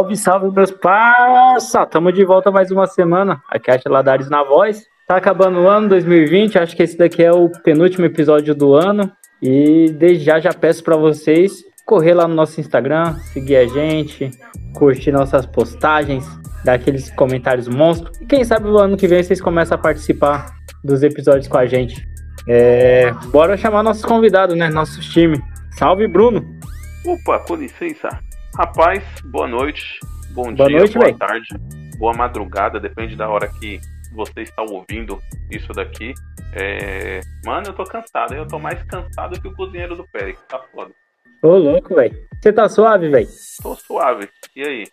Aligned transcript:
Salve, 0.00 0.16
salve, 0.16 0.50
meus 0.50 0.70
parça! 0.70 1.84
Tamo 1.84 2.10
de 2.10 2.24
volta 2.24 2.50
mais 2.50 2.70
uma 2.70 2.86
semana. 2.86 3.42
Aqui 3.50 3.70
é 3.70 3.78
a 3.84 3.90
Ladares 3.90 4.30
na 4.30 4.42
voz. 4.42 4.86
Tá 5.06 5.16
acabando 5.16 5.58
o 5.58 5.68
ano 5.68 5.90
2020, 5.90 6.58
acho 6.58 6.74
que 6.74 6.82
esse 6.82 6.96
daqui 6.96 7.22
é 7.22 7.30
o 7.30 7.50
penúltimo 7.62 8.06
episódio 8.06 8.54
do 8.54 8.72
ano. 8.72 9.12
E 9.42 9.90
desde 9.92 10.24
já 10.24 10.40
já 10.40 10.54
peço 10.54 10.82
para 10.82 10.96
vocês 10.96 11.62
correr 11.84 12.14
lá 12.14 12.26
no 12.26 12.34
nosso 12.34 12.58
Instagram, 12.58 13.14
seguir 13.32 13.56
a 13.56 13.66
gente, 13.66 14.30
curtir 14.74 15.12
nossas 15.12 15.44
postagens, 15.44 16.26
dar 16.64 16.74
aqueles 16.74 17.10
comentários 17.10 17.68
monstros. 17.68 18.18
E 18.22 18.24
quem 18.24 18.42
sabe 18.42 18.68
o 18.68 18.78
ano 18.78 18.96
que 18.96 19.06
vem 19.06 19.22
vocês 19.22 19.40
começam 19.40 19.74
a 19.74 19.78
participar 19.78 20.46
dos 20.82 21.02
episódios 21.02 21.46
com 21.46 21.58
a 21.58 21.66
gente. 21.66 22.08
É, 22.48 23.12
bora 23.26 23.54
chamar 23.54 23.82
nossos 23.82 24.04
convidados, 24.04 24.56
né? 24.56 24.70
Nosso 24.70 24.98
time. 25.02 25.38
Salve, 25.72 26.08
Bruno! 26.08 26.42
Opa, 27.04 27.40
com 27.40 27.54
licença. 27.54 28.08
Rapaz, 28.56 29.02
boa 29.24 29.46
noite, 29.46 30.00
bom 30.30 30.52
boa 30.52 30.68
dia, 30.68 30.78
noite, 30.78 30.94
boa 30.94 31.06
véio. 31.06 31.18
tarde, 31.18 31.48
boa 31.98 32.12
madrugada, 32.12 32.80
depende 32.80 33.16
da 33.16 33.28
hora 33.28 33.48
que 33.48 33.80
você 34.12 34.42
está 34.42 34.62
ouvindo 34.62 35.20
isso 35.50 35.72
daqui. 35.72 36.12
É... 36.52 37.20
Mano, 37.44 37.68
eu 37.68 37.72
tô 37.72 37.84
cansado, 37.84 38.34
eu 38.34 38.46
tô 38.46 38.58
mais 38.58 38.82
cansado 38.84 39.40
que 39.40 39.48
o 39.48 39.54
cozinheiro 39.54 39.94
do 39.96 40.04
Pérez, 40.08 40.36
tá 40.48 40.58
foda. 40.72 40.90
Ô, 41.42 41.56
louco, 41.56 41.94
velho. 41.94 42.14
Você 42.40 42.52
tá 42.52 42.68
suave, 42.68 43.08
velho? 43.08 43.28
Tô 43.62 43.74
suave, 43.76 44.28
e 44.56 44.62
aí? 44.62 44.84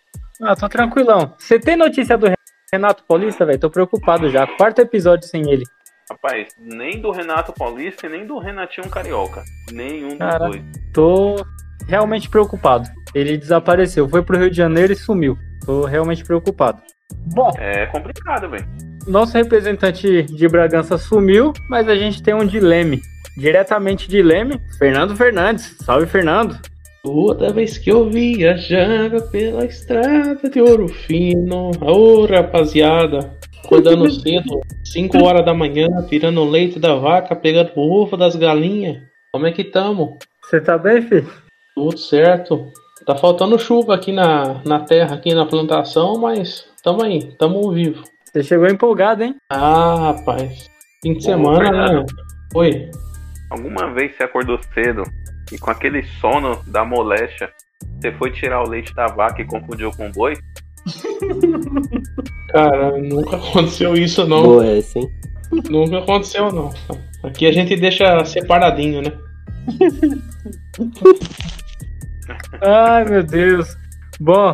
Ah, 0.41 0.55
tô 0.55 0.69
tranquilão. 0.69 1.33
Você 1.37 1.59
tem 1.59 1.75
notícia 1.75 2.17
do 2.17 2.27
Renato 2.71 3.03
Paulista, 3.05 3.45
velho? 3.45 3.59
Tô 3.59 3.69
preocupado 3.69 4.29
já. 4.29 4.45
Quarto 4.45 4.79
episódio 4.79 5.27
sem 5.27 5.49
ele. 5.51 5.63
Rapaz, 6.09 6.47
nem 6.59 7.01
do 7.01 7.11
Renato 7.11 7.51
Paulista 7.51 8.05
e 8.05 8.09
nem 8.09 8.25
do 8.25 8.37
Renatinho 8.37 8.89
Carioca. 8.89 9.43
Nenhum 9.71 10.09
dos 10.09 10.17
Cara. 10.19 10.47
dois. 10.47 10.63
Tô 10.93 11.35
realmente 11.87 12.29
preocupado. 12.29 12.89
Ele 13.13 13.37
desapareceu, 13.37 14.07
foi 14.07 14.21
pro 14.21 14.37
Rio 14.37 14.49
de 14.49 14.57
Janeiro 14.57 14.93
e 14.93 14.95
sumiu. 14.95 15.37
Tô 15.65 15.85
realmente 15.85 16.23
preocupado. 16.23 16.81
Bom, 17.33 17.51
É 17.57 17.85
complicado, 17.87 18.49
velho. 18.49 18.65
nosso 19.07 19.35
representante 19.37 20.23
de 20.23 20.47
Bragança 20.47 20.97
sumiu, 20.97 21.53
mas 21.69 21.87
a 21.87 21.95
gente 21.95 22.21
tem 22.21 22.33
um 22.33 22.45
de 22.45 22.59
Leme. 22.59 23.01
Diretamente 23.37 24.07
de 24.09 24.21
Leme, 24.21 24.59
Fernando 24.79 25.15
Fernandes. 25.15 25.75
Salve, 25.83 26.07
Fernando. 26.07 26.57
Toda 27.03 27.53
vez 27.53 27.77
que 27.77 27.89
eu 27.91 28.09
viajava 28.09 29.21
pela 29.31 29.63
estrada 29.65 30.49
de 30.49 30.59
ouro 30.59 30.87
fino, 30.87 31.71
ô 31.81 32.25
rapaziada, 32.25 33.31
acordando 33.63 34.09
cedo, 34.11 34.59
5 34.83 35.23
horas 35.23 35.45
da 35.45 35.53
manhã, 35.53 35.87
tirando 36.09 36.41
o 36.41 36.49
leite 36.49 36.79
da 36.79 36.95
vaca, 36.95 37.35
pegando 37.35 37.71
o 37.75 38.01
ovo 38.01 38.17
das 38.17 38.35
galinhas. 38.35 38.97
Como 39.31 39.45
é 39.45 39.51
que 39.51 39.63
tamo? 39.63 40.17
Você 40.43 40.59
tá 40.59 40.77
bem, 40.77 41.01
filho? 41.01 41.27
Tudo 41.77 41.95
certo. 41.95 42.71
Tá 43.05 43.15
faltando 43.15 43.59
chuva 43.59 43.93
aqui 43.93 44.11
na, 44.11 44.63
na 44.65 44.79
terra, 44.79 45.13
aqui 45.13 45.35
na 45.35 45.45
plantação, 45.45 46.17
mas 46.17 46.65
tamo 46.81 47.03
aí, 47.03 47.35
tamo 47.37 47.71
vivo. 47.71 48.03
Você 48.25 48.41
chegou 48.41 48.67
empolgado, 48.67 49.23
hein? 49.23 49.35
Ah, 49.51 50.13
rapaz. 50.13 50.67
Fim 51.03 51.13
de 51.13 51.19
Ô, 51.19 51.21
semana, 51.21 51.65
Fernando. 51.65 51.99
né? 51.99 52.05
Oi. 52.55 52.89
Alguma 53.51 53.93
vez 53.93 54.17
você 54.17 54.23
acordou 54.23 54.59
cedo 54.73 55.03
e 55.51 55.59
com 55.59 55.69
aquele 55.69 56.03
sono 56.19 56.59
da 56.65 56.83
moléstia, 56.83 57.51
você 58.01 58.11
foi 58.11 58.31
tirar 58.31 58.63
o 58.63 58.67
leite 58.67 58.91
da 58.95 59.05
vaca 59.05 59.39
e 59.39 59.45
confundiu 59.45 59.91
com 59.91 60.07
o 60.07 60.11
boi? 60.11 60.33
Cara, 62.49 62.97
nunca 62.97 63.35
aconteceu 63.35 63.93
isso 63.93 64.25
não. 64.25 64.41
Boa 64.41 64.65
essa, 64.65 64.97
hein? 64.97 65.11
Nunca 65.69 65.99
aconteceu, 65.99 66.51
não. 66.51 66.73
Aqui 67.21 67.45
a 67.45 67.51
gente 67.51 67.75
deixa 67.75 68.25
separadinho, 68.25 69.03
né? 69.03 69.13
Ai, 72.61 73.05
meu 73.05 73.23
Deus. 73.23 73.75
Bom, 74.19 74.53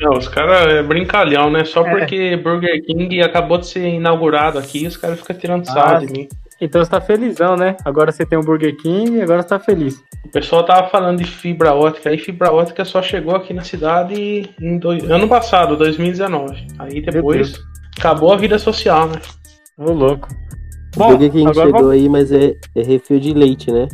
Não, 0.00 0.12
os 0.12 0.28
caras 0.28 0.66
é 0.74 0.82
brincalhão, 0.82 1.50
né? 1.50 1.64
Só 1.64 1.84
É. 1.84 1.90
porque 1.98 2.36
Burger 2.36 2.84
King 2.84 3.20
acabou 3.22 3.58
de 3.58 3.66
ser 3.66 3.88
inaugurado 3.88 4.58
aqui, 4.58 4.86
os 4.86 4.96
caras 4.96 5.18
ficam 5.18 5.36
tirando 5.36 5.64
sarro 5.66 5.96
Ah, 5.96 5.98
de 5.98 6.06
mim. 6.12 6.28
então 6.60 6.84
você 6.84 6.88
tá 6.90 7.00
felizão, 7.00 7.56
né? 7.56 7.76
Agora 7.84 8.12
você 8.12 8.24
tem 8.24 8.38
um 8.38 8.42
Burger 8.42 8.76
King 8.76 9.16
e 9.16 9.22
agora 9.22 9.42
você 9.42 9.48
tá 9.48 9.58
feliz. 9.58 10.00
O 10.24 10.28
pessoal 10.30 10.64
tava 10.64 10.88
falando 10.88 11.18
de 11.18 11.24
fibra 11.24 11.74
ótica, 11.74 12.10
aí 12.10 12.18
fibra 12.18 12.52
ótica 12.52 12.84
só 12.84 13.02
chegou 13.02 13.34
aqui 13.34 13.52
na 13.52 13.64
cidade 13.64 14.48
em 14.60 14.78
dois- 14.78 15.10
ano 15.10 15.26
passado, 15.26 15.76
2019. 15.76 16.64
Aí 16.78 17.00
depois 17.00 17.58
acabou 17.98 18.32
a 18.32 18.36
vida 18.36 18.58
social, 18.60 19.08
né? 19.08 19.16
Ô, 19.78 19.90
louco. 19.90 20.28
O 20.94 20.98
Bom, 20.98 21.08
Burger 21.08 21.30
King 21.32 21.48
agora 21.50 21.66
chegou 21.66 21.80
vamos... 21.80 21.94
aí, 21.96 22.08
mas 22.08 22.30
é, 22.30 22.54
é 22.76 22.82
refil 22.82 23.18
de 23.18 23.32
leite, 23.34 23.72
né? 23.72 23.88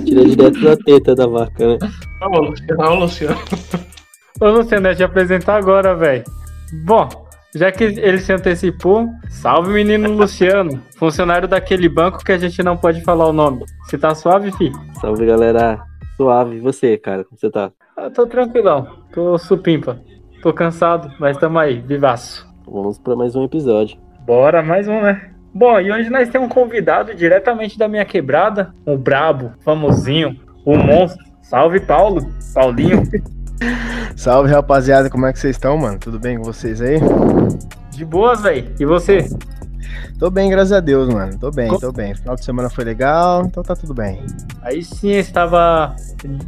Tira 0.00 0.24
direto 0.24 0.60
da 0.60 0.76
teta 0.76 1.14
da 1.14 1.26
vaca, 1.26 1.66
né? 1.66 1.78
Ô, 2.22 2.40
Luciano, 2.40 2.82
ô, 2.82 2.94
Luciano. 2.94 3.38
Ô, 4.40 4.48
Luciano, 4.48 4.88
eu 4.88 4.96
te 4.96 5.04
apresentar 5.04 5.56
agora, 5.56 5.94
velho. 5.94 6.24
Bom, 6.84 7.08
já 7.54 7.70
que 7.70 7.84
ele 7.84 8.18
se 8.18 8.32
antecipou, 8.32 9.08
salve 9.28 9.72
menino 9.72 10.10
Luciano, 10.10 10.82
funcionário 10.96 11.46
daquele 11.46 11.88
banco 11.88 12.24
que 12.24 12.32
a 12.32 12.38
gente 12.38 12.62
não 12.62 12.76
pode 12.76 13.02
falar 13.02 13.26
o 13.26 13.32
nome. 13.32 13.64
Você 13.84 13.98
tá 13.98 14.14
suave, 14.14 14.50
fi? 14.52 14.72
Salve, 15.00 15.26
galera. 15.26 15.82
Suave. 16.16 16.56
E 16.56 16.60
você, 16.60 16.96
cara? 16.96 17.24
Como 17.24 17.38
você 17.38 17.50
tá? 17.50 17.70
Eu 17.96 18.10
tô 18.10 18.26
tranquilão, 18.26 19.04
tô 19.12 19.36
supimpa. 19.36 20.00
Tô 20.42 20.52
cansado, 20.52 21.12
mas 21.20 21.36
tamo 21.36 21.58
aí, 21.58 21.80
vivaço. 21.80 22.48
Vamos 22.66 22.98
pra 22.98 23.14
mais 23.14 23.36
um 23.36 23.44
episódio. 23.44 23.98
Bora, 24.26 24.62
mais 24.62 24.88
um, 24.88 25.00
né? 25.00 25.31
Bom, 25.54 25.78
e 25.78 25.92
hoje 25.92 26.08
nós 26.08 26.30
temos 26.30 26.46
um 26.46 26.50
convidado 26.50 27.14
diretamente 27.14 27.78
da 27.78 27.86
minha 27.86 28.06
quebrada, 28.06 28.74
o 28.86 28.96
brabo, 28.96 29.52
famosinho, 29.62 30.40
o 30.64 30.76
monstro. 30.76 31.22
Salve, 31.42 31.80
Paulo, 31.80 32.26
Paulinho. 32.54 33.02
Salve 34.16 34.50
rapaziada, 34.50 35.10
como 35.10 35.26
é 35.26 35.32
que 35.32 35.38
vocês 35.38 35.56
estão, 35.56 35.76
mano? 35.76 35.98
Tudo 35.98 36.18
bem 36.18 36.38
com 36.38 36.44
vocês 36.44 36.80
aí? 36.80 36.98
De 37.90 38.02
boas, 38.02 38.40
velho. 38.40 38.72
E 38.80 38.86
você? 38.86 39.28
Tô 40.18 40.30
bem, 40.30 40.48
graças 40.50 40.72
a 40.72 40.80
Deus, 40.80 41.08
mano. 41.08 41.38
Tô 41.38 41.50
bem, 41.50 41.68
tô 41.78 41.92
bem. 41.92 42.14
Final 42.14 42.36
de 42.36 42.44
semana 42.44 42.70
foi 42.70 42.84
legal, 42.84 43.44
então 43.44 43.62
tá 43.62 43.74
tudo 43.74 43.92
bem. 43.94 44.20
Aí 44.62 44.82
sim, 44.82 45.10
estava 45.12 45.94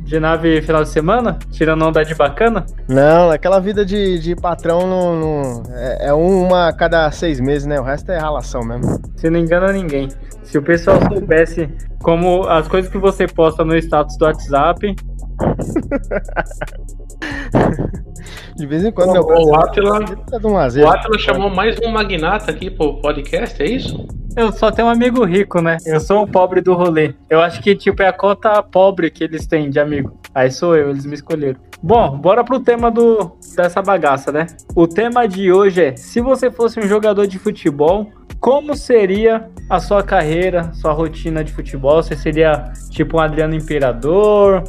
de 0.05 0.21
nave 0.21 0.63
final 0.63 0.83
de 0.83 0.89
semana, 0.91 1.39
tirando 1.51 1.85
onda 1.85 2.05
de 2.05 2.15
bacana. 2.15 2.65
Não, 2.89 3.31
aquela 3.31 3.59
vida 3.59 3.85
de, 3.85 4.19
de 4.19 4.37
patrão 4.37 4.87
não, 4.87 5.17
não- 5.19 5.63
é, 5.75 6.09
é 6.09 6.13
uma 6.13 6.69
a 6.69 6.73
cada 6.73 7.11
seis 7.11 7.41
meses, 7.41 7.67
né? 7.67 7.81
O 7.81 7.85
resto 7.85 8.11
é 8.13 8.19
ralação 8.19 8.63
mesmo. 8.63 9.01
Você 9.17 9.29
não 9.31 9.39
engana 9.41 9.73
ninguém. 9.73 10.09
Se 10.43 10.59
o 10.59 10.63
pessoal 10.63 10.99
soubesse 11.09 11.69
como 12.03 12.47
as 12.47 12.69
coisas 12.69 12.91
que 12.91 12.99
você 12.99 13.27
posta 13.27 13.65
no 13.65 13.75
status 13.79 14.17
do 14.19 14.27
WhatsApp, 14.27 14.95
De 18.57 18.67
vez 18.67 18.85
em 18.85 18.93
quando, 18.93 19.13
meu 19.13 19.25
o 19.25 19.57
Atila, 19.57 20.05
tá 20.31 20.39
de 20.39 20.47
um 20.47 20.53
lazer. 20.53 20.85
o 20.85 20.89
Atila 20.89 21.19
chamou 21.19 21.51
mais 21.51 21.77
um 21.85 21.91
magnata 21.91 22.51
aqui 22.51 22.71
pro 22.71 23.01
podcast, 23.01 23.61
é 23.63 23.67
isso? 23.67 24.07
eu 24.37 24.53
só 24.53 24.71
tenho 24.71 24.89
um 24.89 24.91
amigo 24.91 25.25
rico, 25.25 25.61
né? 25.61 25.77
Eu 25.87 26.01
sou 26.01 26.23
o 26.23 26.27
pobre 26.27 26.61
do 26.61 26.75
rolê. 26.75 27.15
Eu 27.31 27.41
acho 27.41 27.63
que, 27.63 27.75
tipo, 27.75 28.03
é 28.03 28.09
a 28.09 28.13
cota 28.13 28.63
pobre 28.63 29.11
que 29.11 29.25
eles 29.25 29.47
têm 29.47 29.71
de 29.71 29.79
amigo. 29.79 30.19
Aí 30.35 30.51
sou 30.51 30.77
eu, 30.77 30.91
eles 30.91 31.07
me 31.07 31.15
escolheram. 31.15 31.59
Bom, 31.83 32.19
bora 32.19 32.43
pro 32.43 32.59
tema 32.59 32.91
do, 32.91 33.37
dessa 33.57 33.81
bagaça, 33.81 34.33
né? 34.33 34.47
O 34.75 34.89
tema 34.89 35.29
de 35.29 35.53
hoje 35.53 35.85
é: 35.85 35.97
se 35.97 36.21
você 36.21 36.51
fosse 36.51 36.81
um 36.81 36.89
jogador 36.89 37.27
de 37.27 37.39
futebol, 37.39 38.11
como 38.45 38.77
seria 38.77 39.49
a 39.71 39.81
sua 39.81 40.03
carreira, 40.03 40.71
sua 40.75 40.93
rotina 40.93 41.43
de 41.43 41.51
futebol? 41.51 42.03
Você 42.03 42.15
seria 42.15 42.75
tipo 42.91 43.17
um 43.17 43.21
Adriano 43.21 43.55
Imperador, 43.55 44.65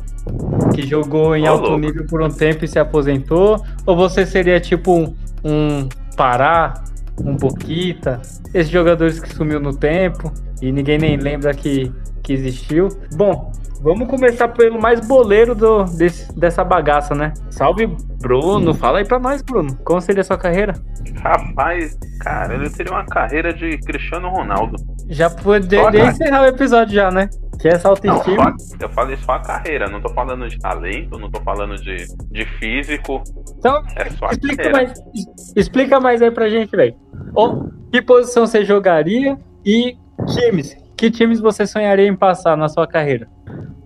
que 0.74 0.88
jogou 0.88 1.36
em 1.36 1.44
Ô, 1.44 1.51
alto 1.51 1.63
louco. 1.72 1.80
nível 1.80 2.06
por 2.06 2.22
um 2.22 2.30
tempo 2.30 2.63
e 2.63 2.69
se 2.69 2.80
aposentou? 2.80 3.62
Ou 3.86 3.94
você 3.94 4.25
seria 4.25 4.62
tipo 4.62 4.94
um, 4.94 5.13
um 5.44 5.89
Pará, 6.16 6.86
um 7.19 7.36
Boquita, 7.36 8.22
esses 8.54 8.72
jogadores 8.72 9.19
que 9.19 9.36
sumiu 9.36 9.60
no 9.60 9.75
tempo 9.75 10.31
e 10.62 10.72
ninguém 10.72 10.98
nem 10.98 11.18
lembra 11.18 11.54
que, 11.54 11.92
que 12.24 12.31
existiu? 12.31 12.88
Bom, 13.18 13.51
vamos 13.81 14.07
começar 14.07 14.48
pelo 14.50 14.81
mais 14.81 15.06
boleiro 15.07 15.54
do, 15.56 15.83
desse- 15.83 16.31
dessa 16.38 16.63
bagaça, 16.63 17.13
né? 17.16 17.33
Salve, 17.50 17.88
Bruno. 18.22 18.74
Fala 18.74 19.00
aí 19.00 19.06
pra 19.06 19.19
nós, 19.19 19.42
Bruno. 19.42 19.75
Como 19.83 20.01
seria 20.01 20.22
a 20.22 20.24
sua 20.24 20.38
carreira? 20.38 20.74
Rapaz, 21.22 21.98
cara, 22.22 22.56
ele 22.56 22.69
teria 22.69 22.92
uma 22.92 23.06
carreira 23.06 23.54
de 23.54 23.77
Cristiano 23.80 24.30
Ronaldo. 24.30 24.75
Já 25.07 25.30
poderia 25.30 26.06
encerrar 26.07 26.42
o 26.44 26.45
episódio 26.45 26.94
já, 26.95 27.12
né? 27.12 27.30
Que 27.60 27.68
essa 27.69 27.83
Não, 27.88 27.92
autoestima. 27.92 28.54
só- 28.57 28.75
eu 28.80 28.89
falei 28.89 29.16
só 29.18 29.33
a 29.33 29.39
carreira, 29.39 29.88
não 29.89 30.01
tô 30.01 30.10
falando 30.10 30.48
de 30.50 30.60
talento, 30.60 31.18
não 31.18 31.30
tô 31.31 31.39
falando 31.42 31.75
de, 31.77 32.06
de 32.31 32.45
físico, 32.60 33.24
Então, 33.57 33.81
é 33.95 34.10
só 34.12 34.25
a 34.27 34.31
explica 34.31 34.57
carreira. 34.63 34.77
mais, 34.88 35.00
explica 35.56 36.00
mais 36.00 36.22
aí 36.22 36.31
pra 36.31 36.50
gente, 36.50 36.75
velho. 36.75 36.95
Que 37.92 38.01
posição 38.01 38.45
você 38.45 38.66
jogaria 38.66 39.38
e 39.66 39.95
times? 40.27 40.75
Que 40.98 41.12
times 41.12 41.40
você 41.40 41.68
sonharia 41.68 42.08
em 42.08 42.16
passar 42.16 42.56
na 42.56 42.70
sua 42.70 42.88
carreira? 42.88 43.28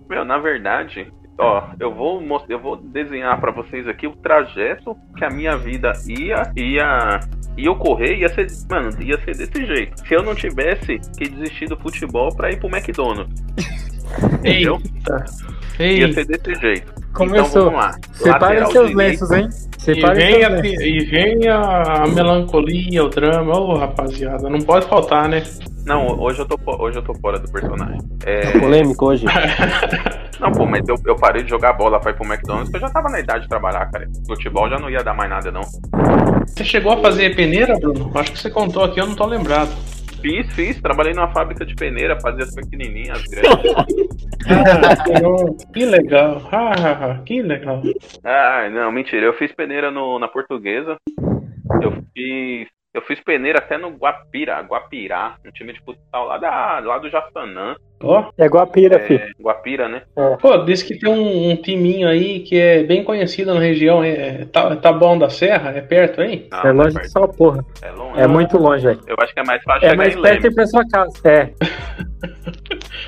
Meu, 0.08 0.24
na 0.24 0.38
verdade, 0.38 1.12
ó, 1.38 1.70
eu 1.78 1.94
vou 1.94 2.22
eu 2.48 2.58
vou 2.58 2.76
desenhar 2.76 3.40
pra 3.40 3.50
vocês 3.50 3.86
aqui 3.88 4.06
o 4.06 4.16
trajeto 4.16 4.96
que 5.16 5.24
a 5.24 5.30
minha 5.30 5.56
vida 5.56 5.92
ia 6.06 6.52
ia 6.56 7.20
ia 7.56 7.70
ocorrer, 7.70 8.18
ia 8.18 8.28
ser, 8.28 8.46
mano, 8.70 8.90
ia 9.02 9.18
ser 9.20 9.36
desse 9.36 9.66
jeito. 9.66 9.98
Se 10.06 10.14
eu 10.14 10.22
não 10.22 10.34
tivesse 10.34 11.00
que 11.18 11.28
desistir 11.28 11.66
do 11.66 11.76
futebol 11.76 12.34
pra 12.34 12.50
ir 12.50 12.58
pro 12.58 12.68
McDonald's, 12.68 13.42
entendeu? 14.34 14.80
Eita. 14.84 15.24
Ia 15.80 16.12
ser 16.12 16.26
desse 16.26 16.54
jeito. 16.60 16.99
Começou. 17.12 17.46
Então 17.48 17.64
vamos 17.64 17.80
lá. 17.80 17.98
Separem 18.12 18.66
seus 18.66 18.88
direito. 18.88 18.96
lenços, 18.96 19.30
hein? 19.30 19.48
E 19.86 19.92
vem, 19.92 20.00
seus 20.00 20.04
a, 20.04 20.48
lenços. 20.48 20.80
e 20.80 21.04
vem 21.06 21.48
a 21.48 22.04
melancolia, 22.14 23.04
o 23.04 23.08
drama. 23.08 23.58
Ô, 23.58 23.76
rapaziada, 23.76 24.48
não 24.48 24.60
pode 24.60 24.86
faltar, 24.86 25.28
né? 25.28 25.42
Não, 25.84 26.06
hoje 26.20 26.40
eu 26.40 26.46
tô, 26.46 26.58
hoje 26.78 26.98
eu 26.98 27.02
tô 27.02 27.14
fora 27.14 27.38
do 27.38 27.50
personagem. 27.50 27.98
É, 28.24 28.58
Polêmico 28.58 29.06
hoje. 29.06 29.24
Não, 30.40 30.50
pô, 30.52 30.64
mas 30.64 30.88
eu, 30.88 30.96
eu 31.04 31.14
parei 31.16 31.42
de 31.42 31.50
jogar 31.50 31.74
bola 31.74 32.00
pra 32.00 32.12
ir 32.12 32.14
pro 32.14 32.24
McDonald's, 32.24 32.70
porque 32.70 32.82
eu 32.82 32.88
já 32.88 32.94
tava 32.94 33.10
na 33.10 33.20
idade 33.20 33.42
de 33.42 33.48
trabalhar, 33.48 33.84
cara. 33.90 34.08
Futebol 34.26 34.70
já 34.70 34.78
não 34.78 34.88
ia 34.88 35.04
dar 35.04 35.12
mais 35.12 35.28
nada, 35.28 35.52
não. 35.52 35.60
Você 36.46 36.64
chegou 36.64 36.92
a 36.92 36.96
fazer 36.96 37.36
peneira, 37.36 37.78
Bruno? 37.78 38.10
Acho 38.14 38.32
que 38.32 38.38
você 38.38 38.48
contou 38.48 38.84
aqui, 38.84 38.98
eu 38.98 39.06
não 39.06 39.14
tô 39.14 39.26
lembrado. 39.26 39.70
Fiz, 40.20 40.52
fiz, 40.54 40.80
trabalhei 40.80 41.14
numa 41.14 41.32
fábrica 41.32 41.64
de 41.64 41.74
peneira, 41.74 42.20
fazia 42.20 42.44
as 42.44 42.54
pequenininhas, 42.54 43.18
as 43.18 43.24
grandes. 43.24 43.72
que 45.72 45.84
legal. 45.84 46.42
Ah, 46.52 46.72
ah, 46.78 47.10
ah, 47.12 47.22
que 47.24 47.42
legal. 47.42 47.82
ah, 48.22 48.68
não, 48.70 48.92
mentira. 48.92 49.24
Eu 49.24 49.32
fiz 49.34 49.52
peneira 49.52 49.90
no, 49.90 50.18
na 50.18 50.28
portuguesa. 50.28 50.96
Eu 51.82 52.04
fiz. 52.14 52.68
Eu 52.92 53.02
fiz 53.02 53.20
peneira 53.20 53.60
até 53.60 53.78
no 53.78 53.90
Guapira, 53.90 54.60
Guapirá, 54.62 55.36
um 55.46 55.50
time 55.52 55.72
de 55.72 55.80
futsal 55.84 56.26
lá, 56.26 56.38
da, 56.38 56.80
lá 56.80 56.98
do 56.98 57.08
Jaçanã. 57.08 57.76
Ó, 58.02 58.30
É 58.36 58.48
Guapira, 58.48 58.98
filho. 58.98 59.20
É, 59.22 59.30
Guapira, 59.40 59.88
né? 59.88 60.02
pô, 60.40 60.56
diz 60.64 60.82
que 60.82 60.98
tem 60.98 61.08
um, 61.08 61.50
um 61.52 61.56
timinho 61.56 62.08
aí 62.08 62.40
que 62.40 62.58
é 62.58 62.82
bem 62.82 63.04
conhecido 63.04 63.54
na 63.54 63.60
região. 63.60 64.02
É, 64.02 64.44
tá, 64.46 64.74
tá 64.74 64.92
bom 64.92 65.16
da 65.16 65.30
Serra? 65.30 65.70
É 65.70 65.80
perto, 65.80 66.20
hein? 66.20 66.48
Não, 66.50 66.58
É 66.62 66.72
não 66.72 66.82
longe 66.82 66.94
perto. 66.94 67.06
de 67.06 67.12
só 67.12 67.28
porra. 67.28 67.64
É 67.80 67.90
longe. 67.92 68.20
É 68.20 68.26
muito 68.26 68.58
longe, 68.58 68.84
velho. 68.84 69.00
Eu 69.06 69.16
acho 69.20 69.32
que 69.34 69.40
é 69.40 69.44
mais 69.44 69.62
fácil 69.62 69.86
É 69.86 69.90
chegar 69.90 69.96
mais 70.02 70.16
em 70.16 70.22
perto 70.22 70.46
ir 70.48 70.54
pra 70.54 70.66
sua 70.66 70.88
casa. 70.88 71.12
É. 71.28 71.50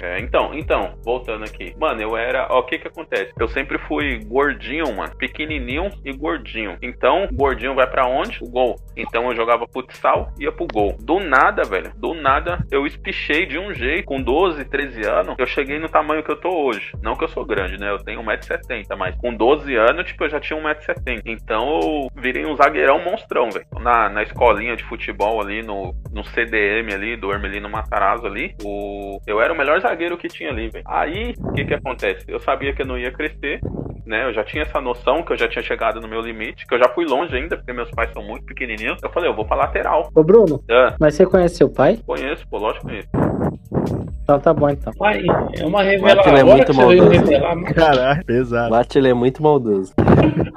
É, 0.03 0.19
então, 0.19 0.53
então, 0.53 0.95
voltando 1.05 1.45
aqui. 1.45 1.75
Mano, 1.79 2.03
eu 2.03 2.17
era. 2.17 2.49
Ó, 2.51 2.59
o 2.59 2.63
que 2.65 2.77
que 2.77 2.89
acontece? 2.89 3.33
Eu 3.39 3.47
sempre 3.47 3.79
fui 3.87 4.19
gordinho, 4.25 4.93
mano. 4.97 5.15
Pequenininho 5.17 5.91
e 6.05 6.13
gordinho. 6.13 6.77
Então, 6.83 7.29
gordinho 7.33 7.75
vai 7.75 7.89
pra 7.89 8.05
onde? 8.07 8.43
O 8.43 8.51
gol. 8.51 8.77
Então 8.97 9.31
eu 9.31 9.37
jogava 9.37 9.67
futsal 9.73 10.33
e 10.39 10.45
ia 10.45 10.53
pro 10.53 10.67
gol. 10.67 10.97
Do 11.01 11.21
nada, 11.21 11.63
velho. 11.63 11.93
Do 11.97 12.15
nada, 12.15 12.67
eu 12.71 12.85
espichei 12.85 13.47
de 13.47 13.59
um 13.59 13.73
jeito. 13.73 14.05
Com 14.05 14.21
12, 14.21 14.65
13 14.65 15.07
anos, 15.07 15.37
eu 15.39 15.47
cheguei 15.47 15.79
no 15.79 15.89
tamanho 15.89 16.25
que 16.25 16.31
eu 16.31 16.41
tô 16.41 16.51
hoje. 16.51 16.93
Não 17.01 17.15
que 17.15 17.23
eu 17.23 17.29
sou 17.29 17.45
grande, 17.45 17.79
né? 17.79 17.89
Eu 17.89 17.99
tenho 17.99 18.21
1,70m, 18.23 18.97
mas 18.97 19.15
com 19.17 19.33
12 19.33 19.75
anos, 19.77 20.07
tipo, 20.07 20.25
eu 20.25 20.31
já 20.31 20.41
tinha 20.41 20.61
1,70m. 20.61 21.23
Então 21.27 21.81
eu 21.81 22.09
virei 22.17 22.45
um 22.45 22.57
zagueirão 22.57 22.99
monstrão, 23.05 23.51
velho. 23.51 23.67
Na, 23.81 24.09
na 24.09 24.23
escolinha 24.25 24.75
de 24.75 24.83
futebol 24.85 25.41
ali, 25.41 25.63
no, 25.63 25.95
no 26.11 26.25
CDM 26.25 26.93
ali, 26.93 27.17
do 27.17 27.31
Hermelino 27.31 27.71
Matarazzo 27.71 28.27
ali, 28.27 28.55
o... 28.65 29.21
eu 29.27 29.41
era 29.41 29.53
o 29.53 29.57
melhor 29.57 29.81
zagueiro 29.81 29.92
que 30.19 30.29
tinha 30.29 30.50
ali, 30.50 30.69
velho. 30.69 30.85
Aí, 30.87 31.35
o 31.39 31.53
que 31.53 31.65
que 31.65 31.75
acontece? 31.75 32.25
Eu 32.29 32.41
sabia 32.41 32.73
que 32.73 32.83
eu 32.83 32.87
não 32.87 32.99
ia 32.99 33.11
crescer, 33.12 33.61
né? 34.06 34.25
Eu 34.25 34.33
já 34.33 34.44
tinha 34.44 34.62
essa 34.62 34.81
noção 34.81 35.23
que 35.23 35.33
eu 35.33 35.37
já 35.37 35.49
tinha 35.49 35.62
chegado 35.62 36.00
no 36.00 36.09
meu 36.09 36.21
limite, 36.21 36.67
que 36.67 36.75
eu 36.75 36.79
já 36.79 36.89
fui 36.89 37.05
longe 37.05 37.35
ainda, 37.37 37.56
porque 37.56 37.73
meus 37.73 37.91
pais 37.91 38.11
são 38.12 38.23
muito 38.23 38.44
pequenininhos. 38.47 38.99
Eu 39.03 39.11
falei, 39.11 39.29
eu 39.31 39.35
vou 39.35 39.44
pra 39.44 39.56
lateral. 39.56 40.11
Ô, 40.15 40.23
Bruno, 40.23 40.62
Ah, 40.71 40.94
mas 40.99 41.15
você 41.15 41.27
conhece 41.27 41.56
seu 41.56 41.69
pai? 41.69 41.99
conheço, 42.06 42.47
pô, 42.49 42.59
lógico 42.59 42.87
que 42.87 42.93
conheço. 42.93 44.12
Então 44.23 44.39
tá 44.39 44.55
bom, 44.55 44.69
então. 44.71 44.93
Pai, 44.95 45.23
é 45.59 45.65
uma 45.67 45.83
revelação. 45.83 46.33
Ele 46.33 46.41
é 46.41 46.45
muito 46.45 46.75
maldoso. 46.75 47.09
revelar, 47.11 47.57
mas- 47.57 47.73
Caralho, 47.73 48.25
pesado. 48.25 48.71
Bate, 48.71 48.99
ele 48.99 49.09
é 49.09 49.15
muito 49.15 49.43
maldoso. 49.43 49.93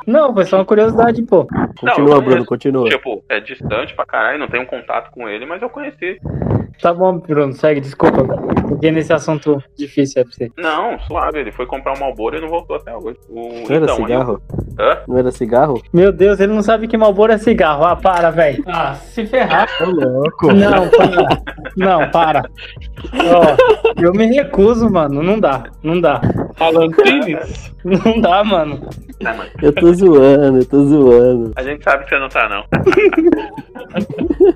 Não, 0.06 0.34
foi 0.34 0.46
só 0.46 0.58
uma 0.58 0.66
curiosidade, 0.66 1.22
pô. 1.24 1.48
Continua, 1.80 2.16
eu 2.16 2.22
Bruno, 2.22 2.46
continua. 2.46 2.88
Tipo, 2.90 3.24
é 3.28 3.40
distante 3.40 3.96
pra 3.96 4.06
caralho, 4.06 4.38
não 4.40 4.48
tenho 4.48 4.66
contato 4.68 5.10
com 5.12 5.28
ele, 5.28 5.46
mas 5.46 5.62
eu 5.62 5.70
conheci. 5.70 6.20
Tá 6.82 6.94
bom, 6.94 7.18
Bruno, 7.20 7.54
segue, 7.54 7.80
desculpa. 7.80 8.18
Fiquei 8.68 8.92
nesse 8.92 9.14
assunto 9.14 9.64
difícil 9.78 10.20
aí 10.22 10.26
pra 10.26 10.34
você. 10.34 10.52
Não, 10.58 11.00
suave, 11.00 11.40
ele 11.40 11.52
foi 11.52 11.66
comprar 11.66 11.94
um 11.96 12.00
Malboro 12.00 12.38
e 12.38 12.42
não 12.42 12.50
voltou 12.50 12.76
até 12.76 12.94
hoje. 12.96 13.18
O... 13.30 13.48
Não 13.68 13.76
era 13.76 13.86
então, 13.86 13.96
aí 13.96 14.02
cigarro? 14.04 14.42
eu- 14.60 14.66
Hã? 14.78 14.98
Não 15.08 15.18
era 15.18 15.32
cigarro? 15.32 15.82
Meu 15.94 16.12
Deus, 16.12 16.38
ele 16.40 16.54
não 16.54 16.62
sabe 16.62 16.88
que 16.90 16.98
Malboro 16.98 17.32
é 17.32 17.38
cigarro. 17.38 17.86
Ah, 17.86 17.96
para, 17.96 18.30
velho. 18.30 18.62
Ah, 18.68 18.94
se 18.96 19.26
ferrar. 19.26 19.70
Ô, 19.82 19.86
louco. 19.86 20.52
Não, 20.52 20.90
para. 20.90 21.42
Não, 21.78 22.10
para. 22.12 22.42
Ó, 23.16 23.55
eu 24.02 24.14
me 24.14 24.28
recuso, 24.28 24.90
mano. 24.90 25.22
Não 25.24 25.40
dá. 25.40 25.64
Não 25.84 26.00
dá. 26.00 26.22
Alan 26.60 26.90
Tines? 26.92 27.74
Não 27.84 28.20
dá, 28.22 28.44
mano. 28.44 28.88
Tá, 29.20 29.34
mano. 29.34 29.50
Eu 29.62 29.74
tô 29.74 29.94
zoando, 29.94 30.58
eu 30.60 30.66
tô 30.66 30.84
zoando. 30.86 31.52
A 31.56 31.64
gente 31.64 31.84
sabe 31.84 32.04
que 32.04 32.10
você 32.10 32.20
não 32.20 32.30
tá, 32.30 32.50
não. 32.50 32.66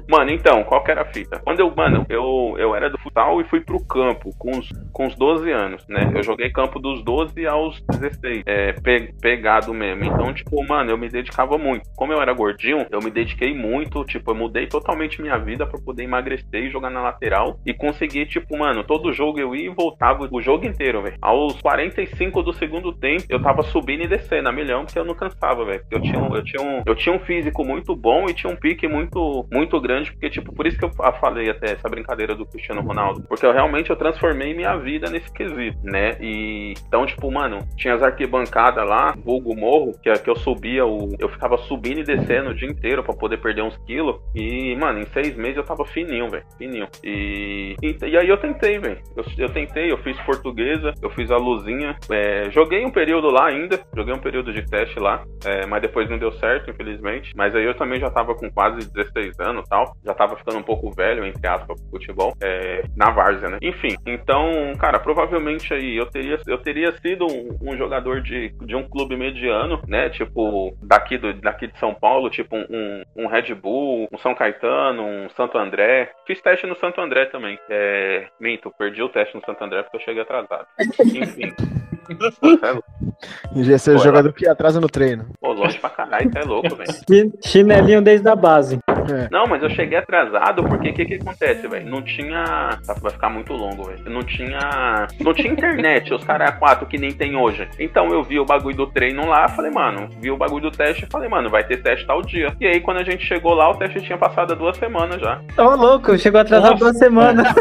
mano, 0.10 0.32
então, 0.32 0.64
qual 0.64 0.84
que 0.84 0.92
era 0.92 1.02
a 1.02 1.06
fita? 1.06 1.40
Quando 1.44 1.60
eu, 1.62 1.74
mano, 1.76 2.06
eu, 2.10 2.56
eu 2.58 2.76
era 2.76 2.90
do 2.90 2.98
futsal 2.98 3.40
e 3.40 3.46
fui 3.46 3.62
pro 3.62 3.84
campo 3.86 4.32
com 4.38 4.52
os, 4.58 4.70
com 4.92 5.08
os 5.08 5.16
12 5.16 5.50
anos, 5.52 5.86
né? 5.88 6.12
Eu 6.14 6.24
joguei 6.24 6.50
campo 6.52 6.80
dos 6.80 7.04
12 7.04 7.46
aos 7.48 7.82
16, 7.90 8.44
é, 8.46 8.74
pe- 8.74 9.14
pegado 9.22 9.74
mesmo. 9.74 10.04
Então, 10.04 10.34
tipo, 10.34 10.64
mano, 10.68 10.92
eu 10.92 10.98
me 10.98 11.10
dedicava 11.10 11.58
muito. 11.58 11.84
Como 11.96 12.12
eu 12.14 12.22
era 12.22 12.34
gordinho, 12.34 12.86
eu 12.92 13.00
me 13.00 13.10
dediquei 13.12 13.54
muito, 13.54 14.04
tipo, 14.06 14.32
eu 14.32 14.36
mudei 14.36 14.68
totalmente 14.68 15.22
minha 15.22 15.38
vida 15.38 15.66
pra 15.66 15.80
poder 15.80 16.04
emagrecer 16.04 16.64
e 16.66 16.70
jogar 16.70 16.90
na 16.90 17.02
lateral 17.02 17.60
e 17.66 17.74
conseguir, 17.74 18.26
tipo, 18.26 18.58
mano, 18.58 18.84
todo 18.84 19.14
jogo 19.14 19.40
eu 19.40 19.56
ia 19.56 19.68
e 19.68 19.74
voltava 19.74 20.28
o 20.32 20.42
jogo 20.42 20.66
inteiro, 20.66 21.02
velho. 21.02 21.16
Aos 21.22 21.62
45 21.62 22.42
do 22.44 22.54
segundo 22.54 22.92
tempo, 22.94 23.24
eu 23.30 23.42
tava 23.42 23.62
subindo 23.64 24.04
e 24.04 24.08
descendo 24.08 24.49
a 24.50 24.54
milhão 24.54 24.86
porque 24.86 25.00
eu 25.00 25.06
não 25.06 25.14
cansava, 25.16 25.64
velho. 25.66 25.84
Eu 25.92 26.02
tinha, 26.02 26.20
um- 26.20 26.36
eu, 26.36 26.44
tinha 26.44 26.62
um, 26.62 26.82
eu 26.86 26.96
tinha 26.96 27.16
um 27.16 27.20
físico 27.20 27.64
muito 27.66 27.96
bom 27.96 28.28
e 28.30 28.34
tinha 28.34 28.52
um 28.52 28.56
pique 28.56 28.88
muito, 28.88 29.46
muito 29.52 29.80
grande, 29.80 30.12
porque, 30.12 30.30
tipo, 30.30 30.54
por 30.54 30.66
isso 30.68 30.78
que 30.78 30.86
eu 30.86 30.92
fa- 30.94 31.12
falei 31.14 31.50
até 31.50 31.74
essa 31.74 31.88
brincadeira 31.90 32.36
do 32.36 32.46
Cristiano 32.46 32.82
Ronaldo. 32.82 33.22
Porque 33.28 33.46
eu 33.46 33.52
realmente 33.52 33.90
eu 33.90 33.96
transformei 33.96 34.54
minha 34.54 34.76
vida 34.78 35.10
nesse 35.10 35.32
quesito, 35.32 35.78
né? 35.84 36.18
E 36.20 36.74
então, 36.88 37.06
tipo, 37.06 37.32
mano, 37.32 37.60
tinha 37.78 37.94
as 37.94 38.02
arquibancadas 38.04 38.88
lá, 38.88 39.16
vulgo 39.24 39.56
morro, 39.56 39.94
que, 40.02 40.10
é 40.10 40.14
que 40.14 40.30
eu 40.30 40.36
subia, 40.36 40.86
o, 40.86 41.10
eu 41.20 41.30
ficava 41.30 41.58
subindo 41.58 42.00
e 42.00 42.04
descendo 42.04 42.50
o 42.52 42.56
dia 42.56 42.68
inteiro 42.70 43.04
pra 43.04 43.14
poder 43.14 43.38
perder 43.38 43.62
uns 43.64 43.78
quilos. 43.86 44.18
E, 44.36 44.76
mano, 44.76 45.00
em 45.00 45.06
seis 45.08 45.36
meses 45.36 45.58
eu 45.58 45.64
tava 45.64 45.86
fininho, 45.86 46.30
velho. 46.30 46.44
Fininho. 46.58 46.88
E, 47.04 47.76
e, 47.82 47.98
e 48.06 48.18
aí 48.18 48.28
eu 48.28 48.38
tentei, 48.38 48.80
velho. 48.80 49.00
Eu, 49.16 49.24
eu 49.38 49.50
tentei, 49.50 49.92
eu 49.92 49.98
fiz 50.00 50.18
portuguesa, 50.22 50.94
eu 51.02 51.10
fiz 51.12 51.30
a 51.32 51.38
luzinha. 51.38 51.96
é, 52.12 52.50
joguei 52.52 52.86
um 52.86 52.92
período 52.92 53.30
lá 53.30 53.48
ainda, 53.48 53.80
joguei 53.96 54.14
um 54.14 54.20
período 54.20 54.39
de 54.44 54.66
teste 54.66 55.00
lá, 55.00 55.24
é, 55.46 55.66
mas 55.66 55.82
depois 55.82 56.10
não 56.10 56.18
deu 56.18 56.32
certo, 56.34 56.70
infelizmente. 56.70 57.34
Mas 57.36 57.56
aí 57.56 57.66
eu 57.66 57.76
também 57.76 58.00
já 58.00 58.10
tava 58.10 58.36
com 58.36 58.50
quase 58.50 58.92
16 58.92 59.40
anos 59.40 59.68
tal. 59.68 59.96
Já 60.06 60.14
tava 60.14 60.36
ficando 60.36 60.58
um 60.58 60.64
pouco 60.64 60.92
velho, 60.92 61.26
entre 61.26 61.48
aspas, 61.48 61.80
pro 61.82 61.92
futebol. 61.92 62.36
é, 62.42 62.84
na 62.96 63.10
várzea, 63.12 63.50
né? 63.50 63.58
Enfim, 63.62 63.96
então, 64.06 64.74
cara, 64.80 65.00
provavelmente 65.00 65.74
aí 65.74 65.96
eu 65.96 66.06
teria, 66.06 66.40
eu 66.48 66.58
teria 66.58 66.92
sido 67.00 67.26
um, 67.26 67.58
um 67.62 67.78
jogador 67.78 68.22
de, 68.22 68.50
de 68.66 68.76
um 68.76 68.88
clube 68.88 69.16
mediano, 69.16 69.82
né? 69.88 70.10
Tipo, 70.10 70.76
daqui, 70.82 71.18
do, 71.18 71.34
daqui 71.34 71.68
de 71.68 71.78
São 71.80 71.94
Paulo, 71.94 72.30
tipo 72.30 72.56
um, 72.56 73.04
um 73.16 73.28
Red 73.28 73.54
Bull, 73.54 74.08
um 74.12 74.18
São 74.18 74.36
Caetano, 74.36 75.04
um 75.04 75.30
Santo 75.30 75.58
André. 75.58 76.12
Fiz 76.26 76.42
teste 76.42 76.66
no 76.66 76.76
Santo 76.76 77.02
André 77.02 77.26
também. 77.26 77.60
É, 77.70 78.28
minto, 78.40 78.72
perdi 78.78 79.02
o 79.02 79.10
teste 79.10 79.36
no 79.36 79.46
Santo 79.46 79.64
André 79.64 79.84
porque 79.84 79.98
eu 79.98 80.02
cheguei 80.02 80.22
atrasado. 80.22 80.68
Enfim. 81.00 81.54
Pô, 82.18 83.78
cê 83.78 83.92
é 83.92 83.94
Pô, 83.98 84.04
jogador 84.04 84.34
que 84.34 84.48
atrasa 84.48 84.80
no 84.80 84.88
treino. 84.88 85.28
Pô, 85.40 85.52
longe 85.54 85.78
pra 85.80 85.90
caralho, 85.90 86.32
é 86.36 86.44
louco, 86.44 86.76
velho. 86.76 86.92
Chi- 87.08 87.32
Chinelinho 87.44 88.02
desde 88.02 88.28
a 88.28 88.36
base. 88.36 88.80
Não, 89.32 89.46
mas 89.48 89.62
eu 89.64 89.70
cheguei 89.70 89.98
atrasado 89.98 90.64
porque 90.64 90.90
o 90.90 90.94
que 90.94 91.06
que 91.06 91.14
acontece, 91.16 91.68
velho? 91.68 91.90
Não 91.90 92.02
tinha. 92.02 92.44
tá, 92.86 92.94
Vai 93.02 93.12
ficar 93.12 93.30
muito 93.30 93.54
longo, 93.54 93.86
velho. 93.86 94.00
Não 94.10 94.24
tinha. 94.24 95.08
Não 95.20 95.34
tinha 95.34 95.52
internet, 95.52 96.14
os 96.14 96.24
caras 96.24 96.52
quatro 96.60 96.86
que 96.86 96.98
nem 96.98 97.12
tem 97.12 97.36
hoje. 97.36 97.68
Então 97.80 98.08
eu 98.12 98.24
vi 98.24 98.40
o 98.40 98.46
bagulho 98.46 98.76
do 98.76 98.88
treino 98.88 99.28
lá, 99.28 99.48
falei, 99.48 99.72
mano, 99.72 100.10
vi 100.20 100.30
o 100.32 100.38
bagulho 100.38 100.70
do 100.70 100.72
teste 100.72 101.06
e 101.06 101.08
falei, 101.12 101.30
mano, 101.30 101.50
vai 101.50 101.64
ter 101.64 101.78
teste 101.82 102.06
tal 102.06 102.22
dia. 102.22 102.54
E 102.60 102.68
aí 102.68 102.80
quando 102.82 102.98
a 102.98 103.04
gente 103.04 103.26
chegou 103.26 103.54
lá, 103.54 103.70
o 103.70 103.76
teste 103.76 104.02
tinha 104.02 104.18
passado 104.18 104.56
duas 104.56 104.78
semanas 104.78 105.20
já. 105.22 105.40
Ô, 105.58 105.76
louco, 105.76 106.18
chegou 106.18 106.42
atrasado 106.42 106.72
Nossa. 106.72 106.84
duas 106.86 106.98
semanas. 106.98 107.48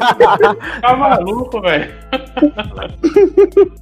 Tá 0.80 0.96
maluco, 0.96 1.60
velho. 1.60 1.90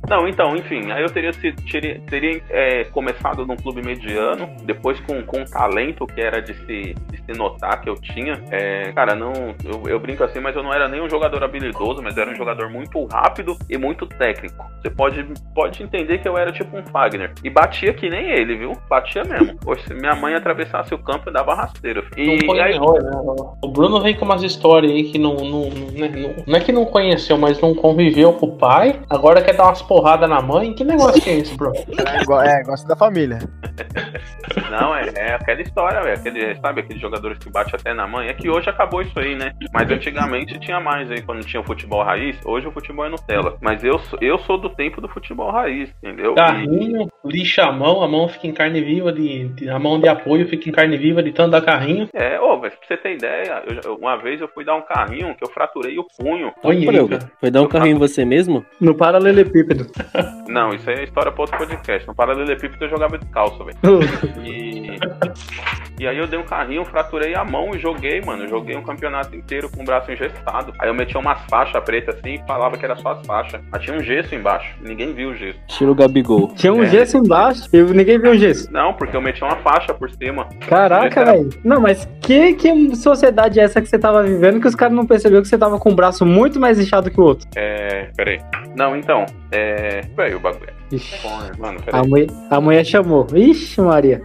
Não, 0.08 0.26
então, 0.28 0.56
enfim, 0.56 0.90
aí 0.90 1.02
eu 1.02 1.10
teria, 1.10 1.32
sido- 1.32 1.60
teria, 1.70 2.00
teria, 2.08 2.42
é, 2.50 2.84
começado 2.84 3.44
num 3.46 3.56
clube 3.56 3.82
mediano, 3.82 4.48
depois 4.62 4.98
com, 5.00 5.22
com 5.22 5.40
um 5.40 5.44
talento 5.44 6.06
que 6.06 6.20
era 6.20 6.40
de 6.40 6.54
se, 6.54 6.94
de 7.10 7.16
se 7.24 7.32
notar 7.38 7.55
que 7.82 7.88
eu 7.88 7.94
tinha. 7.94 8.42
É, 8.50 8.92
cara, 8.92 9.14
não. 9.14 9.32
Eu, 9.64 9.82
eu 9.88 10.00
brinco 10.00 10.22
assim, 10.24 10.40
mas 10.40 10.54
eu 10.56 10.62
não 10.62 10.72
era 10.72 10.88
nem 10.88 11.00
um 11.02 11.08
jogador 11.10 11.42
habilidoso, 11.42 12.02
mas 12.02 12.16
era 12.16 12.30
um 12.30 12.34
jogador 12.34 12.68
muito 12.70 13.04
rápido 13.06 13.56
e 13.68 13.76
muito 13.78 14.06
técnico. 14.06 14.64
Você 14.80 14.90
pode, 14.90 15.24
pode 15.54 15.82
entender 15.82 16.18
que 16.18 16.28
eu 16.28 16.36
era 16.38 16.52
tipo 16.52 16.76
um 16.76 16.84
Fagner. 16.86 17.32
E 17.42 17.50
batia 17.50 17.92
que 17.94 18.08
nem 18.08 18.30
ele, 18.30 18.56
viu? 18.56 18.72
Batia 18.88 19.24
mesmo. 19.24 19.58
Hoje, 19.66 19.82
se 19.86 19.94
minha 19.94 20.14
mãe 20.14 20.34
atravessasse 20.34 20.94
o 20.94 20.98
campo, 20.98 21.28
eu 21.28 21.32
dava 21.32 21.54
rasteiro. 21.54 22.04
Não 22.16 22.24
E 22.34 22.44
foi 22.46 22.60
aí, 22.60 22.78
né? 22.78 22.86
O 23.62 23.68
Bruno 23.68 24.00
vem 24.00 24.14
com 24.14 24.24
umas 24.24 24.42
histórias 24.42 24.92
aí 24.92 25.04
que 25.04 25.18
não, 25.18 25.34
não, 25.36 25.70
não, 25.70 25.90
né, 25.92 26.08
não- 26.08 26.44
não 26.46 26.56
é 26.56 26.60
que 26.60 26.72
não 26.72 26.84
conheceu, 26.84 27.36
mas 27.38 27.60
não 27.60 27.74
conviveu 27.74 28.32
com 28.34 28.46
o 28.46 28.56
pai. 28.56 29.00
Agora 29.10 29.42
quer 29.42 29.54
dar 29.56 29.64
umas 29.64 29.82
porradas 29.82 30.28
na 30.28 30.40
mãe. 30.40 30.72
Que 30.74 30.84
negócio 30.84 31.20
que 31.22 31.30
é 31.30 31.38
esse, 31.38 31.56
bro? 31.56 31.72
É, 31.74 32.24
go- 32.24 32.40
é, 32.40 32.62
gosta 32.62 32.86
da 32.86 32.96
família. 32.96 33.38
Não, 34.70 34.94
é, 34.94 35.10
é 35.14 35.34
aquela 35.34 35.60
história, 35.60 36.02
velho. 36.02 36.18
Aquele, 36.18 36.56
sabe 36.56 36.80
aqueles 36.80 37.00
jogadores 37.36 37.38
que 37.38 37.50
bate 37.50 37.74
até 37.76 37.92
na 37.94 38.06
mãe? 38.06 38.28
É 38.28 38.34
que 38.34 38.48
hoje 38.48 38.68
acabou 38.68 39.02
isso 39.02 39.18
aí, 39.18 39.34
né? 39.36 39.52
Mas 39.72 39.90
antigamente 39.90 40.58
tinha 40.58 40.80
mais 40.80 41.10
aí, 41.10 41.22
quando 41.22 41.44
tinha 41.44 41.60
o 41.60 41.64
futebol 41.64 42.02
raiz. 42.02 42.36
Hoje 42.44 42.66
o 42.66 42.72
futebol 42.72 43.04
é 43.04 43.08
Nutella. 43.08 43.56
Mas 43.60 43.84
eu, 43.84 43.98
sou- 43.98 44.18
eu 44.22 44.38
sou 44.40 44.58
do 44.58 44.70
tempo 44.70 45.00
do 45.00 45.08
futebol 45.08 45.50
raiz, 45.50 45.90
entendeu? 46.02 46.32
E- 46.32 46.34
Carrinho, 46.36 47.08
lixa 47.24 47.62
a 47.64 47.72
mão, 47.72 48.02
a 48.02 48.08
mão 48.08 48.28
fica 48.28 48.46
em 48.46 48.52
carne 48.52 48.80
viva, 48.80 49.12
de, 49.12 49.48
de- 49.48 49.68
a 49.70 49.78
mão 49.78 50.00
de 50.00 50.08
apoio 50.08 50.48
fica 50.48 50.68
em 50.68 50.72
carne 50.72 50.96
viva 50.96 51.22
de 51.22 51.32
tanto 51.32 51.50
dar 51.50 51.60
carrinho. 51.62 52.08
É, 52.14 52.40
ô, 52.40 52.58
velho, 52.60 52.72
pra 52.76 52.86
você 52.86 52.96
ter 52.96 53.14
ideia, 53.14 53.62
eu 53.84 53.96
uma 53.96 54.16
vez 54.16 54.40
eu 54.40 54.48
fui 54.48 54.64
dar 54.64 54.74
um 54.76 54.82
carrinho 54.82 55.34
que 55.34 55.42
eu 55.44 55.48
fraturei 55.48 55.98
o 55.98 56.04
punho. 56.18 56.52
Cara. 57.08 57.30
foi 57.40 57.50
dar 57.50 57.62
um 57.62 57.66
carrinho 57.68 57.96
em 57.96 57.98
você 57.98 58.24
mesmo? 58.24 58.64
No 58.80 58.94
paralelepípedo. 58.94 59.86
Não, 60.48 60.70
isso 60.70 60.88
aí 60.88 61.00
é 61.00 61.04
história 61.04 61.32
pra 61.32 61.42
outro 61.42 61.58
podcast. 61.58 62.06
No 62.06 62.14
paralelepípedo 62.14 62.84
eu 62.84 62.88
jogava 62.90 63.18
descalço, 63.18 63.58
velho. 63.64 63.76
E... 64.46 64.96
e 65.98 66.06
aí 66.06 66.18
eu 66.18 66.26
dei 66.26 66.38
um 66.38 66.44
carrinho, 66.44 66.84
fraturei 66.84 67.34
a 67.34 67.44
mão 67.44 67.70
e 67.74 67.78
joguei, 67.78 68.20
mano. 68.20 68.44
Eu 68.44 68.56
Joguei 68.56 68.76
um 68.76 68.82
campeonato 68.82 69.34
inteiro 69.36 69.68
com 69.68 69.82
o 69.82 69.84
braço 69.84 70.10
engessado. 70.10 70.72
Aí 70.78 70.88
eu 70.88 70.94
metia 70.94 71.20
umas 71.20 71.38
faixas 71.50 71.82
pretas 71.84 72.16
assim 72.16 72.34
e 72.34 72.46
falava 72.46 72.76
que 72.76 72.84
era 72.84 72.96
só 72.96 73.10
as 73.10 73.26
faixas. 73.26 73.60
Mas 73.70 73.82
tinha 73.82 73.96
um 73.96 74.02
gesso 74.02 74.34
embaixo. 74.34 74.74
Ninguém 74.80 75.12
viu 75.12 75.30
o 75.30 75.34
gesso. 75.34 75.58
Estilo 75.68 75.94
Gabigol. 75.94 76.48
Tinha 76.54 76.72
um 76.72 76.82
É. 76.82 76.86
gesso 76.86 77.18
embaixo 77.18 77.68
e 77.72 77.82
ninguém 77.82 78.18
viu 78.18 78.32
o 78.32 78.36
gesso. 78.38 78.72
Não, 78.72 78.94
porque 78.94 79.16
eu 79.16 79.20
metia 79.20 79.46
uma 79.46 79.56
faixa 79.56 79.92
por 79.92 80.10
cima. 80.10 80.48
Caraca, 80.68 81.20
Era- 81.20 81.32
velho. 81.32 81.50
Não, 81.64 81.80
mas 81.80 82.08
que, 82.22 82.54
que 82.54 82.96
sociedade 82.96 83.60
é 83.60 83.64
essa 83.64 83.80
que 83.82 83.88
você 83.88 83.98
tava 83.98 84.22
vivendo 84.22 84.60
que 84.60 84.68
os 84.68 84.74
caras 84.74 84.94
não 84.94 85.06
perceberam 85.06 85.42
que 85.42 85.48
você 85.48 85.58
tava 85.58 85.78
com 85.78 85.90
o 85.90 85.94
braço 85.94 86.24
muito 86.24 86.58
mais 86.58 86.78
inchado 86.80 87.10
que 87.10 87.20
o 87.20 87.24
outro? 87.24 87.46
É. 87.56 88.08
Peraí. 88.16 88.40
Não, 88.76 88.96
então. 88.96 89.26
É. 89.52 90.00
Velho, 90.16 90.36
o 90.36 90.40
bagulho. 90.40 90.74
Ixi, 90.92 91.26
Mano, 91.58 91.78
a, 91.80 91.82
peraí. 91.82 92.08
mulher, 92.08 92.26
a 92.50 92.60
mulher 92.60 92.84
chamou. 92.84 93.26
Ixi, 93.34 93.80
Maria. 93.80 94.22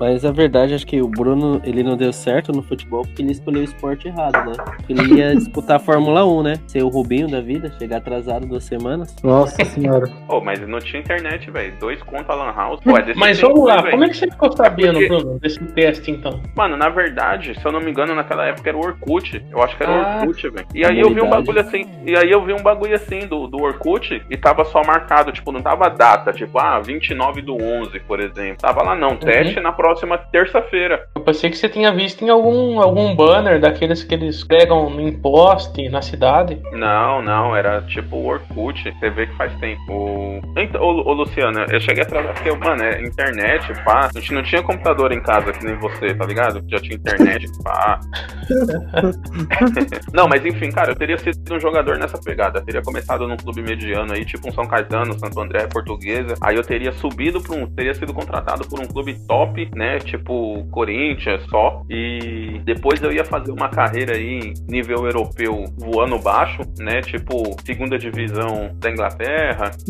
Mas 0.00 0.24
a 0.24 0.32
verdade, 0.32 0.72
acho 0.74 0.86
que 0.86 1.00
o 1.02 1.06
Bruno, 1.06 1.60
ele 1.62 1.82
não 1.82 1.94
deu 1.94 2.10
certo 2.10 2.52
no 2.52 2.62
futebol 2.62 3.02
porque 3.02 3.20
ele 3.20 3.32
escolheu 3.32 3.60
o 3.60 3.64
esporte 3.64 4.08
errado, 4.08 4.50
né? 4.50 4.64
Ele 4.88 5.18
ia 5.18 5.34
disputar 5.36 5.76
a 5.76 5.78
Fórmula 5.78 6.24
1, 6.24 6.42
né? 6.42 6.54
Ser 6.66 6.82
o 6.82 6.88
Rubinho 6.88 7.28
da 7.28 7.40
vida, 7.42 7.70
chegar 7.78 7.98
atrasado 7.98 8.46
duas 8.46 8.64
semanas. 8.64 9.14
Nossa 9.22 9.62
senhora. 9.66 10.10
Ô, 10.26 10.40
mas 10.40 10.58
não 10.66 10.78
tinha 10.78 11.00
internet, 11.02 11.50
velho. 11.50 11.74
Dois 11.78 12.02
conto 12.02 12.32
a 12.32 12.34
Lan 12.34 12.52
House. 12.56 12.80
Pô, 12.82 12.96
é 12.96 13.02
desse 13.02 13.18
Mas 13.20 13.38
vamos 13.38 13.62
lá, 13.66 13.76
né, 13.76 13.82
velho? 13.82 13.90
como 13.92 14.04
é 14.04 14.08
que 14.08 14.16
você 14.16 14.30
ficou 14.30 14.56
sabendo, 14.56 14.92
porque- 14.94 15.08
Bruno, 15.08 15.38
desse 15.38 15.64
teste 15.66 16.10
então? 16.10 16.40
Mano, 16.56 16.78
na 16.78 16.88
verdade, 16.88 17.54
se 17.60 17.62
eu 17.66 17.70
não 17.70 17.80
me 17.80 17.90
engano, 17.90 18.14
naquela 18.14 18.46
época 18.46 18.70
era 18.70 18.78
o 18.78 18.80
Orkut. 18.80 19.44
Eu 19.50 19.62
acho 19.62 19.76
que 19.76 19.82
era 19.82 19.92
o 19.92 19.94
Ah. 19.96 20.18
Orkut, 20.22 20.48
velho. 20.48 20.66
E 20.74 20.82
aí 20.86 20.98
eu 20.98 21.12
vi 21.12 21.20
um 21.20 21.28
bagulho 21.28 21.60
assim. 21.60 21.84
E 22.06 22.16
aí 22.16 22.30
eu 22.30 22.42
vi 22.42 22.54
um 22.54 22.62
bagulho 22.62 22.94
assim 22.94 23.26
do, 23.26 23.46
do 23.46 23.62
Orkut 23.62 24.22
e 24.30 24.36
tava 24.38 24.64
só 24.64 24.82
marcado, 24.82 25.30
tipo, 25.30 25.52
não 25.52 25.60
tava 25.60 25.90
data, 25.90 26.32
tipo, 26.32 26.58
ah, 26.58 26.80
29 26.80 27.42
do 27.42 27.54
11, 27.62 28.00
por 28.00 28.18
exemplo. 28.18 28.56
Tava 28.62 28.82
lá, 28.82 28.96
não, 28.96 29.14
teste 29.16 29.60
na 29.60 29.70
próxima 29.72 29.89
terça-feira. 30.32 31.06
Eu 31.14 31.22
pensei 31.22 31.50
que 31.50 31.56
você 31.56 31.68
tinha 31.68 31.92
visto 31.92 32.24
em 32.24 32.28
algum, 32.30 32.80
algum 32.80 33.14
banner 33.14 33.60
daqueles 33.60 34.02
que 34.02 34.14
eles 34.14 34.42
pregam 34.44 34.88
em 35.00 35.12
poste 35.12 35.88
na 35.88 36.02
cidade. 36.02 36.60
Não, 36.72 37.22
não, 37.22 37.54
era 37.56 37.82
tipo 37.82 38.16
o 38.16 38.26
Orkut. 38.26 38.82
Você 38.98 39.10
vê 39.10 39.26
que 39.26 39.36
faz 39.36 39.52
tempo. 39.60 39.80
O- 39.92 40.40
Então, 40.56 40.80
ô, 40.82 41.08
ô, 41.08 41.12
Luciano, 41.12 41.60
eu 41.70 41.80
cheguei 41.80 42.02
atrás 42.02 42.26
porque, 42.26 42.50
mano, 42.52 42.82
é 42.82 43.02
internet, 43.02 43.72
pá. 43.84 44.10
A 44.14 44.18
gente 44.18 44.32
não 44.34 44.42
tinha 44.42 44.62
computador 44.62 45.12
em 45.12 45.20
casa 45.22 45.52
que 45.52 45.64
nem 45.64 45.76
você, 45.76 46.14
tá 46.14 46.24
ligado? 46.24 46.62
Já 46.68 46.78
tinha 46.78 46.96
internet, 46.96 47.46
pá. 47.62 48.00
Não, 50.12 50.28
mas 50.28 50.44
enfim, 50.44 50.70
cara, 50.70 50.90
eu 50.92 50.96
teria 50.96 51.18
sido 51.18 51.54
um 51.54 51.60
jogador 51.60 51.98
nessa 51.98 52.18
pegada. 52.18 52.58
Eu 52.58 52.64
teria 52.64 52.82
começado 52.82 53.26
num 53.26 53.36
clube 53.36 53.62
mediano 53.62 54.12
aí, 54.12 54.24
tipo 54.24 54.48
um 54.48 54.52
São 54.52 54.66
Caetano, 54.66 55.18
Santo 55.18 55.40
André, 55.40 55.66
Portuguesa. 55.66 56.34
Aí 56.40 56.56
eu 56.56 56.62
teria 56.62 56.92
subido 56.92 57.40
pra 57.40 57.54
um. 57.56 57.66
Teria 57.66 57.94
sido 57.94 58.12
contratado 58.12 58.66
por 58.68 58.80
um 58.80 58.86
clube 58.86 59.14
top, 59.26 59.70
né? 59.80 59.98
Tipo 59.98 60.62
Corinthians 60.70 61.42
só. 61.48 61.82
E 61.88 62.60
depois 62.64 63.02
eu 63.02 63.10
ia 63.10 63.24
fazer 63.24 63.50
uma 63.50 63.70
carreira 63.70 64.14
aí, 64.14 64.52
nível 64.68 65.06
europeu, 65.06 65.64
voando 65.78 66.18
baixo, 66.18 66.60
né? 66.78 67.00
Tipo, 67.00 67.56
segunda 67.64 67.98
divisão 67.98 68.70
da 68.74 68.90
Inglaterra. 68.90 69.70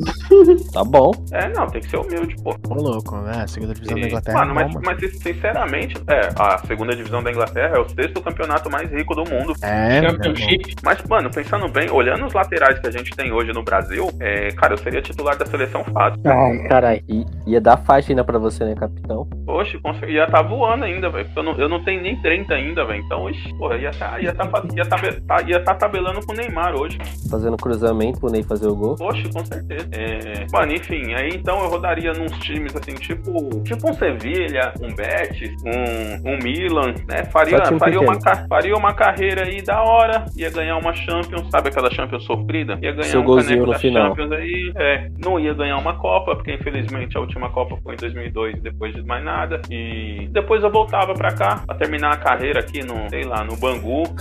Tá 0.73 0.85
bom. 0.85 1.11
É, 1.33 1.49
não, 1.49 1.67
tem 1.67 1.81
que 1.81 1.89
ser 1.91 1.97
humilde, 1.97 2.37
pô. 2.43 2.55
Ô, 2.69 2.75
louco, 2.75 3.17
né? 3.23 3.45
Segunda 3.49 3.75
divisão 3.75 3.97
da 3.97 4.03
E, 4.03 4.07
Inglaterra. 4.09 4.39
mano, 4.39 4.51
é 4.53 4.55
mas, 4.55 4.75
bom, 4.75 4.81
mas 4.85 5.19
sinceramente, 5.23 5.97
é, 6.07 6.29
a 6.39 6.59
segunda 6.59 6.95
divisão 6.95 7.23
da 7.23 7.31
Inglaterra 7.31 7.77
é 7.77 7.81
o 7.81 7.89
sexto 7.89 8.21
campeonato 8.21 8.71
mais 8.71 8.91
rico 8.91 9.15
do 9.15 9.29
mundo. 9.29 9.53
É, 9.63 9.97
é. 9.99 10.03
Championship. 10.03 10.77
Mas, 10.85 11.03
mano, 11.09 11.31
pensando 11.31 11.69
bem, 11.69 11.91
olhando 11.91 12.27
os 12.27 12.33
laterais 12.33 12.79
que 12.79 12.87
a 12.87 12.91
gente 12.91 13.11
tem 13.17 13.33
hoje 13.33 13.53
no 13.53 13.65
Brasil, 13.65 14.09
é, 14.21 14.49
cara, 14.53 14.75
eu 14.75 14.79
seria 14.79 15.03
titular 15.03 15.37
da 15.37 15.47
seleção 15.47 15.83
fácil. 15.85 16.21
Ai, 16.25 16.69
caralho. 16.69 17.03
E 17.09 17.25
ia 17.47 17.61
dar 17.61 17.77
faixa 17.79 18.13
ainda 18.13 18.23
pra 18.25 18.39
você, 18.39 18.65
né, 18.65 18.75
capitão? 18.75 19.27
Poxa, 19.45 19.79
cons- 19.83 20.03
ia 20.09 20.27
tá 20.27 20.43
voando 20.43 20.85
ainda, 20.85 21.09
velho. 21.11 21.29
Eu 21.37 21.43
não, 21.43 21.53
eu 21.59 21.69
não 21.69 21.83
tenho 21.85 22.03
nem 22.03 22.17
30 22.21 22.55
ainda, 22.55 22.85
velho. 22.85 23.03
Então, 23.05 23.29
ixi, 23.31 23.55
porra, 23.57 23.77
ia 23.77 23.91
tá, 23.91 24.21
ia 24.21 24.33
tá, 24.33 24.45
ia 24.75 24.85
tá, 24.85 24.97
tá- 25.27 25.43
ia 25.49 25.61
tá 25.63 25.75
tabelando 25.75 26.25
com 26.25 26.33
o 26.33 26.37
Neymar 26.37 26.75
hoje. 26.75 26.99
Fazendo 27.31 27.57
cruzamento 27.57 28.21
pro 28.21 28.31
Ney 28.31 28.43
fazer 28.43 28.69
o 28.69 28.75
gol. 28.77 28.97
Poxa, 28.97 29.29
com 29.33 29.45
certeza. 29.45 29.89
É, 29.93 30.47
mano, 30.53 30.73
enfim, 30.73 31.15
aí 31.15 31.31
então 31.35 31.61
eu 31.63 31.69
rodaria 31.69 32.13
nos 32.13 32.33
times 32.39 32.75
assim, 32.77 32.95
tipo, 32.95 33.33
tipo 33.63 33.89
um 33.91 33.95
Sevilha, 33.95 34.73
um 34.83 34.95
Betis, 34.95 35.51
um, 35.65 36.31
um 36.33 36.39
Milan, 36.43 36.95
né? 37.09 37.25
Faria, 37.25 37.59
faria, 37.79 38.01
uma, 38.01 38.19
faria 38.49 38.75
uma 38.77 38.95
carreira 38.95 39.45
aí 39.45 39.63
da 39.63 39.83
hora, 39.83 40.25
ia 40.37 40.51
ganhar 40.51 40.77
uma 40.77 40.93
Champions, 40.95 41.49
sabe 41.51 41.69
aquela 41.69 41.91
Champions 41.91 42.25
sofrida? 42.25 42.79
Ia 42.83 42.93
ganhar 42.93 43.05
Seu 43.05 43.21
um 43.21 43.25
golzinho 43.25 43.67
no 43.67 43.73
da 43.73 43.79
final. 43.79 44.09
Champions 44.09 44.33
aí, 44.33 44.73
é, 44.77 45.09
não 45.19 45.39
ia 45.39 45.55
ganhar 45.55 45.77
uma 45.77 45.97
Copa, 45.97 46.35
porque 46.35 46.53
infelizmente 46.55 47.17
a 47.17 47.21
última 47.21 47.51
Copa 47.51 47.77
foi 47.83 47.95
em 47.95 47.99
2002, 47.99 48.61
depois 48.63 48.95
de 48.95 49.03
mais 49.03 49.25
nada. 49.25 49.60
E 49.71 50.29
depois 50.33 50.63
eu 50.63 50.71
voltava 50.71 51.15
pra 51.15 51.33
cá, 51.33 51.63
pra 51.67 51.75
terminar 51.77 52.13
a 52.13 52.17
carreira 52.17 52.61
aqui 52.61 52.85
no, 52.85 53.09
sei 53.11 53.25
lá, 53.25 53.45
no 53.45 53.57
Bangu. 53.57 54.05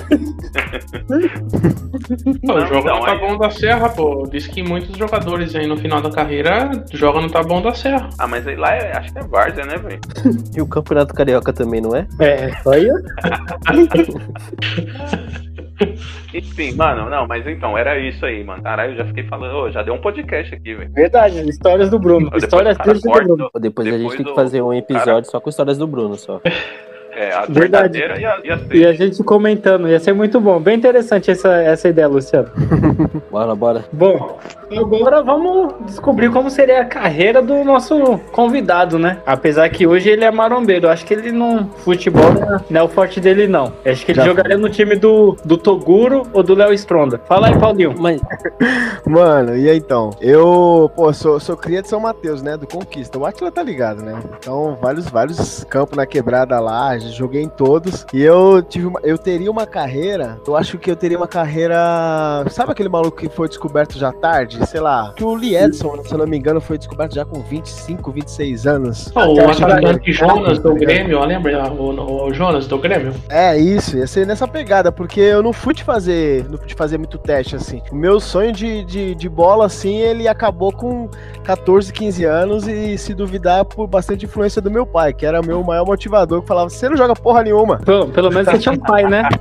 Pô, 2.46 2.54
Não, 2.54 2.68
joga 2.68 2.80
então, 2.80 3.00
no 3.00 3.06
aí- 3.06 3.20
Taboão 3.20 3.38
da 3.38 3.50
Serra, 3.50 3.90
pô. 3.90 4.28
Diz 4.32 4.48
que 4.48 4.62
muitos 4.64 4.98
jogadores 4.98 5.56
aí 5.56 5.68
no 5.68 5.78
final 5.78 6.02
da 6.02 6.10
carreira 6.12 6.70
jogam 6.92 7.22
no 7.22 7.30
Taboão 7.30 7.62
da 7.62 7.74
Serra. 7.74 8.10
Ah, 8.18 8.28
mas 8.28 8.48
aí 8.48 8.56
lá 8.56 8.74
é, 8.76 8.98
acho 8.98 9.12
que 9.14 9.20
é 9.20 9.24
Várzea, 9.24 9.66
né, 9.66 9.78
velho? 9.78 10.00
E 10.56 10.62
o 10.62 10.68
Campeonato 10.68 11.14
Carioca 11.14 11.54
também, 11.54 11.82
não 11.82 11.96
é? 11.96 12.08
É, 12.20 12.52
olha. 12.66 12.92
Enfim, 16.34 16.74
mano, 16.76 17.10
não, 17.10 17.28
mas 17.28 17.46
então, 17.48 17.78
era 17.78 17.98
isso 18.00 18.26
aí, 18.26 18.44
mano. 18.44 18.62
Caralho, 18.62 18.94
eu 18.94 18.98
já 18.98 19.06
fiquei 19.06 19.24
falando, 19.24 19.72
já 19.72 19.82
deu 19.82 19.94
um 19.94 20.02
podcast 20.02 20.54
aqui, 20.54 20.76
velho. 20.76 20.92
Verdade, 20.92 21.50
histórias 21.50 21.90
do 21.90 22.00
Bruno. 22.00 22.26
Depois 22.26 22.44
Histórias 22.44 22.78
cara 22.78 22.94
do 22.94 23.02
Bruno. 23.12 23.50
Ou 23.54 23.62
Depois, 23.62 23.88
a 23.88 23.92
Depois 23.92 24.02
gente 24.14 24.18
tem 24.18 24.26
que 24.26 24.36
fazer 24.36 24.62
um 24.62 24.74
episódio 24.74 25.06
cara- 25.06 25.24
só 25.26 25.40
com 25.40 25.50
histórias 25.50 25.78
do 25.78 25.88
Bruno, 25.88 26.16
só. 26.16 26.42
É, 27.20 27.34
a 27.34 27.42
Verdade. 27.42 28.00
verdadeira 28.00 28.18
ia, 28.18 28.40
ia 28.46 28.58
ser. 28.58 28.76
E 28.76 28.86
a 28.86 28.94
gente 28.94 29.22
comentando, 29.26 29.90
ia 29.90 30.00
ser 30.00 30.14
muito 30.14 30.40
bom. 30.40 30.58
Bem 30.58 30.78
interessante 30.78 31.30
essa, 31.30 31.50
essa 31.54 31.90
ideia, 31.90 32.08
Luciano. 32.08 32.48
Bora, 33.30 33.54
bora. 33.56 33.84
Bom, 33.92 34.40
agora 34.76 35.22
vamos 35.22 35.74
descobrir 35.86 36.32
como 36.32 36.50
seria 36.50 36.82
a 36.82 36.86
carreira 36.86 37.42
do 37.42 37.64
nosso 37.64 38.18
convidado, 38.32 38.98
né? 38.98 39.18
Apesar 39.26 39.70
que 39.70 39.86
hoje 39.86 40.10
ele 40.10 40.24
é 40.24 40.32
marombeiro. 40.32 40.88
Acho 40.90 41.06
que 41.06 41.14
ele 41.14 41.32
não. 41.32 41.68
Futebol 41.80 42.24
não 42.34 42.56
é- 42.56 42.80
é 42.80 42.84
o 42.84 42.88
forte 42.88 43.20
dele, 43.20 43.48
não. 43.48 43.74
Acho 43.86 44.06
que 44.06 44.14
ele 44.14 44.20
Já 44.22 44.26
jogaria 44.26 44.58
no 44.58 44.70
time 44.70 44.96
do, 44.96 45.36
do 45.46 45.58
Toguro 45.58 46.24
ou 46.34 46.42
do 46.42 46.56
Léo 46.56 46.74
Stronda. 46.74 47.20
Fala 47.28 47.48
aí, 47.48 47.60
Paulinho. 47.60 47.94
Mas 48.00 48.20
Mano, 49.06 49.56
e 49.58 49.70
aí 49.70 49.78
então? 49.78 50.10
Eu, 50.22 50.90
pô, 50.96 51.12
sou, 51.14 51.40
sou 51.40 51.58
cria 51.58 51.82
de 51.82 51.88
São 51.90 52.00
Mateus, 52.00 52.42
né? 52.42 52.58
Do 52.58 52.66
Conquista. 52.68 53.18
O 53.20 53.26
Atila 53.26 53.52
tá 53.52 53.62
ligado, 53.62 54.02
né? 54.02 54.18
Então, 54.40 54.78
vários, 54.82 55.08
vários 55.10 55.64
campos 55.66 55.98
na 55.98 56.06
quebrada 56.06 56.60
lá, 56.60 56.98
já 56.98 57.09
joguei 57.14 57.42
em 57.44 57.50
todos. 57.50 58.06
E 58.14 58.22
eu 58.22 58.62
tive 58.62 58.86
uma, 58.88 59.00
eu 59.04 59.18
teria 59.18 59.50
uma 59.52 59.66
carreira, 59.66 60.40
eu 60.48 60.56
acho 60.56 60.78
que 60.78 60.90
eu 60.92 60.96
teria 60.96 61.18
uma 61.18 61.28
carreira. 61.28 61.76
Sabe 62.50 62.72
aquele 62.72 62.90
maluco 62.90 63.18
que 63.18 63.30
foi 63.30 63.48
descoberto 63.48 63.98
já 63.98 64.12
tarde? 64.12 64.66
Sei 64.68 64.80
lá. 64.80 65.14
Que 65.16 65.24
o 65.24 65.34
Lee 65.36 65.56
Edson, 65.56 66.04
se 66.04 66.12
eu 66.14 66.18
não 66.18 66.28
me 66.28 66.38
engano, 66.38 66.60
foi 66.62 66.78
descoberto 66.78 67.16
já 67.16 67.26
com 67.26 67.42
25, 67.42 68.12
26 68.12 68.68
anos. 68.68 69.12
Pô, 69.12 69.22
o 69.26 69.50
atacante 69.50 70.00
que- 70.00 70.12
Jonas 70.14 70.60
do 70.60 70.74
tá? 70.74 70.80
Grêmio, 70.80 71.20
lembra? 71.26 71.72
O, 71.72 71.92
o- 71.92 72.28
o 72.28 72.34
Jonas 72.34 72.68
do 72.68 72.78
Grêmio? 72.78 73.14
É 73.30 73.58
isso, 73.58 73.98
ia 73.98 74.08
ser 74.08 74.26
nessa 74.26 74.48
pegada, 74.48 74.92
porque 74.92 75.20
eu 75.20 75.42
não 75.44 75.54
fui 75.54 75.74
de 75.74 75.84
fazer, 75.84 76.46
não 76.50 76.58
fui 76.58 76.68
de 76.68 76.76
fazer 76.76 76.98
muito 76.98 77.18
teste 77.18 77.56
assim. 77.56 77.82
O 77.92 77.96
meu 77.96 78.20
sonho 78.20 78.52
de, 78.52 78.84
de, 78.84 79.16
de 79.16 79.30
bola 79.30 79.66
assim, 79.66 79.98
ele 79.98 80.28
acabou 80.28 80.72
com 80.72 81.10
14, 81.44 81.92
15 81.92 82.24
anos 82.26 82.68
e 82.68 82.98
se 82.98 83.14
duvidar 83.14 83.66
por 83.66 83.88
bastante 83.88 84.26
influência 84.26 84.62
do 84.62 84.70
meu 84.72 84.86
pai, 84.86 85.14
que 85.14 85.26
era 85.26 85.40
o 85.42 85.46
meu 85.46 85.64
maior 85.64 85.86
motivador, 85.86 86.42
que 86.42 86.48
falava: 86.48 86.70
"Você 86.70 86.90
não 86.90 86.98
joga 87.00 87.16
porra 87.16 87.44
nenhuma". 87.44 87.80
Pelo, 87.80 88.10
pelo 88.10 88.30
menos 88.30 88.48
você 88.48 88.60
tinha 88.60 88.74
um 88.74 88.80
pai, 88.80 89.04
né? 89.04 89.28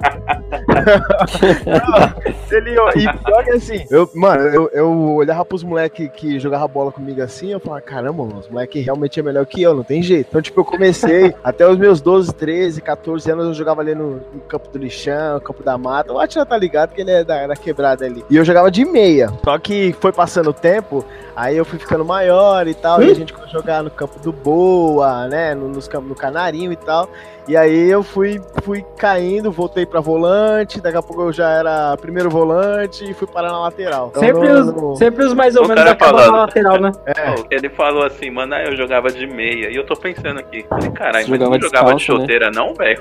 Ele, 2.51 2.75
e 2.97 3.25
pior 3.25 3.45
que 3.45 3.51
assim, 3.51 3.85
eu, 3.91 4.09
mano, 4.15 4.43
eu, 4.45 4.71
eu 4.73 5.15
olhava 5.15 5.45
pros 5.45 5.63
moleques 5.63 6.11
que 6.15 6.39
jogavam 6.39 6.69
bola 6.69 6.91
comigo 6.91 7.21
assim, 7.21 7.53
eu 7.53 7.61
falava, 7.61 7.83
caramba, 7.83 8.25
mano, 8.25 8.41
os 8.41 8.49
moleques 8.49 8.85
realmente 8.85 9.21
é 9.21 9.23
melhor 9.23 9.45
que 9.45 9.63
eu, 9.63 9.75
não 9.75 9.85
tem 9.85 10.03
jeito. 10.03 10.29
Então, 10.31 10.41
tipo, 10.41 10.61
eu 10.61 10.65
comecei, 10.65 11.35
até 11.45 11.69
os 11.69 11.77
meus 11.77 12.01
12, 12.01 12.35
13, 12.35 12.81
14 12.81 13.31
anos, 13.31 13.47
eu 13.49 13.55
jogava 13.55 13.83
ali 13.83 13.95
no, 13.95 14.15
no 14.33 14.41
campo 14.49 14.69
do 14.71 14.79
lixão, 14.79 15.39
campo 15.41 15.63
da 15.63 15.77
mata. 15.77 16.13
O 16.13 16.19
Atila 16.19 16.47
tá 16.47 16.57
ligado 16.57 16.95
que 16.95 17.01
ele 17.01 17.11
é 17.11 17.23
da, 17.23 17.47
da 17.47 17.57
quebrada 17.57 18.07
ali. 18.07 18.25
E 18.31 18.37
eu 18.37 18.45
jogava 18.45 18.71
de 18.71 18.85
meia. 18.85 19.31
Só 19.45 19.59
que 19.59 19.95
foi 20.01 20.13
passando 20.13 20.51
o 20.51 20.55
tempo, 20.55 21.05
aí 21.37 21.57
eu 21.57 21.65
fui 21.65 21.79
ficando 21.79 22.05
maior 22.05 22.67
e 22.67 22.75
tal, 22.75 23.03
e 23.03 23.11
a 23.11 23.15
gente 23.15 23.33
começou 23.33 23.59
a 23.59 23.61
jogar 23.61 23.83
no 23.83 23.91
campo 23.91 24.19
do 24.21 24.33
Boa, 24.33 25.27
né, 25.27 25.55
no, 25.55 25.69
nos 25.69 25.89
no 25.89 26.15
Canarinho 26.15 26.73
e 26.73 26.77
tal. 26.77 27.09
E 27.49 27.57
aí 27.57 27.91
eu 27.91 28.03
fui, 28.03 28.39
fui 28.63 28.85
caindo, 28.99 29.51
voltei 29.51 29.87
pra 29.87 30.01
volante, 30.01 30.83
daqui 30.83 30.99
a 30.99 31.03
pouco 31.03 31.23
eu 31.23 31.33
já 31.33 31.49
era 31.51 31.97
primeiro 31.97 32.29
volante 32.29 33.11
e 33.11 33.15
fui 33.15 33.27
parar 33.27 33.49
na 33.51 33.61
lateral. 33.61 34.09
Então, 34.11 34.23
sempre, 34.23 34.49
no- 34.49 34.61
os, 34.61 34.67
no- 34.75 34.97
sempre 34.97 35.25
os 35.25 35.33
mais 35.33 35.57
ou 35.57 35.65
O 35.65 35.69
menos 35.69 35.83
acabam 35.87 36.17
falando. 36.21 36.33
na 36.33 36.39
lateral, 36.43 36.79
né? 36.81 36.93
É. 37.07 37.35
Ele 37.51 37.71
falou 37.71 38.05
assim, 38.05 38.31
mano, 38.31 38.55
eu 38.55 38.77
jogava 38.77 39.11
de 39.11 39.27
meia. 39.27 39.71
E 39.71 39.77
eu 39.77 39.87
tô 39.87 39.97
pensando 39.97 40.39
aqui, 40.41 40.67
falei, 40.69 40.91
caralho, 40.91 41.25
Você 41.25 41.31
mas 41.31 41.39
jogava 41.41 41.51
não 41.57 41.61
jogava 41.61 41.87
de 41.89 41.95
né? 41.95 41.99
chuteira, 42.01 42.51
não, 42.55 42.75
velho? 42.75 43.01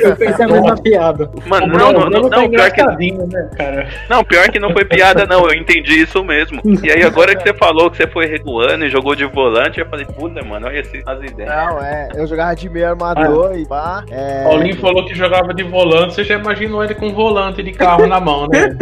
Eu 0.00 0.16
pensei 0.16 0.44
a 0.44 0.48
mesma 0.48 0.76
piada. 0.76 1.30
Mano, 1.46 1.66
não, 1.66 1.92
não, 1.92 2.10
não, 2.10 2.28
tá 2.28 2.36
não, 2.36 2.50
pior 2.50 2.70
que, 2.70 2.82
né, 2.82 3.50
cara? 3.56 3.88
não, 4.08 4.24
pior 4.24 4.48
que 4.50 4.58
não 4.58 4.70
foi 4.72 4.84
piada, 4.84 5.24
não. 5.26 5.46
Eu 5.46 5.54
entendi 5.54 6.02
isso 6.02 6.22
mesmo. 6.22 6.60
E 6.82 6.90
aí, 6.90 7.02
agora 7.02 7.34
que 7.34 7.42
você 7.42 7.54
falou 7.54 7.90
que 7.90 7.96
você 7.96 8.06
foi 8.06 8.26
recuando 8.26 8.84
e 8.84 8.90
jogou 8.90 9.14
de 9.14 9.24
volante, 9.24 9.80
eu 9.80 9.86
falei, 9.86 10.04
puta, 10.06 10.42
mano, 10.44 10.66
olha 10.66 10.80
as 10.80 11.22
ideias. 11.22 11.48
Não, 11.50 11.80
é, 11.82 12.08
eu 12.14 12.26
jogava 12.34 12.56
de 12.56 12.68
meio 12.68 12.88
armador 12.88 13.56
e 13.56 13.64
pá. 13.64 14.04
É, 14.10 14.42
Paulinho 14.42 14.76
falou 14.80 15.04
que 15.04 15.14
jogava 15.14 15.54
de 15.54 15.62
volante, 15.62 16.14
você 16.14 16.24
já 16.24 16.34
imaginou 16.34 16.82
ele 16.82 16.94
com 16.94 17.12
volante 17.12 17.62
de 17.62 17.72
carro 17.72 18.06
na 18.06 18.20
mão, 18.20 18.48
né? 18.48 18.76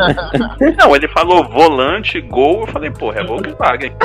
Não, 0.78 0.96
ele 0.96 1.08
falou 1.08 1.48
volante, 1.48 2.20
gol. 2.20 2.62
Eu 2.62 2.66
falei, 2.66 2.90
porra, 2.90 3.20
é 3.20 3.24
gol 3.24 3.40
que 3.40 3.54
paga, 3.54 3.86
hein? 3.86 3.92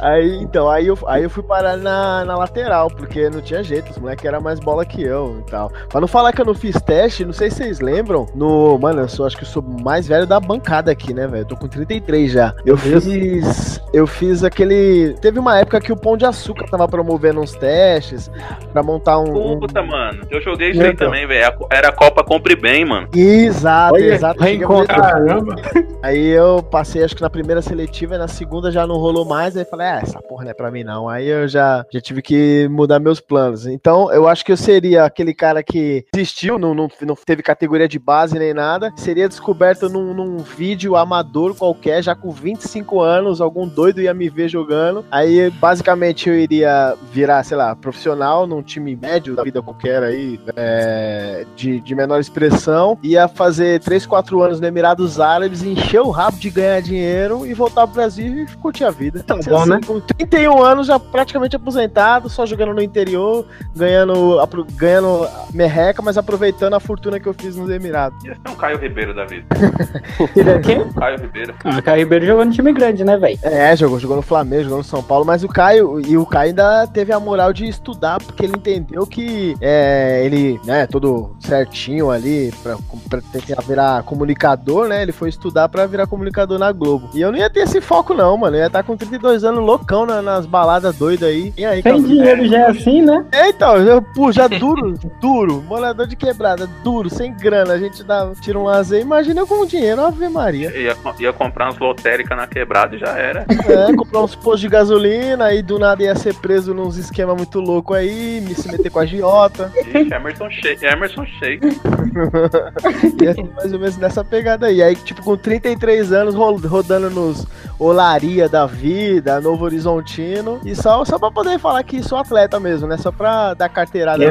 Aí, 0.00 0.42
então, 0.42 0.68
aí 0.68 0.86
eu, 0.86 0.98
aí 1.06 1.22
eu 1.22 1.30
fui 1.30 1.42
parar 1.42 1.76
na, 1.76 2.24
na 2.24 2.36
lateral, 2.36 2.88
porque 2.88 3.28
não 3.28 3.42
tinha 3.42 3.62
jeito, 3.62 3.90
os 3.90 3.98
moleques 3.98 4.24
eram 4.24 4.40
mais 4.40 4.58
bola 4.58 4.84
que 4.84 5.02
eu 5.02 5.44
e 5.46 5.50
tal. 5.50 5.70
Pra 5.88 6.00
não 6.00 6.08
falar 6.08 6.32
que 6.32 6.40
eu 6.40 6.46
não 6.46 6.54
fiz 6.54 6.80
teste, 6.80 7.24
não 7.24 7.34
sei 7.34 7.50
se 7.50 7.56
vocês 7.56 7.80
lembram, 7.80 8.26
no. 8.34 8.78
Mano, 8.78 9.02
eu 9.02 9.08
sou, 9.08 9.26
acho 9.26 9.36
que 9.36 9.42
eu 9.42 9.48
sou 9.48 9.62
mais 9.62 10.08
velho 10.08 10.26
da 10.26 10.40
bancada 10.40 10.90
aqui, 10.90 11.12
né, 11.12 11.26
velho? 11.26 11.42
Eu 11.42 11.46
tô 11.46 11.56
com 11.56 11.68
33 11.68 12.32
já. 12.32 12.54
Eu 12.64 12.76
fiz. 12.76 13.80
Eu 13.92 14.06
fiz 14.06 14.42
aquele. 14.42 15.14
Teve 15.20 15.38
uma 15.38 15.58
época 15.58 15.80
que 15.80 15.92
o 15.92 15.96
Pão 15.96 16.16
de 16.20 16.26
Açúcar 16.26 16.66
tava 16.70 16.86
promovendo 16.86 17.40
uns 17.40 17.52
testes 17.52 18.30
pra 18.72 18.82
montar 18.82 19.18
um. 19.18 19.54
um- 19.54 19.58
Puta, 19.60 19.82
mano. 19.82 20.22
Eu 20.30 20.40
joguei 20.40 20.70
isso 20.70 20.80
aí 20.82 20.90
Então. 20.90 21.08
também, 21.08 21.26
velho. 21.26 21.56
Era 21.70 21.88
a 21.88 21.92
Copa 21.92 22.22
Compre 22.22 22.54
Bem, 22.54 22.84
mano. 22.84 23.08
Exato, 23.14 23.94
Olha, 23.94 24.14
exato. 24.14 24.42
reencontro. 24.42 24.94
Caramba. 24.94 25.56
Aí 26.02 26.26
eu 26.28 26.62
passei, 26.62 27.02
acho 27.02 27.14
que 27.16 27.22
na 27.22 27.30
primeira 27.30 27.60
seletiva, 27.62 28.14
e 28.14 28.18
na 28.18 28.28
segunda 28.28 28.70
já 28.70 28.86
não 28.86 28.96
rolou 28.96 29.24
mais. 29.24 29.56
Aí 29.56 29.64
falei, 29.64 29.86
ah, 29.86 30.00
essa 30.02 30.20
porra 30.20 30.44
não 30.44 30.50
é 30.50 30.54
pra 30.54 30.70
mim 30.70 30.84
não. 30.84 31.08
Aí 31.08 31.26
eu 31.26 31.48
já, 31.48 31.84
já 31.92 32.00
tive 32.00 32.20
que 32.22 32.68
mudar 32.70 32.98
meus 33.00 33.20
planos. 33.20 33.66
Então 33.66 34.12
eu 34.12 34.28
acho 34.28 34.44
que 34.44 34.52
eu 34.52 34.56
seria 34.56 35.04
aquele 35.04 35.32
cara 35.34 35.62
que 35.62 36.04
desistiu, 36.14 36.58
não, 36.58 36.74
não, 36.74 36.88
não 37.02 37.14
teve 37.14 37.42
categoria 37.42 37.88
de 37.88 37.98
base 37.98 38.38
nem 38.38 38.52
nada. 38.54 38.92
Seria 38.96 39.28
descoberto 39.28 39.88
num, 39.88 40.12
num 40.14 40.36
vídeo 40.38 40.96
amador 40.96 41.54
qualquer, 41.54 42.02
já 42.02 42.14
com 42.14 42.30
25 42.30 43.00
anos, 43.00 43.40
algum 43.40 43.66
doido 43.66 44.00
ia 44.02 44.12
me 44.12 44.28
ver 44.28 44.48
jogando. 44.48 45.04
Aí 45.10 45.50
basicamente 45.50 45.99
eu 46.28 46.34
iria 46.38 46.94
virar, 47.12 47.42
sei 47.44 47.56
lá, 47.56 47.74
profissional 47.76 48.46
num 48.46 48.62
time 48.62 48.96
médio 48.96 49.34
da 49.36 49.42
vida 49.42 49.60
qualquer 49.62 50.02
aí, 50.02 50.40
é, 50.56 51.44
de, 51.56 51.80
de 51.80 51.94
menor 51.94 52.20
expressão. 52.20 52.98
Ia 53.02 53.28
fazer 53.28 53.80
3, 53.80 54.06
4 54.06 54.42
anos 54.42 54.60
no 54.60 54.66
Emirados 54.66 55.20
Árabes, 55.20 55.62
encher 55.62 56.00
o 56.00 56.10
rabo 56.10 56.38
de 56.38 56.50
ganhar 56.50 56.80
dinheiro 56.80 57.46
e 57.46 57.52
voltar 57.54 57.86
pro 57.86 57.94
Brasil 57.96 58.42
e 58.42 58.46
curtir 58.56 58.84
a 58.84 58.90
vida. 58.90 59.22
Tá 59.22 59.36
bom, 59.36 59.66
né? 59.66 59.80
Com 59.86 60.00
31 60.00 60.62
anos, 60.62 60.86
já 60.86 60.98
praticamente 60.98 61.56
aposentado, 61.56 62.28
só 62.28 62.46
jogando 62.46 62.74
no 62.74 62.82
interior, 62.82 63.44
ganhando, 63.76 64.38
apro- 64.40 64.66
ganhando 64.74 65.26
merreca, 65.52 66.00
mas 66.02 66.16
aproveitando 66.16 66.74
a 66.74 66.80
fortuna 66.80 67.18
que 67.20 67.26
eu 67.26 67.34
fiz 67.34 67.56
nos 67.56 67.68
Emirados. 67.70 68.22
Ia 68.24 68.34
ser 68.34 68.48
um 68.50 68.54
Caio 68.54 68.78
Ribeiro 68.78 69.14
da 69.14 69.24
vida. 69.24 69.44
Quem? 70.64 70.88
Caio 70.92 71.18
Ribeiro. 71.20 71.54
Ah, 71.64 71.82
Caio 71.82 71.98
Ribeiro 72.00 72.26
jogou 72.26 72.44
no 72.44 72.52
time 72.52 72.72
grande, 72.72 73.04
né, 73.04 73.16
velho? 73.16 73.38
É, 73.42 73.74
jogou, 73.76 73.98
jogou 73.98 74.16
no 74.16 74.22
Flamengo, 74.22 74.64
jogou 74.64 74.78
no 74.78 74.84
São 74.84 75.02
Paulo, 75.02 75.24
mas 75.24 75.42
o 75.44 75.48
Caio, 75.48 75.89
e 75.98 76.16
o 76.16 76.26
Caio 76.26 76.50
ainda 76.50 76.86
teve 76.86 77.12
a 77.12 77.18
moral 77.18 77.52
de 77.52 77.66
estudar, 77.66 78.18
porque 78.22 78.44
ele 78.44 78.54
entendeu 78.56 79.06
que 79.06 79.54
é, 79.60 80.22
ele, 80.24 80.60
né, 80.64 80.86
todo 80.86 81.34
certinho 81.40 82.10
ali, 82.10 82.52
pra, 82.62 82.76
pra 83.08 83.20
tentar 83.32 83.62
virar 83.62 84.02
comunicador, 84.04 84.86
né, 84.88 85.02
ele 85.02 85.12
foi 85.12 85.28
estudar 85.28 85.68
pra 85.68 85.86
virar 85.86 86.06
comunicador 86.06 86.58
na 86.58 86.70
Globo. 86.72 87.08
E 87.14 87.20
eu 87.20 87.32
não 87.32 87.38
ia 87.38 87.50
ter 87.50 87.60
esse 87.60 87.80
foco 87.80 88.14
não, 88.14 88.36
mano, 88.36 88.56
eu 88.56 88.60
ia 88.60 88.66
estar 88.66 88.82
com 88.82 88.96
32 88.96 89.44
anos 89.44 89.64
loucão 89.64 90.04
na- 90.06 90.20
nas 90.22 90.46
baladas 90.46 90.96
doidas 90.96 91.28
aí. 91.28 91.52
E 91.56 91.64
aí, 91.64 91.82
Sem 91.82 92.02
dinheiro 92.02 92.46
já 92.46 92.58
é 92.58 92.66
assim, 92.70 93.02
né? 93.02 93.24
É, 93.32 93.48
então, 93.48 93.76
eu, 93.78 94.02
pô, 94.02 94.30
já 94.30 94.46
duro, 94.48 94.94
duro, 95.20 95.62
morador 95.66 96.06
de 96.06 96.16
quebrada, 96.16 96.66
duro, 96.84 97.08
sem 97.10 97.32
grana, 97.34 97.72
a 97.74 97.78
gente 97.78 98.02
dá, 98.04 98.30
tira 98.40 98.58
um 98.58 98.64
lazer, 98.64 99.00
imagina 99.00 99.40
eu 99.40 99.46
com 99.46 99.64
dinheiro, 99.66 100.04
Ave 100.04 100.28
Maria. 100.28 100.70
Ia, 100.76 100.94
ia 101.18 101.32
comprar 101.32 101.66
umas 101.66 101.78
lotéricas 101.78 102.36
na 102.36 102.46
quebrada 102.46 102.94
e 102.94 102.98
já 102.98 103.16
era. 103.16 103.44
É, 103.68 103.94
comprar 103.96 104.22
uns 104.22 104.34
postos 104.34 104.60
de 104.60 104.68
gasolina, 104.68 105.46
aí 105.46 105.62
do 105.62 105.78
nada 105.80 106.02
ia 106.02 106.14
ser 106.14 106.34
preso 106.34 106.72
nos 106.72 106.96
esquemas 106.96 107.36
muito 107.36 107.58
loucos 107.60 107.96
aí, 107.96 108.40
me 108.40 108.54
se 108.54 108.70
meter 108.70 108.90
com 108.90 108.98
a 109.00 109.06
giota. 109.06 109.72
Ixi, 109.76 110.12
Emerson 110.14 110.50
Sheik. 110.50 110.84
Emerson 110.84 111.24
Sheik. 111.26 111.60
Ia 113.22 113.34
ser 113.34 113.44
mais 113.54 113.72
ou 113.72 113.78
menos 113.78 113.96
nessa 113.96 114.24
pegada 114.24 114.66
aí. 114.66 114.82
Aí, 114.82 114.94
tipo, 114.96 115.22
com 115.22 115.36
33 115.36 116.12
anos, 116.12 116.34
ro- 116.34 116.56
rodando 116.66 117.10
nos 117.10 117.46
Olaria 117.78 118.48
da 118.48 118.66
vida, 118.66 119.40
Novo 119.40 119.64
Horizontino, 119.64 120.60
e 120.64 120.74
só, 120.74 121.04
só 121.04 121.18
pra 121.18 121.30
poder 121.30 121.58
falar 121.58 121.82
que 121.82 122.02
sou 122.02 122.18
atleta 122.18 122.60
mesmo, 122.60 122.86
né? 122.86 122.96
Só 122.98 123.10
pra 123.10 123.54
dar 123.54 123.68
carteirada 123.68 124.22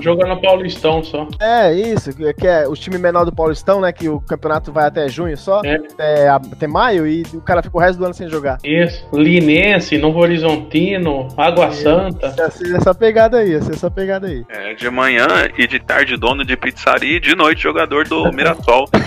jogando, 0.00 0.26
no 0.28 0.40
Paulistão 0.40 1.02
só. 1.04 1.26
É, 1.40 1.74
isso, 1.74 2.12
que 2.14 2.32
que 2.34 2.46
é 2.46 2.66
o 2.66 2.74
time 2.74 2.96
menor 2.98 3.24
do 3.24 3.32
Paulistão, 3.32 3.80
né? 3.80 3.92
Que 3.92 4.08
o 4.08 4.20
campeonato 4.20 4.72
vai 4.72 4.86
até 4.86 5.08
junho 5.08 5.36
só, 5.36 5.60
É. 5.64 5.74
até, 5.74 6.28
até 6.28 6.66
maio, 6.66 7.06
e 7.06 7.22
o 7.34 7.40
cara 7.40 7.62
fica 7.62 7.76
o 7.76 7.80
resto 7.80 7.98
do 7.98 8.04
ano 8.04 8.14
sem 8.14 8.28
jogar. 8.28 8.58
Isso. 8.64 9.04
Linense, 9.12 9.98
Novo 9.98 10.18
Horizontino, 10.20 10.69
Água 11.36 11.70
Santa. 11.72 12.50
Ser 12.50 12.76
essa 12.76 12.94
pegada 12.94 13.38
aí, 13.38 13.50
ia 13.50 13.62
ser 13.62 13.72
essa 13.72 13.90
pegada 13.90 14.26
aí. 14.26 14.44
É, 14.48 14.74
de 14.74 14.88
manhã 14.90 15.26
e 15.58 15.66
de 15.66 15.78
tarde 15.80 16.16
dono 16.16 16.44
de 16.44 16.56
pizzaria 16.56 17.16
e 17.16 17.20
de 17.20 17.34
noite 17.34 17.62
jogador 17.62 18.06
do 18.06 18.30
Mirassol. 18.32 18.88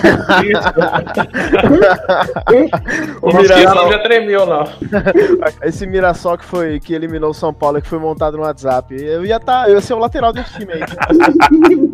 O 3.21 3.29
O 3.29 3.37
Mirassol- 3.37 3.57
Mirassol 3.57 3.91
já 3.91 3.99
tremeu 3.99 4.45
lá. 4.45 4.65
Esse 5.63 5.85
Mirassol 5.87 6.37
que 6.37 6.45
foi 6.45 6.79
que 6.79 6.93
eliminou 6.93 7.29
o 7.31 7.33
São 7.33 7.53
Paulo, 7.53 7.81
que 7.81 7.87
foi 7.87 7.99
montado 7.99 8.37
no 8.37 8.43
WhatsApp. 8.43 8.93
Eu 8.95 9.25
ia 9.25 9.39
tá, 9.39 9.65
eu 9.69 9.75
ia 9.75 9.81
ser 9.81 9.93
o 9.93 9.99
lateral 9.99 10.33
desse 10.33 10.53
time 10.59 10.73
aí. 10.73 10.81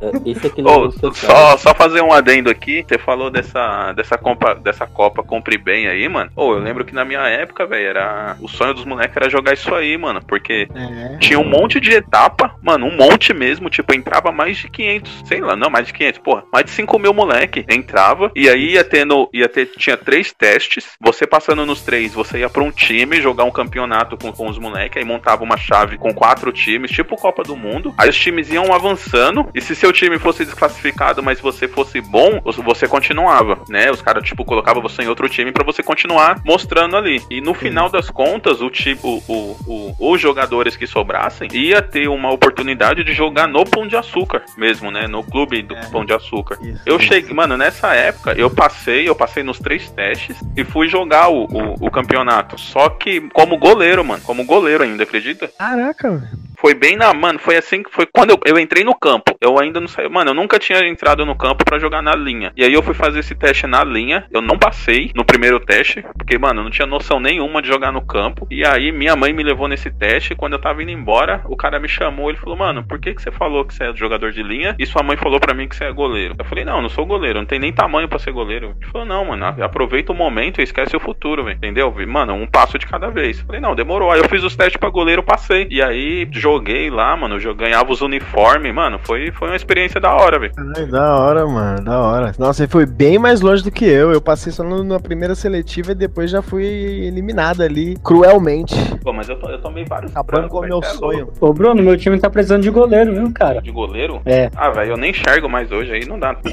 É, 0.00 0.30
Esse 0.30 0.46
é 0.46 0.50
Ô, 0.50 0.56
negócio 0.56 0.98
que 1.00 1.06
eu 1.06 1.14
só, 1.14 1.56
só 1.56 1.74
fazer 1.74 2.00
um 2.02 2.12
adendo 2.12 2.50
aqui. 2.50 2.84
Você 2.86 2.98
falou 2.98 3.30
dessa, 3.30 3.92
dessa, 3.92 4.16
Copa, 4.18 4.54
dessa 4.54 4.86
Copa 4.86 5.22
Compre 5.22 5.58
Bem 5.58 5.86
aí, 5.88 6.08
mano. 6.08 6.30
Ô, 6.36 6.52
eu 6.54 6.58
lembro 6.58 6.84
que 6.84 6.94
na 6.94 7.04
minha 7.04 7.20
época, 7.28 7.66
velho, 7.66 7.88
era. 7.88 8.36
O 8.40 8.48
sonho 8.48 8.74
dos 8.74 8.84
moleques 8.84 9.16
era 9.16 9.30
jogar 9.30 9.54
isso 9.54 9.74
aí, 9.74 9.96
mano. 9.96 10.20
Porque 10.26 10.68
É. 10.74 11.16
tinha 11.18 11.38
um 11.38 11.48
monte 11.48 11.80
de 11.80 11.92
etapa, 11.92 12.54
mano, 12.62 12.86
um 12.86 12.96
monte 12.96 13.32
mesmo. 13.32 13.68
Tipo, 13.70 13.94
entrava 13.94 14.30
mais 14.32 14.56
de 14.58 14.68
500, 14.68 15.22
sei 15.26 15.40
lá, 15.40 15.56
não, 15.56 15.70
mais 15.70 15.86
de 15.86 15.92
500, 15.92 16.20
porra. 16.20 16.44
Mais 16.52 16.64
de 16.64 16.70
5 16.72 16.98
mil 16.98 17.14
moleque 17.14 17.64
entrava. 17.68 18.30
E 18.34 18.48
aí 18.48 18.72
ia 18.72 18.84
tendo. 18.84 19.28
Ia 19.32 19.48
ter, 19.48 19.66
tinha 19.76 19.96
três 19.96 20.32
testes. 20.32 20.96
Você 21.00 21.26
passando 21.26 21.64
nos 21.66 21.82
três, 21.82 22.12
você 22.14 22.38
ia 22.38 22.48
pra 22.50 22.62
um 22.62 22.70
time 22.70 23.20
jogar 23.20 23.44
um 23.44 23.50
campeonato 23.50 24.16
com, 24.16 24.32
com 24.32 24.48
os 24.48 24.58
moleques. 24.58 24.96
Aí 24.96 25.04
montava 25.04 25.42
uma 25.42 25.56
chave 25.56 25.96
com 25.98 26.12
quatro 26.12 26.52
times, 26.52 26.90
tipo 26.90 27.16
Copa 27.16 27.42
do 27.42 27.56
Mundo. 27.56 27.94
Aí 27.96 28.08
os 28.14 28.18
times 28.18 28.48
iam 28.50 28.72
avançando. 28.72 29.48
E 29.54 29.60
se 29.60 29.74
seu 29.74 29.92
time 29.92 30.18
fosse 30.18 30.44
desclassificado, 30.44 31.22
mas 31.22 31.40
você 31.40 31.66
fosse 31.66 32.00
bom, 32.00 32.40
você 32.64 32.86
continuava, 32.86 33.58
né? 33.68 33.90
Os 33.90 34.00
caras, 34.00 34.22
tipo, 34.22 34.44
colocavam 34.44 34.80
você 34.80 35.02
em 35.02 35.08
outro 35.08 35.28
time 35.28 35.50
pra 35.52 35.64
você 35.64 35.82
continuar 35.82 36.40
mostrando 36.44 36.96
ali. 36.96 37.20
E 37.28 37.40
no 37.40 37.52
final 37.52 37.90
das 37.90 38.08
contas, 38.08 38.62
o 38.62 38.70
tipo, 38.70 39.22
o, 39.28 39.56
o, 39.66 40.12
os 40.12 40.20
jogadores 40.20 40.76
que 40.76 40.86
sobrassem 40.86 41.48
ia 41.52 41.82
ter 41.82 42.08
uma 42.08 42.30
oportunidade 42.32 43.02
de 43.02 43.12
jogar 43.12 43.48
no 43.48 43.64
Pão 43.64 43.86
de 43.86 43.96
Açúcar 43.96 44.42
mesmo, 44.56 44.90
né? 44.90 45.06
No 45.08 45.22
clube 45.24 45.62
do 45.62 45.74
É. 45.74 45.86
Pão 45.86 46.04
de 46.04 46.12
Açúcar. 46.14 46.58
Isso. 46.62 46.82
Eu 46.86 46.98
cheguei, 46.98 47.34
mano, 47.34 47.56
nessa 47.56 47.94
época 47.94 48.32
eu 48.32 48.48
passei, 48.48 49.08
eu 49.08 49.14
passei 49.14 49.42
nos 49.42 49.58
três 49.58 49.90
testes 49.90 50.36
e 50.56 50.64
fui 50.64 50.88
jogar 50.88 51.28
o, 51.28 51.44
o, 51.44 51.86
o 51.86 51.90
campeonato. 51.90 52.60
Só 52.60 52.88
que 52.88 53.20
como 53.32 53.58
goleiro, 53.58 54.04
mano, 54.04 54.22
como 54.22 54.44
goleiro 54.44 54.84
ainda, 54.84 55.02
acredita? 55.02 55.48
Caraca, 55.58 56.10
mano. 56.10 56.53
Foi 56.64 56.72
bem 56.72 56.96
na. 56.96 57.12
Mano, 57.12 57.38
foi 57.38 57.58
assim 57.58 57.82
que 57.82 57.90
foi 57.90 58.06
quando 58.06 58.30
eu, 58.30 58.38
eu 58.46 58.58
entrei 58.58 58.82
no 58.82 58.94
campo. 58.94 59.36
Eu 59.38 59.60
ainda 59.60 59.78
não 59.80 59.86
saí. 59.86 60.08
Mano, 60.08 60.30
eu 60.30 60.34
nunca 60.34 60.58
tinha 60.58 60.78
entrado 60.88 61.26
no 61.26 61.36
campo 61.36 61.62
pra 61.62 61.78
jogar 61.78 62.00
na 62.00 62.14
linha. 62.14 62.54
E 62.56 62.64
aí 62.64 62.72
eu 62.72 62.82
fui 62.82 62.94
fazer 62.94 63.18
esse 63.18 63.34
teste 63.34 63.66
na 63.66 63.84
linha. 63.84 64.24
Eu 64.30 64.40
não 64.40 64.58
passei 64.58 65.12
no 65.14 65.26
primeiro 65.26 65.60
teste, 65.60 66.02
porque, 66.16 66.38
mano, 66.38 66.60
eu 66.60 66.64
não 66.64 66.70
tinha 66.70 66.86
noção 66.86 67.20
nenhuma 67.20 67.60
de 67.60 67.68
jogar 67.68 67.92
no 67.92 68.00
campo. 68.00 68.46
E 68.50 68.64
aí 68.64 68.90
minha 68.92 69.14
mãe 69.14 69.30
me 69.30 69.42
levou 69.42 69.68
nesse 69.68 69.90
teste. 69.90 70.34
Quando 70.34 70.54
eu 70.54 70.58
tava 70.58 70.82
indo 70.82 70.90
embora, 70.90 71.42
o 71.50 71.54
cara 71.54 71.78
me 71.78 71.86
chamou. 71.86 72.30
Ele 72.30 72.38
falou, 72.38 72.56
mano, 72.56 72.82
por 72.82 72.98
que, 72.98 73.12
que 73.12 73.20
você 73.20 73.30
falou 73.30 73.66
que 73.66 73.74
você 73.74 73.84
é 73.84 73.94
jogador 73.94 74.32
de 74.32 74.42
linha? 74.42 74.74
E 74.78 74.86
sua 74.86 75.02
mãe 75.02 75.18
falou 75.18 75.38
pra 75.38 75.52
mim 75.52 75.68
que 75.68 75.76
você 75.76 75.84
é 75.84 75.92
goleiro. 75.92 76.34
Eu 76.38 76.46
falei, 76.46 76.64
não, 76.64 76.80
não 76.80 76.88
sou 76.88 77.04
goleiro. 77.04 77.40
Não 77.40 77.46
tenho 77.46 77.60
nem 77.60 77.74
tamanho 77.74 78.08
pra 78.08 78.18
ser 78.18 78.32
goleiro. 78.32 78.74
Ele 78.80 78.90
falou, 78.90 79.06
não, 79.06 79.22
mano, 79.26 79.44
aproveita 79.62 80.12
o 80.12 80.16
momento 80.16 80.62
e 80.62 80.64
esquece 80.64 80.96
o 80.96 81.00
futuro, 81.00 81.44
velho. 81.44 81.58
Entendeu? 81.58 81.94
Mano, 82.08 82.32
um 82.32 82.46
passo 82.46 82.78
de 82.78 82.86
cada 82.86 83.10
vez. 83.10 83.40
Eu 83.40 83.44
falei, 83.44 83.60
não, 83.60 83.74
demorou. 83.74 84.10
Aí 84.10 84.18
eu 84.18 84.28
fiz 84.30 84.42
os 84.42 84.56
testes 84.56 84.78
pra 84.78 84.88
goleiro, 84.88 85.22
passei. 85.22 85.68
E 85.70 85.82
aí 85.82 86.24
joguei 86.54 86.88
lá, 86.90 87.16
mano. 87.16 87.38
Eu 87.40 87.54
ganhava 87.54 87.92
os 87.92 88.00
uniformes, 88.00 88.72
mano. 88.74 88.98
Foi, 89.02 89.30
foi 89.32 89.48
uma 89.48 89.56
experiência 89.56 90.00
da 90.00 90.14
hora, 90.14 90.38
velho. 90.38 90.52
Ai, 90.76 90.86
da 90.86 91.16
hora, 91.16 91.46
mano, 91.46 91.82
da 91.84 92.00
hora. 92.00 92.32
Nossa, 92.38 92.62
ele 92.62 92.70
foi 92.70 92.86
bem 92.86 93.18
mais 93.18 93.40
longe 93.40 93.62
do 93.62 93.70
que 93.70 93.84
eu. 93.84 94.12
Eu 94.12 94.20
passei 94.20 94.52
só 94.52 94.62
no- 94.62 94.84
na 94.84 95.00
primeira 95.00 95.34
seletiva 95.34 95.92
e 95.92 95.94
depois 95.94 96.30
já 96.30 96.40
fui 96.42 96.64
eliminado 96.64 97.60
ali, 97.62 97.96
cruelmente. 98.02 98.74
Pô, 99.02 99.12
mas 99.12 99.28
eu, 99.28 99.36
eu 99.48 99.58
tomei 99.60 99.84
vários 99.84 100.10
Acabando 100.12 100.48
com 100.48 100.58
o 100.58 100.62
meu 100.62 100.78
é 100.82 100.86
sonho. 100.86 101.28
Ô, 101.40 101.52
Bruno, 101.52 101.82
meu 101.82 101.96
time 101.96 102.18
tá 102.18 102.30
precisando 102.30 102.62
de 102.62 102.70
goleiro, 102.70 103.12
viu, 103.14 103.32
cara? 103.32 103.60
De 103.60 103.70
goleiro? 103.70 104.20
É. 104.24 104.50
Ah, 104.56 104.70
velho, 104.70 104.92
eu 104.92 104.96
nem 104.96 105.10
enxergo 105.10 105.48
mais 105.48 105.70
hoje, 105.72 105.92
aí 105.92 106.06
não 106.06 106.18
dá. 106.18 106.36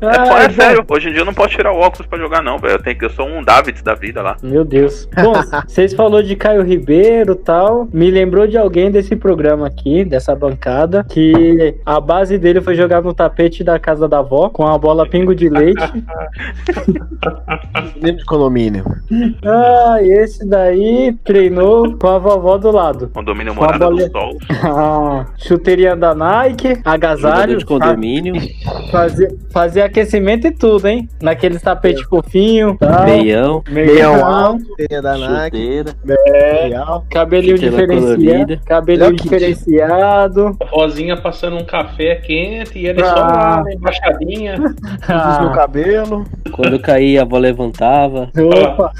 Ah, 0.00 0.42
É, 0.42 0.46
é 0.46 0.50
sério, 0.50 0.84
hoje 0.88 1.08
em 1.08 1.12
dia 1.12 1.20
eu 1.20 1.24
não 1.24 1.34
posso 1.34 1.50
tirar 1.50 1.72
o 1.72 1.78
óculos 1.78 2.06
pra 2.06 2.18
jogar, 2.18 2.42
não, 2.42 2.58
velho. 2.58 2.74
Eu, 2.74 2.82
tenho 2.82 2.98
que- 2.98 3.04
eu 3.04 3.10
sou 3.10 3.26
um 3.26 3.42
Davids 3.42 3.82
da 3.82 3.94
vida 3.94 4.22
lá. 4.22 4.36
Meu 4.42 4.64
Deus. 4.64 5.08
Bom, 5.22 5.32
vocês 5.66 5.92
falou 5.94 6.22
de 6.22 6.36
Caio 6.36 6.62
Ribeiro 6.62 7.32
e 7.32 7.36
tal. 7.36 7.88
Me 7.92 8.10
lembrou 8.10 8.46
de 8.46 8.56
alguém 8.58 8.87
desse 8.90 9.16
programa 9.16 9.66
aqui, 9.66 10.04
dessa 10.04 10.34
bancada, 10.34 11.04
que 11.08 11.76
a 11.84 12.00
base 12.00 12.38
dele 12.38 12.60
foi 12.60 12.74
jogar 12.74 13.02
no 13.02 13.12
tapete 13.14 13.62
da 13.64 13.78
casa 13.78 14.08
da 14.08 14.18
avó 14.18 14.48
com 14.48 14.66
a 14.66 14.76
bola 14.78 15.08
pingo 15.08 15.34
de 15.34 15.48
leite. 15.48 15.82
Menino 17.96 18.18
de 18.18 18.24
condomínio. 18.24 18.84
Ah, 19.44 19.98
e 20.02 20.08
esse 20.10 20.46
daí 20.46 21.14
treinou 21.24 21.96
com 21.98 22.06
a 22.08 22.18
vovó 22.18 22.56
do 22.58 22.70
lado. 22.70 23.08
Condomínio 23.12 23.54
Morada 23.54 23.78
do 23.86 23.90
bolinha- 23.90 24.10
Sol. 24.10 24.36
Ah, 24.64 25.26
chuteirinha 25.38 25.96
da 25.96 26.14
Nike, 26.14 26.78
agasalho, 26.84 27.58
de 27.58 27.64
condomínio, 27.64 28.34
fazia, 28.90 29.28
fazia 29.50 29.84
aquecimento 29.84 30.46
e 30.46 30.50
tudo, 30.50 30.86
hein? 30.86 31.08
Naqueles 31.22 31.62
tapetes 31.62 32.02
fofinho, 32.04 32.76
tal, 32.78 33.04
meião, 33.04 33.62
Meião 33.70 34.12
meião, 34.14 34.26
alto, 34.26 34.64
teia 34.76 35.02
da 35.02 35.16
Nike, 35.16 35.56
chuteira. 35.56 35.94
meião. 36.04 37.04
cabelinho 37.10 37.56
Chuteira 37.58 37.86
diferenciado, 37.86 38.60
Kitty. 38.82 39.22
diferenciado. 39.22 40.56
Rosinha 40.70 41.16
passando 41.16 41.56
um 41.56 41.64
café 41.64 42.16
quente 42.16 42.78
e 42.78 42.86
ele 42.86 43.02
só 43.04 43.14
Ah. 43.16 43.62
lá, 43.64 43.72
embaixadinha. 43.72 44.54
Fiz 44.56 45.38
no 45.40 45.52
cabelo. 45.52 46.24
Quando 46.52 46.78
caía, 46.80 47.20
a 47.20 47.22
avó 47.24 47.38
levantava. 47.38 48.30
Opa, 48.36 48.92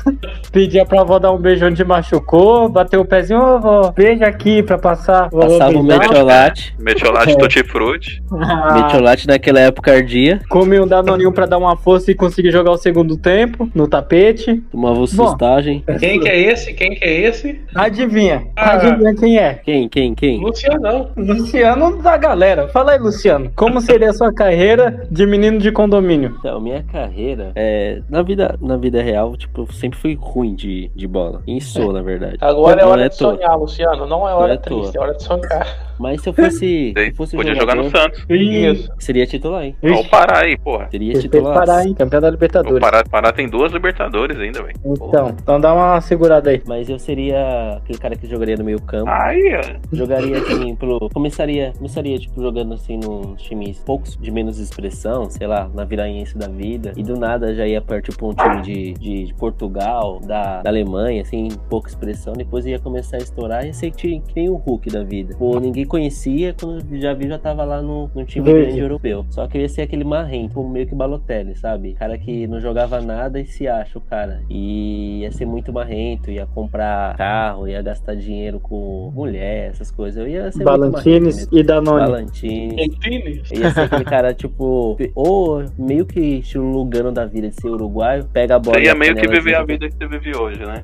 pedia 0.52 0.84
pra 0.84 1.00
avó 1.00 1.18
dar 1.18 1.32
um 1.32 1.38
beijo 1.38 1.66
onde 1.66 1.84
machucou, 1.84 2.68
bateu 2.68 3.00
o 3.00 3.04
pezinho, 3.04 3.40
ô 3.40 3.56
avó, 3.56 3.92
beija 3.92 4.26
aqui 4.26 4.62
pra 4.62 4.78
passar. 4.78 5.30
Passava 5.30 5.78
o 5.78 5.82
beijar. 5.82 6.00
metiolate. 6.08 6.74
Metiolate 6.78 7.32
É. 7.32 7.36
Tutti 7.36 7.64
Frutti. 7.64 8.22
Ah, 8.32 8.82
Metiolate 8.82 9.26
naquela 9.26 9.60
época 9.60 9.92
ardia. 9.92 10.40
Come 10.48 10.78
um 10.80 10.86
danoninho 10.86 11.32
pra 11.32 11.46
dar 11.46 11.58
uma 11.58 11.76
força 11.76 12.10
e 12.10 12.14
conseguir 12.14 12.50
jogar 12.50 12.70
o 12.72 12.76
segundo 12.76 13.16
tempo 13.16 13.68
no 13.74 13.86
tapete. 13.88 14.62
Tomava 14.70 15.06
sustagem. 15.06 15.82
Quem 15.98 16.20
que 16.20 16.28
é 16.28 16.38
esse? 16.52 16.72
Quem 16.74 16.90
que 16.94 17.04
é 17.04 17.20
esse? 17.28 17.60
Adivinha, 17.74 18.46
Ah. 18.56 18.72
adivinha 18.72 19.14
quem 19.14 19.38
é? 19.38 19.54
Quem, 19.68 19.86
quem, 19.86 20.14
quem? 20.14 20.40
Lucianão. 20.40 21.10
Luciano 21.14 22.00
da 22.00 22.16
galera. 22.16 22.68
Fala 22.68 22.92
aí, 22.92 22.98
Luciano. 22.98 23.52
Como 23.54 23.82
seria 23.82 24.08
a 24.08 24.14
sua 24.14 24.32
carreira 24.32 25.06
de 25.10 25.26
menino 25.26 25.58
de 25.58 25.70
condomínio? 25.70 26.36
Então, 26.38 26.58
minha 26.58 26.82
carreira, 26.84 27.52
é, 27.54 28.00
na, 28.08 28.22
vida, 28.22 28.58
na 28.62 28.78
vida 28.78 29.02
real, 29.02 29.36
tipo, 29.36 29.60
eu 29.60 29.66
sempre 29.70 29.98
fui 29.98 30.18
ruim 30.18 30.54
de, 30.54 30.90
de 30.96 31.06
bola. 31.06 31.42
E 31.46 31.60
sou, 31.60 31.92
na 31.92 32.00
verdade. 32.00 32.38
Agora 32.40 32.80
é 32.80 32.82
Não 32.82 32.92
hora 32.92 33.04
é 33.04 33.08
de 33.10 33.16
sonhar, 33.16 33.58
Luciano. 33.58 34.06
Não 34.06 34.26
é 34.26 34.30
Não 34.30 34.38
hora 34.38 34.54
é 34.54 34.56
triste, 34.56 34.96
é 34.96 35.00
hora 35.02 35.12
de 35.12 35.22
sonhar. 35.22 35.87
Mas 35.98 36.20
se 36.20 36.28
eu 36.28 36.32
fosse, 36.32 36.58
se 36.58 36.94
eu 36.96 37.14
fosse 37.14 37.36
Podia 37.36 37.54
jogador, 37.54 37.82
jogar 37.82 37.84
no 37.84 37.90
Santos. 37.90 38.26
Isso. 38.28 38.90
seria 38.98 39.26
titular, 39.26 39.64
hein? 39.64 39.76
Olha 39.82 39.96
o 39.96 40.08
Pará 40.08 40.44
aí, 40.44 40.56
porra. 40.56 40.88
Seria 40.90 41.14
titular. 41.14 41.54
parar, 41.54 41.86
hein? 41.86 41.94
Campeão 41.94 42.20
da 42.20 42.28
O 42.28 42.30
Libertadores. 42.30 42.80
Pará, 42.80 43.04
Pará 43.04 43.32
tem 43.32 43.48
duas 43.48 43.72
Libertadores 43.72 44.38
ainda, 44.38 44.62
velho. 44.62 44.76
Então, 44.84 45.34
então 45.42 45.60
dá 45.60 45.74
uma 45.74 46.00
segurada 46.00 46.50
aí. 46.50 46.62
Mas 46.66 46.88
eu 46.88 46.98
seria 46.98 47.78
aquele 47.78 47.98
cara 47.98 48.16
que 48.16 48.26
jogaria 48.26 48.56
no 48.56 48.64
meio 48.64 48.80
campo. 48.80 49.10
Aí, 49.10 49.54
ó. 49.56 49.96
Jogaria 49.96 50.38
assim, 50.38 50.74
pelo. 50.76 51.08
Começaria, 51.10 51.72
começaria, 51.76 52.18
tipo, 52.18 52.40
jogando 52.40 52.74
assim 52.74 52.98
nos 52.98 53.42
times 53.42 53.78
poucos 53.84 54.16
de 54.16 54.30
menos 54.30 54.58
expressão, 54.58 55.28
sei 55.30 55.46
lá, 55.46 55.68
na 55.74 55.84
viraense 55.84 56.36
da 56.36 56.48
vida. 56.48 56.92
E 56.96 57.02
do 57.02 57.18
nada 57.18 57.54
já 57.54 57.66
ia 57.66 57.80
para 57.80 58.00
tipo 58.00 58.28
um 58.28 58.34
time 58.34 58.62
de, 58.62 58.92
de, 58.94 59.24
de 59.26 59.34
Portugal, 59.34 60.20
da, 60.20 60.62
da 60.62 60.70
Alemanha, 60.70 61.22
assim, 61.22 61.48
pouca 61.68 61.88
expressão. 61.88 62.32
Depois 62.34 62.66
ia 62.66 62.78
começar 62.78 63.16
a 63.16 63.20
estourar 63.20 63.66
e 63.66 63.72
ser 63.72 63.90
que, 63.90 64.20
que 64.20 64.34
nem 64.36 64.48
o 64.48 64.56
Hulk 64.56 64.90
da 64.90 65.02
vida. 65.02 65.34
Pô, 65.38 65.58
ninguém 65.58 65.84
conhecia, 65.88 66.54
quando 66.58 66.84
já 67.00 67.14
vi, 67.14 67.28
já 67.28 67.38
tava 67.38 67.64
lá 67.64 67.82
no, 67.82 68.10
no 68.14 68.24
time 68.24 68.44
Verde. 68.44 68.66
grande 68.66 68.80
europeu. 68.80 69.26
Só 69.30 69.46
que 69.46 69.58
eu 69.58 69.62
ia 69.62 69.68
ser 69.68 69.82
aquele 69.82 70.04
marrento, 70.04 70.58
tipo, 70.58 70.68
meio 70.68 70.86
que 70.86 70.94
Balotelli, 70.94 71.56
sabe? 71.56 71.94
Cara 71.94 72.18
que 72.18 72.46
não 72.46 72.60
jogava 72.60 73.00
nada 73.00 73.40
e 73.40 73.46
se 73.46 73.68
acha 73.68 73.98
o 73.98 74.00
cara. 74.00 74.42
E 74.48 75.20
ia 75.20 75.32
ser 75.32 75.46
muito 75.46 75.72
marrento, 75.72 76.30
ia 76.30 76.46
comprar 76.46 77.16
carro, 77.16 77.68
ia 77.68 77.80
gastar 77.82 78.14
dinheiro 78.14 78.58
com 78.60 79.12
mulher, 79.14 79.70
essas 79.70 79.90
coisas. 79.90 80.20
Eu 80.20 80.28
ia 80.28 80.50
ser 80.50 80.64
muito 80.64 80.80
marrento 80.80 80.90
Balantines 80.90 81.48
e 81.50 81.62
Danone. 81.62 82.06
Balantines. 82.06 83.50
Ia 83.50 83.70
ser 83.70 83.80
aquele 83.80 84.04
cara, 84.04 84.34
tipo, 84.34 84.96
ou 85.14 85.64
meio 85.78 86.04
que 86.04 86.20
estilo 86.20 86.68
Lugano 86.68 87.12
da 87.12 87.24
vida 87.24 87.48
de 87.48 87.54
ser 87.54 87.68
uruguaio, 87.68 88.24
pega 88.32 88.56
a 88.56 88.58
bola. 88.58 88.76
Você 88.76 88.82
e 88.82 88.86
ia 88.86 88.94
meio 88.94 89.14
que 89.14 89.26
viver 89.26 89.54
a 89.54 89.64
vida 89.64 89.88
que 89.88 89.96
você 89.96 90.06
vive 90.06 90.36
hoje, 90.36 90.60
né? 90.64 90.82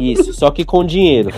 Isso, 0.00 0.32
só 0.32 0.50
que 0.50 0.64
com 0.64 0.84
dinheiro. 0.84 1.30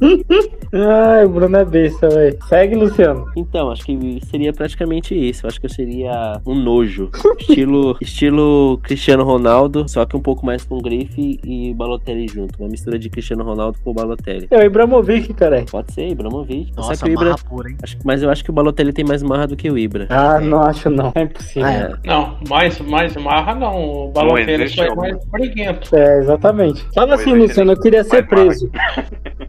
Ai, 0.72 1.24
o 1.24 1.28
Bruno 1.28 1.56
é 1.56 1.64
besta, 1.64 2.08
velho. 2.08 2.38
Segue, 2.48 2.76
Luciano. 2.76 3.26
Então, 3.36 3.70
acho 3.72 3.84
que 3.84 4.20
seria 4.30 4.52
praticamente 4.52 5.14
isso. 5.14 5.46
Acho 5.48 5.58
que 5.58 5.66
eu 5.66 5.70
seria 5.70 6.40
um 6.46 6.54
nojo. 6.54 7.10
Estilo, 7.40 7.96
estilo 8.00 8.78
Cristiano 8.84 9.24
Ronaldo, 9.24 9.88
só 9.88 10.06
que 10.06 10.16
um 10.16 10.20
pouco 10.20 10.46
mais 10.46 10.64
com 10.64 10.78
grife 10.78 11.40
e 11.44 11.74
Balotelli 11.74 12.28
junto. 12.28 12.56
Uma 12.60 12.68
mistura 12.68 12.98
de 12.98 13.10
Cristiano 13.10 13.42
Ronaldo 13.42 13.78
com 13.82 13.92
Balotelli. 13.92 14.46
É 14.50 14.58
o 14.58 14.62
Ibramovic, 14.62 15.34
cara. 15.34 15.64
Pode 15.68 15.92
ser, 15.92 16.08
Ibramovic. 16.08 16.72
só 16.74 16.82
Nossa, 16.82 17.04
que 17.04 17.10
o 17.10 17.12
Ibra, 17.12 17.24
marra 17.30 17.38
pura, 17.48 17.68
hein? 17.70 17.76
acho- 17.82 17.98
mas 18.04 18.22
eu 18.22 18.30
acho 18.30 18.44
que 18.44 18.50
o 18.50 18.52
Balotelli 18.52 18.92
tem 18.92 19.04
mais 19.04 19.22
marra 19.24 19.46
do 19.48 19.56
que 19.56 19.68
o 19.68 19.76
Ibra. 19.76 20.06
Ah, 20.10 20.38
não 20.40 20.62
acho 20.62 20.88
não. 20.88 21.10
É 21.16 21.22
impossível. 21.22 21.64
Ah, 21.68 21.72
é. 21.72 21.92
Não, 22.04 22.38
mais, 22.48 22.78
mais 22.80 23.16
marra 23.16 23.54
não. 23.56 24.06
O 24.06 24.08
Balotelli 24.12 24.52
existe 24.62 24.76
só 24.76 24.84
é 24.84 24.94
mais 24.94 25.24
briguento. 25.32 25.96
É, 25.96 26.18
exatamente. 26.20 26.84
Fala 26.94 27.08
Não 27.08 27.14
assim, 27.14 27.32
Luciano, 27.34 27.72
eu 27.72 27.80
queria 27.80 28.04
ser 28.04 28.26
preso. 28.28 28.70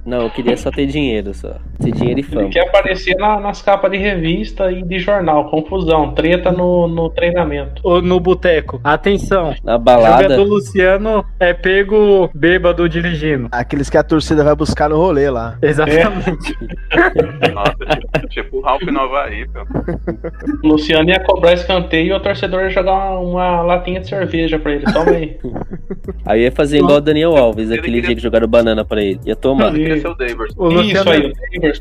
Não, 0.08 0.22
eu 0.22 0.30
queria 0.30 0.56
só 0.56 0.72
ter 0.72 0.86
dinheiro, 0.86 1.34
só. 1.34 1.56
Ter 1.84 1.92
dinheiro 1.92 2.20
e 2.22 2.24
Ele 2.24 2.24
fama. 2.24 2.50
quer 2.50 2.62
aparecer 2.68 3.14
na- 3.18 3.42
nas 3.42 3.62
capas 3.62 3.92
de 3.92 3.98
revista 3.98 4.72
e 4.72 4.82
de 4.82 5.00
jornal. 5.00 5.50
Confusão, 5.50 6.14
treta 6.14 6.50
no, 6.50 6.88
no 6.88 7.10
treinamento. 7.10 7.82
Ou 7.84 8.02
no 8.02 8.18
boteco. 8.18 8.80
Atenção. 8.86 9.54
Na 9.64 9.78
balada. 9.78 10.24
Jogador 10.24 10.44
Luciano 10.46 11.26
é 11.40 11.54
pego 11.54 12.30
bêbado 12.34 12.88
dirigindo. 12.88 13.50
Aqueles 13.52 13.90
que 13.90 13.98
a 13.98 14.04
torcida 14.04 14.46
vai 14.46 14.56
buscar 14.56 14.88
no 14.90 14.96
rolê 14.96 15.30
lá. 15.30 15.58
Exatamente. 15.62 16.56
Nossa, 17.54 17.76
tipo, 18.00 18.28
tipo 18.30 18.58
o 18.58 18.62
Ralph 18.62 18.84
no 18.84 19.00
Havaí, 19.02 19.46
pô. 19.50 19.60
O 20.64 20.68
Luciano 20.70 21.10
ia 21.10 21.20
cobrar 21.20 21.52
escanteio 21.54 22.08
e 22.08 22.14
o 22.14 22.20
torcedor 22.22 22.62
ia 22.64 22.70
jogar 22.70 22.94
uma, 22.94 23.20
uma 23.20 23.62
latinha 23.62 24.00
de 24.00 24.08
cerveja 24.08 24.58
pra 24.58 24.72
ele. 24.74 24.86
Toma 24.86 25.12
aí. 25.12 25.38
Aí 26.26 26.42
ia 26.44 26.52
fazer 26.52 26.78
igual 26.78 26.98
o 26.98 27.02
Daniel 27.02 27.36
Alves, 27.36 27.70
Ele 27.70 27.80
aquele 27.80 27.96
queria- 27.98 28.08
dia 28.08 28.16
que 28.16 28.22
jogaram 28.22 28.48
banana 28.48 28.86
pra 28.86 29.02
ele. 29.02 29.20
Ia 29.26 29.36
tomar. 29.36 29.76
Ele 29.76 29.97
ser 30.02 30.08
o 30.08 30.16
Davis. 30.16 30.54
O 30.58 30.68
Isso 30.70 30.78
Luciano, 30.82 31.12
aí, 31.12 31.34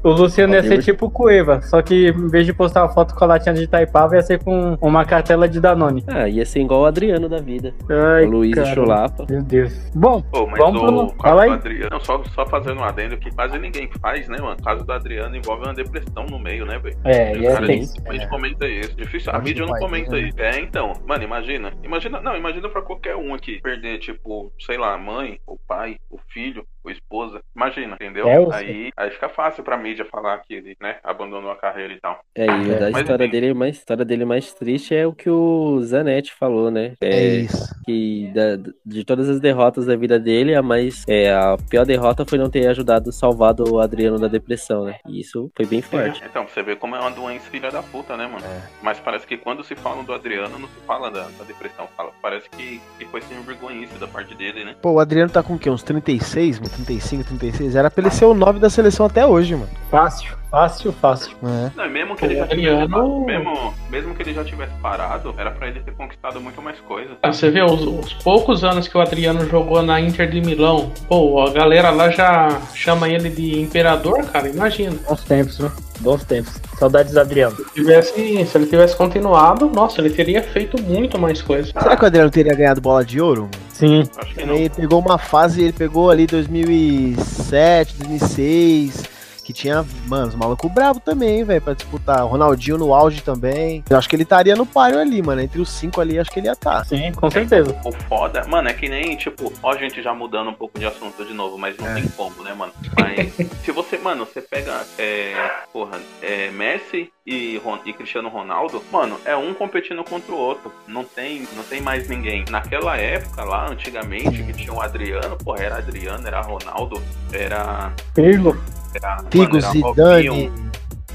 o 0.02 0.10
Luciano 0.10 0.54
ia 0.54 0.62
ser 0.62 0.82
tipo 0.82 1.06
o 1.06 1.10
Cueva, 1.10 1.60
só 1.62 1.80
que 1.82 2.08
em 2.08 2.28
vez 2.28 2.46
de 2.46 2.52
postar 2.52 2.82
uma 2.82 2.88
foto 2.92 3.14
com 3.14 3.24
a 3.24 3.28
latinha 3.28 3.54
de 3.54 3.62
Itaipava, 3.64 4.14
ia 4.16 4.22
ser 4.22 4.42
com 4.42 4.76
uma 4.80 5.04
cartela 5.04 5.48
de 5.48 5.60
Danone. 5.60 6.04
Ah, 6.06 6.28
ia 6.28 6.44
ser 6.44 6.60
igual 6.60 6.82
o 6.82 6.86
Adriano 6.86 7.28
da 7.28 7.38
vida. 7.38 7.74
Ai, 7.90 8.24
o 8.26 8.30
Luiz 8.30 8.54
cara. 8.54 8.74
Chulapa. 8.74 9.26
Meu 9.28 9.42
Deus. 9.42 9.90
Bom, 9.94 10.22
Pô, 10.22 10.46
mas 10.46 10.58
Vamos 10.58 10.82
o 10.82 10.86
pro- 10.86 11.06
caso 11.06 11.16
fala 11.22 11.42
aí. 11.42 11.48
do 11.50 11.54
Adriano, 11.54 11.88
não, 11.92 12.00
só, 12.00 12.22
só 12.34 12.46
fazendo 12.46 12.80
um 12.80 12.84
adendo 12.84 13.16
que 13.16 13.30
quase 13.34 13.58
ninguém 13.58 13.88
faz, 14.00 14.28
né, 14.28 14.38
mano? 14.40 14.56
O 14.58 14.62
caso 14.62 14.84
do 14.84 14.92
Adriano 14.92 15.36
envolve 15.36 15.64
uma 15.64 15.74
depressão 15.74 16.24
no 16.30 16.38
meio, 16.38 16.64
né, 16.66 16.78
velho? 16.78 16.96
é, 17.04 17.34
E 17.34 17.38
e 17.38 17.40
o 17.46 17.50
é 17.50 17.52
cara 17.54 17.66
tenso. 17.66 17.92
dificilmente 17.94 18.28
comenta 18.28 18.66
isso. 18.68 18.96
Difícil. 18.96 19.32
A 19.32 19.38
mídia 19.38 19.62
não 19.64 19.72
pai 19.72 19.80
comenta 19.80 20.18
isso. 20.18 20.40
É, 20.40 20.60
então. 20.60 20.92
Mano, 21.06 21.22
imagina. 21.24 21.72
Imagina. 21.82 22.20
Não, 22.20 22.36
imagina 22.36 22.68
pra 22.68 22.82
qualquer 22.82 23.16
um 23.16 23.34
aqui 23.34 23.60
perder, 23.60 23.98
tipo, 23.98 24.52
sei 24.60 24.76
lá, 24.78 24.94
a 24.94 24.98
mãe, 24.98 25.38
o 25.46 25.56
pai, 25.56 25.96
o 26.10 26.18
filho, 26.32 26.64
a 26.88 26.92
esposa. 26.92 27.40
Imagina, 27.54 27.94
entendeu? 27.94 28.28
É, 28.28 28.54
aí, 28.56 28.90
aí 28.96 29.10
fica 29.10 29.28
fácil 29.28 29.62
pra 29.64 29.76
mídia 29.76 30.04
falar 30.04 30.38
que 30.38 30.54
ele, 30.54 30.76
né, 30.80 30.96
abandonou 31.02 31.50
a 31.50 31.56
carreira 31.56 31.92
e 31.92 32.00
tal. 32.00 32.20
É, 32.34 32.46
e 32.46 32.70
É, 32.70 32.76
a 32.86 32.90
mas 32.90 33.02
história 33.02 33.24
enfim. 33.24 33.32
dele 33.32 33.54
mais 33.54 33.76
história 33.76 34.04
dele 34.04 34.24
mais 34.24 34.52
triste 34.52 34.94
é 34.94 35.06
o 35.06 35.12
que 35.12 35.28
o 35.30 35.80
Zanetti 35.82 36.32
falou, 36.32 36.70
né? 36.70 36.92
É 37.00 37.24
isso. 37.36 37.66
que 37.84 38.30
da- 38.34 38.56
de 38.84 39.04
todas 39.04 39.28
as 39.28 39.38
derrotas 39.40 39.86
da 39.86 39.94
vida 39.96 40.18
dele, 40.18 40.54
a 40.54 40.62
mais 40.62 41.04
é, 41.08 41.32
a 41.32 41.56
pior 41.70 41.84
derrota 41.86 42.24
foi 42.24 42.36
não 42.38 42.50
ter 42.50 42.66
ajudado 42.68 43.12
salvado 43.12 43.64
o 43.72 43.78
Adriano 43.80 44.18
da 44.18 44.26
depressão, 44.28 44.84
né? 44.84 44.98
E 45.08 45.20
isso 45.20 45.50
foi 45.56 45.66
bem 45.66 45.80
forte. 45.82 46.22
Então, 46.28 46.46
você 46.48 46.62
vê 46.62 46.74
como 46.74 46.96
é 46.96 47.00
uma 47.00 47.10
doença 47.10 47.48
filha 47.50 47.70
da 47.70 47.82
puta, 47.82 48.16
né, 48.16 48.26
mano? 48.26 48.44
É. 48.44 48.62
Mas 48.82 48.98
parece 48.98 49.26
que 49.26 49.36
quando 49.36 49.62
se 49.62 49.74
fala 49.76 50.02
do 50.02 50.12
Adriano, 50.12 50.58
não 50.58 50.68
se 50.68 50.80
fala 50.86 51.10
da, 51.10 51.22
da 51.38 51.44
depressão. 51.46 51.86
Fala, 51.96 52.10
parece 52.20 52.48
que, 52.50 52.80
que 52.98 53.04
foi 53.06 53.20
sem 53.22 53.40
vergonhice 53.42 53.94
da 53.98 54.06
parte 54.08 54.34
dele, 54.34 54.64
né? 54.64 54.74
Pô, 54.82 54.92
o 54.92 54.98
Adriano 55.00 55.30
tá 55.30 55.42
com 55.42 55.54
o 55.54 55.58
quê? 55.58 55.70
Uns 55.70 55.82
36, 55.82 56.58
mano? 56.58 56.72
35, 56.76 57.24
36? 57.24 57.74
Era 57.76 57.90
pra 57.90 58.02
ele 58.04 58.10
ser 58.14 58.24
o 58.26 58.34
9 58.34 58.58
da 58.58 58.70
seleção 58.70 59.06
até 59.06 59.26
hoje, 59.26 59.54
mano. 59.54 59.68
Fácil, 59.90 60.34
fácil, 60.50 60.92
fácil. 60.92 61.36
É. 61.42 61.70
Não, 61.76 61.86
e 61.86 61.90
mesmo 61.90 62.14
que 62.16 62.24
ele 62.24 62.36
já 62.36 62.46
tivesse 62.46 62.68
Adriano- 62.68 63.24
mesmo, 63.24 63.74
mesmo 63.90 64.14
que 64.14 64.22
ele 64.22 64.34
já 64.34 64.44
tivesse 64.44 64.72
parado, 64.82 65.34
era 65.38 65.50
pra 65.50 65.68
ele 65.68 65.80
ter 65.80 65.92
conquistado 65.92 66.40
muito 66.40 66.60
mais 66.62 66.78
coisa. 66.80 67.10
Ah, 67.22 67.32
Você 67.32 67.50
vê 67.50 67.62
os, 67.62 67.82
os 67.82 68.12
poucos 68.14 68.62
anos 68.64 68.88
que 68.88 68.96
o 68.96 69.00
Adriano 69.00 69.48
jogou 69.48 69.82
na 69.82 70.00
Inter 70.00 70.28
de 70.30 70.40
Milão, 70.40 70.92
pô, 71.08 71.40
a 71.46 71.50
galera 71.50 71.90
lá 71.90 72.10
já 72.10 72.60
chama 72.74 73.08
ele 73.08 73.28
de 73.30 73.60
imperador, 73.60 74.24
cara, 74.26 74.48
imagina. 74.48 74.96
Bons 75.08 75.24
tempos, 75.24 75.58
viu? 75.58 75.70
Bons 76.00 76.24
tempos. 76.24 76.54
Saudades 76.78 77.12
do 77.12 77.20
Adriano. 77.20 77.56
Se, 77.56 77.64
tivesse, 77.74 78.12
se 78.46 78.58
ele 78.58 78.66
tivesse 78.66 78.96
continuado, 78.96 79.70
nossa, 79.70 80.00
ele 80.00 80.10
teria 80.10 80.42
feito 80.42 80.80
muito 80.82 81.18
mais 81.18 81.40
coisa. 81.40 81.72
Será 81.72 81.96
que 81.96 82.02
o 82.02 82.06
Adriano 82.06 82.30
teria 82.30 82.54
ganhado 82.54 82.80
bola 82.80 83.04
de 83.04 83.20
ouro? 83.20 83.48
Sim. 83.72 84.04
Acho 84.16 84.34
que 84.34 84.44
não. 84.44 84.54
Ele 84.54 84.70
pegou 84.70 85.00
uma 85.00 85.18
fase, 85.18 85.62
ele 85.62 85.72
pegou 85.72 86.10
ali 86.10 86.26
2007, 86.26 87.94
2006, 87.98 89.15
que 89.46 89.52
tinha, 89.52 89.86
mano, 90.08 90.26
os 90.26 90.34
malucos 90.34 90.68
bravos 90.72 91.00
também, 91.04 91.44
velho, 91.44 91.62
pra 91.62 91.72
disputar. 91.72 92.24
O 92.24 92.26
Ronaldinho 92.26 92.76
no 92.78 92.92
auge 92.92 93.22
também. 93.22 93.84
Eu 93.88 93.96
acho 93.96 94.08
que 94.08 94.16
ele 94.16 94.24
estaria 94.24 94.56
no 94.56 94.66
páreo 94.66 94.98
ali, 94.98 95.22
mano. 95.22 95.40
Entre 95.40 95.60
os 95.60 95.70
cinco 95.70 96.00
ali, 96.00 96.18
acho 96.18 96.32
que 96.32 96.40
ele 96.40 96.48
ia 96.48 96.52
estar. 96.52 96.84
Sim, 96.84 97.12
com 97.12 97.30
certeza. 97.30 97.78
O 97.84 97.92
foda, 97.92 98.44
mano, 98.48 98.68
é 98.68 98.72
que 98.72 98.88
nem, 98.88 99.14
tipo, 99.16 99.52
ó, 99.62 99.70
a 99.72 99.76
gente 99.76 100.02
já 100.02 100.12
mudando 100.12 100.50
um 100.50 100.52
pouco 100.52 100.80
de 100.80 100.84
assunto 100.84 101.24
de 101.24 101.32
novo, 101.32 101.56
mas 101.56 101.76
não 101.76 101.86
É. 101.86 101.94
tem 101.94 102.08
como, 102.08 102.42
né, 102.42 102.52
mano? 102.54 102.72
Mas 102.98 103.34
se 103.64 103.70
você, 103.70 103.96
mano, 103.98 104.26
você 104.26 104.40
pega, 104.40 104.84
é, 104.98 105.34
porra, 105.72 106.00
é, 106.20 106.50
Messi 106.50 107.08
e, 107.24 107.60
e 107.84 107.92
Cristiano 107.92 108.28
Ronaldo, 108.28 108.82
mano, 108.90 109.16
é 109.24 109.36
um 109.36 109.54
competindo 109.54 110.02
contra 110.02 110.32
o 110.34 110.36
outro. 110.38 110.72
Não 110.88 111.04
tem, 111.04 111.46
não 111.54 111.62
tem 111.62 111.80
mais 111.80 112.08
ninguém. 112.08 112.44
Naquela 112.50 112.96
época 112.96 113.44
lá, 113.44 113.70
antigamente, 113.70 114.42
que 114.42 114.52
tinha 114.52 114.72
o 114.72 114.80
Adriano, 114.82 115.36
porra, 115.36 115.62
era 115.62 115.76
Adriano, 115.76 116.26
era 116.26 116.40
Ronaldo, 116.40 117.00
era. 117.32 117.92
Pirlo. 118.12 118.60
Era 118.96 119.18
Figo, 119.30 119.56
mano, 119.60 119.72
Zidane. 119.72 120.52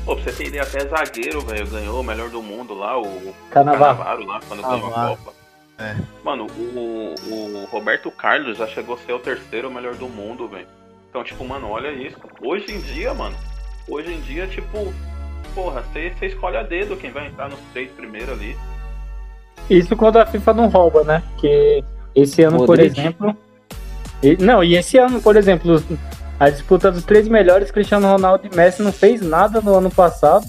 Pô, 0.06 0.16
pra 0.16 0.24
você 0.24 0.32
ter 0.32 0.48
ideia, 0.48 0.64
até 0.64 0.88
zagueiro, 0.88 1.42
velho, 1.42 1.68
ganhou 1.68 2.00
o 2.00 2.04
melhor 2.04 2.30
do 2.30 2.42
mundo 2.42 2.74
lá, 2.74 3.00
o 3.00 3.34
Carnaval. 3.52 3.96
Cannavaro 3.96 4.26
lá, 4.26 4.40
quando 4.48 4.62
ganhou 4.64 4.96
a. 4.96 5.08
Copa. 5.10 5.34
É. 5.80 5.96
Mano, 6.24 6.48
o, 6.48 7.16
o 7.32 7.68
Roberto 7.72 8.10
Carlos 8.12 8.58
já 8.58 8.68
chegou 8.68 8.96
a 8.96 8.98
ser 9.00 9.14
o 9.14 9.20
terceiro 9.20 9.72
melhor 9.72 9.96
do 9.96 10.08
mundo, 10.08 10.48
velho. 10.48 10.68
Então, 11.10 11.24
tipo, 11.24 11.44
mano, 11.46 11.70
olha 11.70 11.92
isso. 11.92 12.18
Hoje 12.42 12.72
em 12.72 12.80
dia, 12.80 13.14
mano, 13.14 13.36
hoje 13.88 14.14
em 14.14 14.22
dia, 14.22 14.48
tipo, 14.48 14.94
porra, 15.54 15.84
você 15.94 16.14
escolhe 16.26 16.58
a 16.58 16.64
dedo 16.64 16.96
quem 16.98 17.12
vai 17.12 17.28
entrar 17.28 17.50
nos 17.50 17.60
três 17.74 17.92
primeiros 17.92 18.30
ali. 18.30 18.56
Isso 19.70 19.96
quando 19.96 20.18
a 20.18 20.26
FIFA 20.26 20.54
não 20.54 20.68
rouba, 20.68 21.04
né? 21.04 21.24
Que 21.38 21.84
esse 22.16 22.44
ano, 22.44 22.58
por 22.60 22.70
Modric. 22.78 23.00
exemplo. 23.00 23.36
e- 24.22 24.38
não, 24.38 24.64
e 24.64 24.76
esse 24.76 24.98
ano, 24.98 25.22
por 25.22 25.36
exemplo, 25.36 25.82
a 26.42 26.50
disputa 26.50 26.92
dos 26.92 27.04
três 27.04 27.28
melhores, 27.28 27.70
Cristiano 27.70 28.08
Ronaldo 28.08 28.50
e 28.52 28.56
Messi 28.56 28.82
não 28.82 28.92
fez 28.92 29.22
nada 29.22 29.62
no 29.62 29.76
ano 29.76 29.92
passado. 29.92 30.44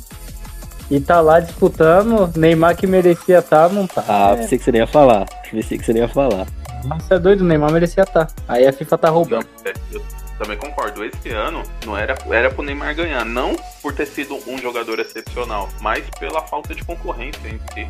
E 0.91 0.99
tá 0.99 1.21
lá 1.21 1.39
disputando. 1.39 2.33
Neymar 2.35 2.75
que 2.75 2.87
merecia 2.87 3.41
estar, 3.41 3.69
não 3.69 3.87
tá. 3.87 4.03
Ah, 4.09 4.31
É, 4.33 4.37
pensei 4.37 4.57
que 4.57 4.65
você 4.65 4.73
nem 4.73 4.81
ia 4.81 4.87
falar. 4.87 5.27
Pensei 5.51 5.77
que 5.77 5.85
você 5.85 5.93
nem 5.93 6.01
ia 6.01 6.09
falar. 6.09 6.47
Nossa, 6.87 7.15
é 7.15 7.19
doido, 7.19 7.43
o 7.43 7.45
Neymar 7.45 7.71
merecia 7.71 8.05
estar. 8.05 8.27
Aí 8.49 8.67
a 8.67 8.73
FIFA 8.73 8.97
tá 8.97 9.11
roubando. 9.11 9.47
Não, 9.65 9.71
é, 9.71 9.75
eu 9.93 10.03
também 10.43 10.57
concordo. 10.59 11.05
Esse 11.05 11.31
ano 11.31 11.63
não 11.87 11.97
era, 11.97 12.15
era 12.31 12.51
pro 12.51 12.63
Neymar 12.63 12.95
ganhar. 12.95 13.25
Não 13.25 13.55
por 13.81 13.93
ter 13.95 14.07
sido 14.07 14.39
um 14.49 14.59
jogador 14.59 14.99
excepcional, 15.01 15.69
mas 15.81 16.09
pela 16.21 16.41
falta 16.43 16.75
de 16.75 16.85
concorrência 16.85 17.49
em 17.49 17.59
si. 17.75 17.89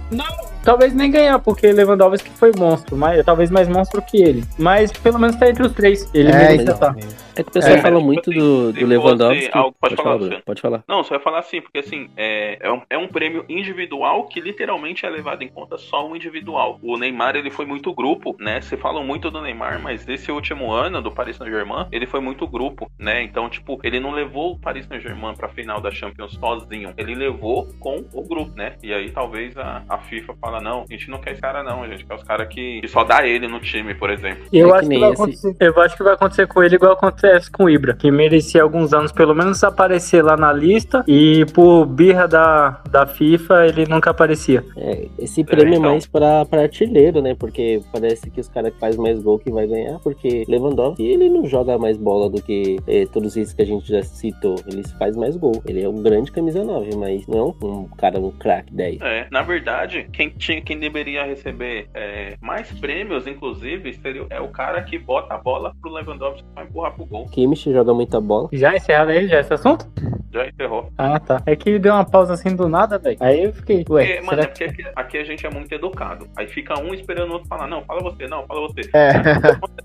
Talvez 0.65 0.95
nem 0.95 1.11
ganhar, 1.11 1.39
porque 1.41 1.71
Lewandowski 1.73 2.31
foi 2.31 2.53
monstro, 2.57 2.97
mas, 2.97 3.25
talvez 3.25 3.51
mais 3.51 3.69
monstro 3.69 4.01
que 4.01 4.23
ele. 4.23 4.45
Mas 4.59 4.93
pelo 4.93 5.19
menos 5.19 5.37
tá 5.37 5.49
entre 5.51 5.65
os 5.67 5.73
três. 5.73 6.09
Ele 6.15 6.31
É, 6.31 6.35
merecia 6.37 6.63
então. 6.63 6.75
estar. 6.75 6.97
É 7.35 7.43
que 7.43 7.49
o 7.49 7.53
pessoal 7.53 7.75
É, 7.75 7.79
fala 7.81 7.97
tipo 7.97 8.07
muito 8.07 8.31
assim, 8.31 8.39
do, 8.39 8.73
se 8.73 8.81
do 8.81 8.87
Lewandowski. 8.87 9.51
algo- 9.53 9.75
pode 9.81 9.97
falar, 9.97 10.09
Bruno, 10.11 10.25
Luciano. 10.25 10.43
pode 10.45 10.61
falar. 10.63 10.85
Não, 10.87 11.03
só 11.03 11.15
ia 11.15 11.21
falar 11.21 11.39
assim, 11.41 11.61
porque 11.63 11.79
assim, 11.79 12.11
é, 12.17 12.59
é, 12.61 12.71
um, 12.73 12.83
é 12.91 12.99
um 12.99 13.09
prêmio 13.09 13.45
individual 13.49 14.25
que 14.29 14.41
literalmente 14.41 15.05
é 15.07 15.11
levado 15.11 15.43
em 15.43 15.49
conta 15.49 15.79
só 15.79 16.07
o 16.09 16.15
individual. 16.15 16.79
O 16.83 16.97
Neymar, 16.99 17.35
ele 17.37 17.51
foi 17.51 17.65
muito 17.65 17.93
grupo, 17.95 18.37
né? 18.39 18.61
Você 18.61 18.77
fala 18.77 19.03
muito 19.03 19.31
do 19.31 19.41
Neymar, 19.41 19.81
mas 19.83 20.05
desse 20.05 20.31
último 20.31 20.71
ano 20.71 21.01
do 21.03 21.11
Paris 21.11 21.37
Saint-Germain, 21.37 21.87
ele 21.91 22.07
foi 22.07 22.21
muito 22.21 22.42
grupo, 22.47 22.91
né? 22.99 23.23
Então, 23.23 23.49
tipo, 23.49 23.79
ele 23.83 24.01
não 24.01 24.11
levou 24.11 24.53
o 24.53 24.59
Paris 24.59 24.87
Saint-Germain 24.87 25.35
pra 25.35 25.49
final 25.49 25.81
da 25.81 25.91
Champions 25.91 26.33
sozinho. 26.35 26.93
Ele 26.97 27.15
levou 27.15 27.69
com 27.81 28.05
o 28.13 28.23
grupo, 28.23 28.53
né? 28.57 28.75
E 28.83 28.93
aí 28.93 29.11
talvez 29.11 29.57
a, 29.57 29.83
a 29.89 29.99
FIFA 29.99 30.35
fala, 30.41 30.61
não, 30.61 30.85
a 30.89 30.93
gente 30.93 31.11
não 31.11 31.19
quer 31.19 31.33
esse 31.33 31.41
cara 31.41 31.63
não, 31.63 31.83
a 31.83 31.89
gente 31.89 32.05
quer 32.05 32.15
os 32.15 32.23
caras 32.23 32.49
que, 32.49 32.81
que 32.81 32.89
só 32.89 33.05
dá 33.05 33.27
ele 33.27 33.49
no 33.49 33.61
time, 33.61 33.95
por 33.95 34.11
exemplo. 34.11 34.45
Eu, 34.53 34.69
É 34.69 34.71
que 34.71 34.75
acho 34.77 34.83
que 34.83 34.89
nem 34.89 35.01
vai 35.01 35.11
esse- 35.13 35.23
acontecer, 35.23 35.57
eu 35.61 35.81
acho 35.83 35.97
que 35.97 36.03
vai 36.03 36.15
acontecer 36.15 36.47
com 36.47 36.63
ele 36.63 36.75
igual 36.77 36.93
acontece 36.93 37.51
com 37.51 37.65
o 37.65 37.71
Ibra, 37.71 37.95
que 37.95 38.11
merecia 38.11 38.63
alguns 38.63 38.93
anos 38.93 39.13
pelo 39.13 39.35
menos 39.35 39.63
aparecer 39.65 40.23
lá 40.23 40.37
na 40.37 40.53
lista 40.53 41.05
e 41.07 41.45
por 41.55 41.87
birra 41.87 42.27
da, 42.29 42.81
da 42.91 43.07
FIFA 43.07 43.67
ele 43.67 43.87
nunca 43.87 44.11
aparecia. 44.11 44.65
É, 44.77 45.07
esse 45.19 45.45
prêmio 45.45 45.75
então. 45.75 45.85
é 45.87 45.93
mais 45.93 46.07
pra, 46.07 46.45
pra 46.47 46.63
artilheiro, 46.63 47.21
né? 47.23 47.35
Porque 47.39 47.81
parece 47.93 48.31
que 48.31 48.41
os 48.41 48.49
caras 48.49 48.73
que 48.73 48.79
fazem 48.81 49.01
mais 49.01 49.19
gol 49.23 49.39
que 49.39 49.51
vai 49.51 49.67
ganhar, 49.67 49.99
porque 50.01 50.45
Lewandowski 50.49 51.03
ele 51.05 51.29
não 51.29 51.45
joga 51.47 51.79
mais 51.79 51.97
bola 51.97 52.29
do 52.33 52.43
que 52.43 52.79
é, 52.87 53.07
todos 53.07 53.37
esses 53.37 53.55
que 53.55 53.63
a 53.63 53.67
gente 53.67 53.87
já 53.87 54.03
citou. 54.03 54.57
Ele 54.67 54.83
faz 54.99 55.17
mais 55.17 55.37
gol. 55.37 55.63
Ele 55.67 55.83
é 55.83 55.89
um 55.89 56.03
grande 56.03 56.33
camisa 56.33 56.65
9, 56.65 56.97
mas 56.97 57.27
não 57.27 57.55
um 57.63 57.87
cara, 57.89 58.19
um 58.19 58.31
craque 58.31 58.73
10. 58.75 59.01
É, 59.03 59.29
na 59.31 59.43
verdade, 59.43 60.09
quem, 60.13 60.31
tinha, 60.31 60.61
quem 60.61 60.79
deveria 60.79 61.25
receber 61.25 61.89
é, 61.95 62.37
mais 62.41 62.71
prêmios, 62.73 63.27
inclusive, 63.27 63.93
seria 63.95 64.27
é 64.31 64.41
o 64.41 64.49
cara 64.49 64.83
que 64.83 64.99
bota 64.99 65.35
a 65.35 65.39
bola 65.39 65.75
pro 65.81 65.93
Lewandowski 65.93 66.45
pra 66.55 66.65
empurrar 66.65 66.95
pro 66.95 67.05
gol. 67.05 67.27
Kimmich 67.27 67.73
joga 67.73 67.93
muita 67.93 68.21
bola. 68.21 68.49
Já 68.53 68.75
encerrado 68.75 69.11
aí, 69.11 69.29
já 69.29 69.41
esse 69.41 69.53
assunto? 69.53 69.87
Já 70.33 70.47
enterrou. 70.47 70.89
Ah, 70.97 71.21
tá. 71.21 71.43
É 71.45 71.55
que 71.55 71.79
deu 71.79 71.93
uma 71.93 72.05
pausa 72.05 72.33
assim 72.33 72.57
do 72.57 72.67
nada, 72.67 72.99
velho. 72.99 73.19
Aí 73.21 73.45
eu 73.45 73.53
fiquei, 73.53 73.85
ué, 73.91 74.07
Porque, 74.07 74.21
mano, 74.21 74.31
será 74.31 74.43
é 74.43 74.47
porque 74.47 74.65
aqui, 74.65 74.85
aqui 74.97 75.19
a 75.19 75.25
gente 75.25 75.47
é 75.47 75.51
muito 75.51 75.73
educado. 75.73 76.27
Aí 76.37 76.49
fica 76.49 76.79
um 76.81 76.95
esperando 76.95 77.31
o 77.31 77.33
outro 77.35 77.49
falar, 77.49 77.67
não, 77.67 77.83
fala 77.83 78.01
você, 78.01 78.27
não, 78.27 78.47
fala 78.47 78.61
você. 78.63 78.81
É. 78.95 79.13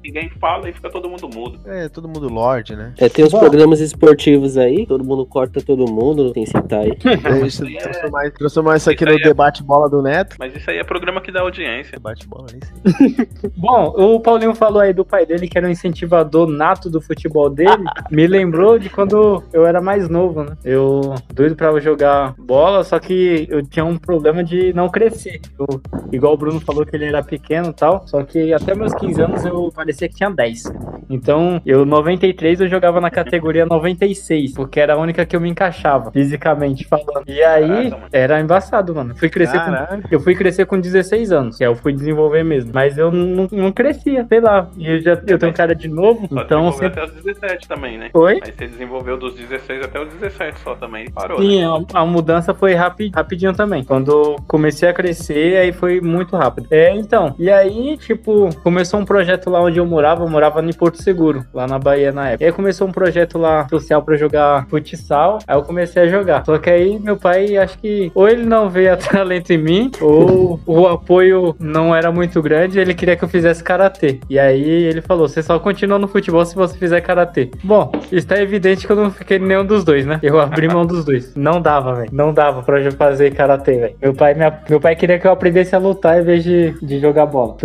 Ninguém 0.02 0.30
fala 0.40 0.70
e 0.70 0.74
fica 0.74 0.90
todo 0.90 1.10
mundo 1.10 1.28
mudo. 1.28 1.60
é, 1.70 1.90
todo 1.90 2.08
mundo 2.08 2.27
Lorde, 2.30 2.76
né? 2.76 2.94
É, 2.98 3.08
tem 3.10 3.26
os 3.26 3.32
Bom. 3.32 3.40
programas 3.40 3.80
esportivos 3.80 4.58
aí, 4.58 4.86
todo 4.86 5.04
mundo 5.04 5.26
corta 5.26 5.62
todo 5.62 5.90
mundo, 5.92 6.32
tem 6.34 6.44
que 6.44 6.50
citar 6.50 6.82
aí. 6.86 6.98
Isso, 7.46 7.66
transformar, 7.66 8.32
transformar 8.32 8.78
isso 8.78 8.90
aqui 8.90 9.04
Isso 9.04 9.14
no 9.14 9.20
é- 9.20 9.24
debate 9.24 9.64
bola 9.64 9.90
do 9.90 10.02
Neto. 10.02 10.36
Mas 10.40 10.56
isso 10.56 10.70
aí 10.70 10.78
é 10.78 10.84
programa 10.84 11.22
que 11.22 11.32
dá 11.32 11.42
audiência. 11.42 11.94
Debate 11.94 12.28
bola, 12.28 12.48
nem 12.52 12.62
sei. 12.62 13.28
Bom, 13.58 13.94
o 13.98 14.20
Paulinho 14.20 14.54
falou 14.56 14.82
aí 14.82 14.94
do 14.94 15.06
pai 15.06 15.26
dele 15.26 15.48
que 15.48 15.58
era 15.58 15.68
um 15.68 15.72
incentivador 15.72 16.48
nato 16.48 16.90
do 16.90 17.02
futebol 17.02 17.50
dele. 17.50 17.84
Me 18.12 18.28
lembrou 18.28 18.78
de 18.80 18.90
quando 18.90 19.44
eu 19.54 19.66
era 19.66 19.82
mais 19.82 20.10
novo, 20.10 20.44
né? 20.44 20.56
Eu 20.64 21.16
doido 21.34 21.56
pra 21.56 21.78
jogar 21.80 22.34
bola, 22.38 22.84
só 22.84 23.00
que 23.00 23.48
eu 23.50 23.64
tinha 23.66 23.86
um 23.86 23.98
problema 23.98 24.44
de 24.44 24.74
não 24.74 24.90
crescer. 24.90 25.42
Eu- 25.60 25.82
igual 26.12 26.34
o 26.34 26.38
Bruno 26.38 26.60
falou 26.60 26.86
que 26.86 26.96
ele 26.96 27.06
era 27.06 27.24
pequeno 27.24 27.70
e 27.70 27.74
tal, 27.74 28.08
só 28.08 28.24
que 28.24 28.54
até 28.54 28.74
meus 28.76 28.94
15 28.94 29.22
anos 29.22 29.46
eu 29.46 29.72
parecia 29.76 30.08
que 30.08 30.16
tinha 30.16 30.30
10. 30.30 30.64
Então, 31.10 31.62
eu 31.66 31.86
93 32.18 32.62
eu 32.62 32.68
jogava 32.68 33.00
na 33.00 33.10
categoria 33.10 33.66
96, 33.66 34.54
porque 34.54 34.80
era 34.80 34.94
a 34.94 34.98
única 34.98 35.26
que 35.26 35.36
eu 35.36 35.42
me 35.42 35.50
encaixava, 35.50 36.12
fisicamente 36.12 36.86
falando. 36.86 37.24
E 37.28 37.42
aí, 37.44 37.90
Caraca, 37.90 38.10
era 38.12 38.40
embaçado, 38.42 38.96
mano. 38.96 39.16
Fui 39.16 39.30
crescer 39.30 39.60
com 39.60 39.68
eu 40.12 40.20
fui 40.20 40.36
crescer 40.36 40.66
com 40.66 40.80
16 40.80 41.32
anos, 41.32 41.58
que 41.58 41.64
aí 41.64 41.70
eu 41.70 41.76
fui 41.76 41.94
desenvolver 41.94 42.44
mesmo. 42.44 42.72
Mas 42.74 42.98
eu 42.98 43.12
não, 43.12 43.48
não 43.52 43.72
crescia, 43.72 44.26
sei 44.28 44.40
lá. 44.40 44.70
E 44.78 44.88
eu, 44.88 45.02
já, 45.02 45.22
eu 45.28 45.38
tenho 45.38 45.54
cara 45.54 45.76
de 45.76 45.88
novo, 45.88 46.28
Só 46.28 46.42
então 46.42 46.72
sempre. 46.72 46.88
até 46.88 47.06
os 47.06 47.12
17 47.24 47.68
também, 47.68 47.98
né? 47.98 48.10
Oi? 48.14 48.40
Aí 48.44 48.52
você 48.52 48.68
desenvolveu 48.68 49.18
dos 49.18 49.36
16 49.36 49.86
até 49.86 50.02
os 50.02 50.14
crescer 50.14 50.38
certo 50.38 50.60
só 50.60 50.76
também 50.76 51.06
e 51.06 51.12
parou. 51.12 51.40
Sim, 51.40 51.62
né? 51.62 51.86
a, 51.94 52.02
a 52.02 52.06
mudança 52.06 52.54
foi 52.54 52.74
rapi, 52.74 53.12
rapidinho 53.14 53.54
também. 53.54 53.84
Quando 53.84 54.36
comecei 54.48 54.88
a 54.90 54.94
crescer, 54.94 55.58
aí 55.58 55.72
foi 55.72 56.02
muito 56.02 56.36
rápido. 56.36 56.68
É, 56.72 56.96
então. 56.96 57.36
E 57.38 57.50
aí, 57.50 57.98
tipo, 57.98 58.50
começou 58.64 59.00
um 59.00 59.06
projeto 59.06 59.50
lá 59.50 59.62
onde 59.62 59.80
eu 59.80 59.86
morava. 59.86 60.24
Eu 60.24 60.30
morava 60.30 60.62
em 60.64 60.74
Porto 60.74 61.02
Seguro, 61.02 61.46
lá 61.54 61.68
na 61.68 61.80
Bahia 61.80 62.07
na 62.12 62.30
época. 62.30 62.44
E 62.44 62.48
aí 62.48 62.54
começou 62.54 62.88
um 62.88 62.92
projeto 62.92 63.38
lá 63.38 63.68
social 63.70 64.02
pra 64.02 64.16
jogar 64.16 64.68
futsal. 64.68 65.40
Aí 65.48 65.56
eu 65.58 65.64
comecei 65.64 66.04
a 66.04 66.08
jogar. 66.08 66.46
Só 66.46 66.58
que 66.58 66.70
aí 66.70 67.00
meu 67.00 67.18
pai, 67.18 67.58
acho 67.58 67.78
que 67.80 68.12
ou 68.16 68.28
ele 68.28 68.44
não 68.44 68.70
veio 68.70 68.94
a 68.94 68.98
talento 68.98 69.52
em 69.52 69.58
mim, 69.58 69.92
ou 70.02 70.60
o 70.66 70.88
apoio 70.88 71.56
não 71.60 71.96
era 71.96 72.12
muito 72.12 72.42
grande. 72.42 72.80
Ele 72.80 72.94
queria 72.94 73.16
que 73.16 73.24
eu 73.24 73.30
fizesse 73.30 73.64
karatê. 73.64 74.20
E 74.30 74.38
aí 74.40 74.62
ele 74.64 75.02
falou: 75.02 75.28
você 75.28 75.42
só 75.44 75.58
continua 75.60 76.00
no 76.00 76.08
futebol 76.08 76.46
se 76.46 76.56
você 76.56 76.78
fizer 76.78 77.02
karatê. 77.02 77.50
Bom, 77.64 77.92
está 78.12 78.40
evidente 78.42 78.86
que 78.86 78.92
eu 78.92 78.96
não 78.96 79.12
fiquei 79.12 79.40
nenhum 79.40 79.66
dos 79.66 79.84
dois, 79.84 80.06
né? 80.06 80.20
Eu 80.24 80.40
abri 80.40 80.68
mão 80.68 80.86
dos 80.86 81.04
dois. 81.06 81.36
Não 81.36 81.62
dava, 81.62 81.94
velho. 81.96 82.10
Não 82.12 82.34
dava 82.34 82.62
pra 82.64 82.80
eu 82.82 82.92
fazer 82.92 83.34
karatê, 83.34 83.78
velho. 83.80 83.96
Meu 84.02 84.14
pai, 84.14 84.34
me- 84.34 84.52
meu 84.70 84.80
pai 84.80 84.96
queria 84.96 85.20
que 85.20 85.28
eu 85.28 85.32
aprendesse 85.32 85.76
a 85.76 85.80
lutar 85.80 86.20
em 86.20 86.24
vez 86.24 86.44
de, 86.44 86.72
de 86.82 87.00
jogar 87.00 87.26
bola. 87.26 87.56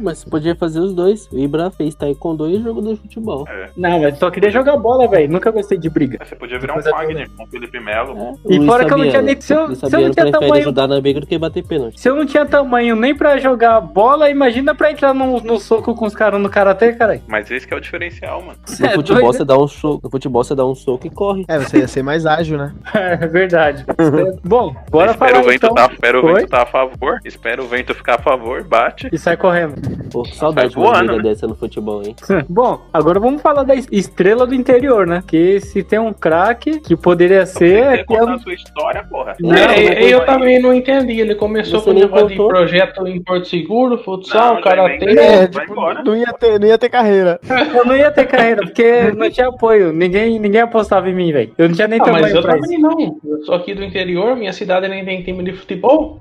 Mas 0.00 0.18
você 0.18 0.30
podia 0.30 0.54
fazer 0.54 0.80
os 0.80 0.92
dois. 0.94 1.28
O 1.32 1.38
Ibra 1.38 1.70
fez 1.70 1.94
taekwondo 1.94 2.48
e 2.48 2.62
jogador 2.62 2.94
de 2.94 3.00
futebol. 3.00 3.46
Não, 3.76 4.00
mas 4.00 4.18
só 4.18 4.30
queria 4.30 4.50
jogar 4.50 4.76
bola, 4.76 5.06
velho. 5.08 5.30
Nunca 5.30 5.50
gostei 5.50 5.76
de 5.78 5.88
briga. 5.90 6.18
Você 6.24 6.34
podia 6.34 6.58
virar 6.58 6.74
um 6.74 6.76
Depois 6.78 6.94
Fagner 6.96 7.30
com 7.36 7.44
o 7.44 7.46
Felipe 7.46 7.78
Melo. 7.80 8.38
É, 8.48 8.54
E 8.54 8.58
o 8.58 8.66
fora 8.66 8.84
que 8.86 8.92
eu 8.92 8.98
não 8.98 9.08
tinha 9.08 9.22
nem- 9.22 9.40
se 9.40 9.52
eu- 9.52 9.74
se 9.74 9.84
eu 9.84 10.00
não 10.00 10.10
tinha 10.10 10.30
tamanho- 10.30 10.54
ajudar 10.54 10.86
na 10.88 11.00
briga 11.00 11.20
do 11.20 11.26
que 11.26 11.38
bater 11.38 11.62
pênalti. 11.66 12.00
Se 12.00 12.08
eu 12.08 12.16
não 12.16 12.24
tinha 12.26 12.46
tamanho 12.46 12.96
nem 12.96 13.14
pra 13.14 13.36
jogar 13.38 13.80
bola, 13.80 14.30
imagina 14.30 14.74
pra 14.74 14.90
entrar 14.90 15.12
no, 15.12 15.40
no 15.40 15.58
soco 15.60 15.94
com 15.94 16.06
os 16.06 16.14
caras 16.14 16.40
no 16.40 16.48
karatê, 16.48 16.92
caralho. 16.94 17.20
Mas 17.28 17.50
esse 17.50 17.66
que 17.66 17.74
é 17.74 17.76
o 17.76 17.80
diferencial, 17.80 18.40
mano. 18.42 18.58
No 18.80 18.86
É 18.86 18.90
futebol, 18.94 19.22
doido, 19.22 19.36
você 19.38 19.44
dá 19.44 19.58
um 19.58 19.68
soco, 19.68 20.00
no 20.04 20.10
futebol 20.10 20.42
você 20.44 20.54
dá 20.54 20.64
um 20.64 20.74
soco 20.74 21.06
e 21.06 21.10
corre. 21.10 21.44
É, 21.48 21.58
você 21.58 21.78
ia 21.78 21.88
ser 21.88 22.02
mais 22.02 22.24
ágil, 22.26 22.56
né? 22.58 22.72
É 23.16 23.26
verdade. 23.26 23.84
Bom, 24.44 24.74
bora 24.90 25.12
espera 25.12 25.32
falar 25.34 25.44
o 25.44 25.48
vento 25.48 25.64
então. 25.66 25.74
tá, 25.74 25.92
espera 25.92 26.18
o 26.20 26.34
vento 26.34 26.48
tá 26.48 26.62
a 26.62 26.66
favor. 26.66 27.20
Espera 27.24 27.62
o 27.62 27.66
vento 27.66 27.94
ficar 27.94 28.14
a 28.16 28.18
favor, 28.18 28.62
bate. 28.64 29.08
E 29.12 29.18
sai 29.18 29.36
correndo. 29.36 29.74
Pô, 30.10 30.24
saudade 30.24 30.70
de 30.70 30.76
uma 30.76 30.86
voando, 30.86 31.06
briga 31.08 31.22
né? 31.22 31.28
dessa 31.30 31.46
no 31.46 31.54
futebol, 31.54 32.02
hein? 32.02 32.14
Bom, 32.48 32.80
agora 32.92 33.18
vamos 33.20 33.42
falar 33.42 33.64
da 33.66 33.74
es- 33.74 33.88
estrela 33.90 34.46
do 34.46 34.54
interior, 34.54 35.06
né? 35.06 35.22
Que 35.26 35.60
se 35.60 35.82
tem 35.82 35.98
um 35.98 36.12
craque 36.12 36.80
que 36.80 36.96
poderia 36.96 37.44
Você 37.44 37.58
ser. 37.58 37.82
quer 37.82 37.92
é 37.92 38.04
que 38.04 38.14
é 38.14 38.18
contar 38.18 38.34
a 38.34 38.38
sua 38.38 38.54
história, 38.54 39.04
porra. 39.04 39.36
Não, 39.40 39.54
É, 39.54 40.02
eu, 40.04 40.08
eu 40.08 40.24
também 40.26 40.60
não 40.60 40.72
entendi. 40.72 41.20
Ele 41.20 41.34
começou 41.34 41.80
Você 41.80 41.84
com 41.86 41.90
o 41.90 41.94
negócio 42.00 42.28
de 42.28 42.36
projeto 42.36 43.06
em 43.06 43.22
Porto 43.22 43.46
Seguro, 43.48 43.98
futsal, 43.98 44.60
karatê. 44.60 45.10
É, 45.18 45.46
tipo, 45.46 45.74
não 46.04 46.16
ia, 46.16 46.32
ter, 46.32 46.58
não 46.60 46.66
ia 46.68 46.78
ter 46.78 46.88
carreira. 46.88 47.38
Eu 47.74 47.84
não 47.84 47.96
ia 47.96 48.10
ter 48.10 48.26
carreira, 48.26 48.62
porque 48.62 49.12
não 49.16 49.28
tinha 49.30 49.48
apoio. 49.48 49.92
Ninguém, 49.92 50.38
ninguém 50.38 50.60
apostava 50.60 51.08
em 51.10 51.14
mim, 51.14 51.32
velho. 51.32 51.52
Eu 51.58 51.68
não 51.68 51.74
tinha 51.74 51.88
nem 51.88 51.98
Ah, 52.00 52.04
mas 52.06 52.14
tamanho 52.22 52.36
eu 52.36 52.42
pra 52.42 52.52
isso. 52.54 52.62
também 52.62 52.78
não. 52.78 53.18
Eu 53.24 53.44
sou 53.44 53.54
aqui 53.54 53.74
do 53.74 53.82
interior, 53.82 54.36
minha 54.36 54.52
cidade 54.52 54.88
nem 54.88 55.04
tem 55.04 55.22
time 55.22 55.42
de 55.42 55.52
futebol. 55.52 56.20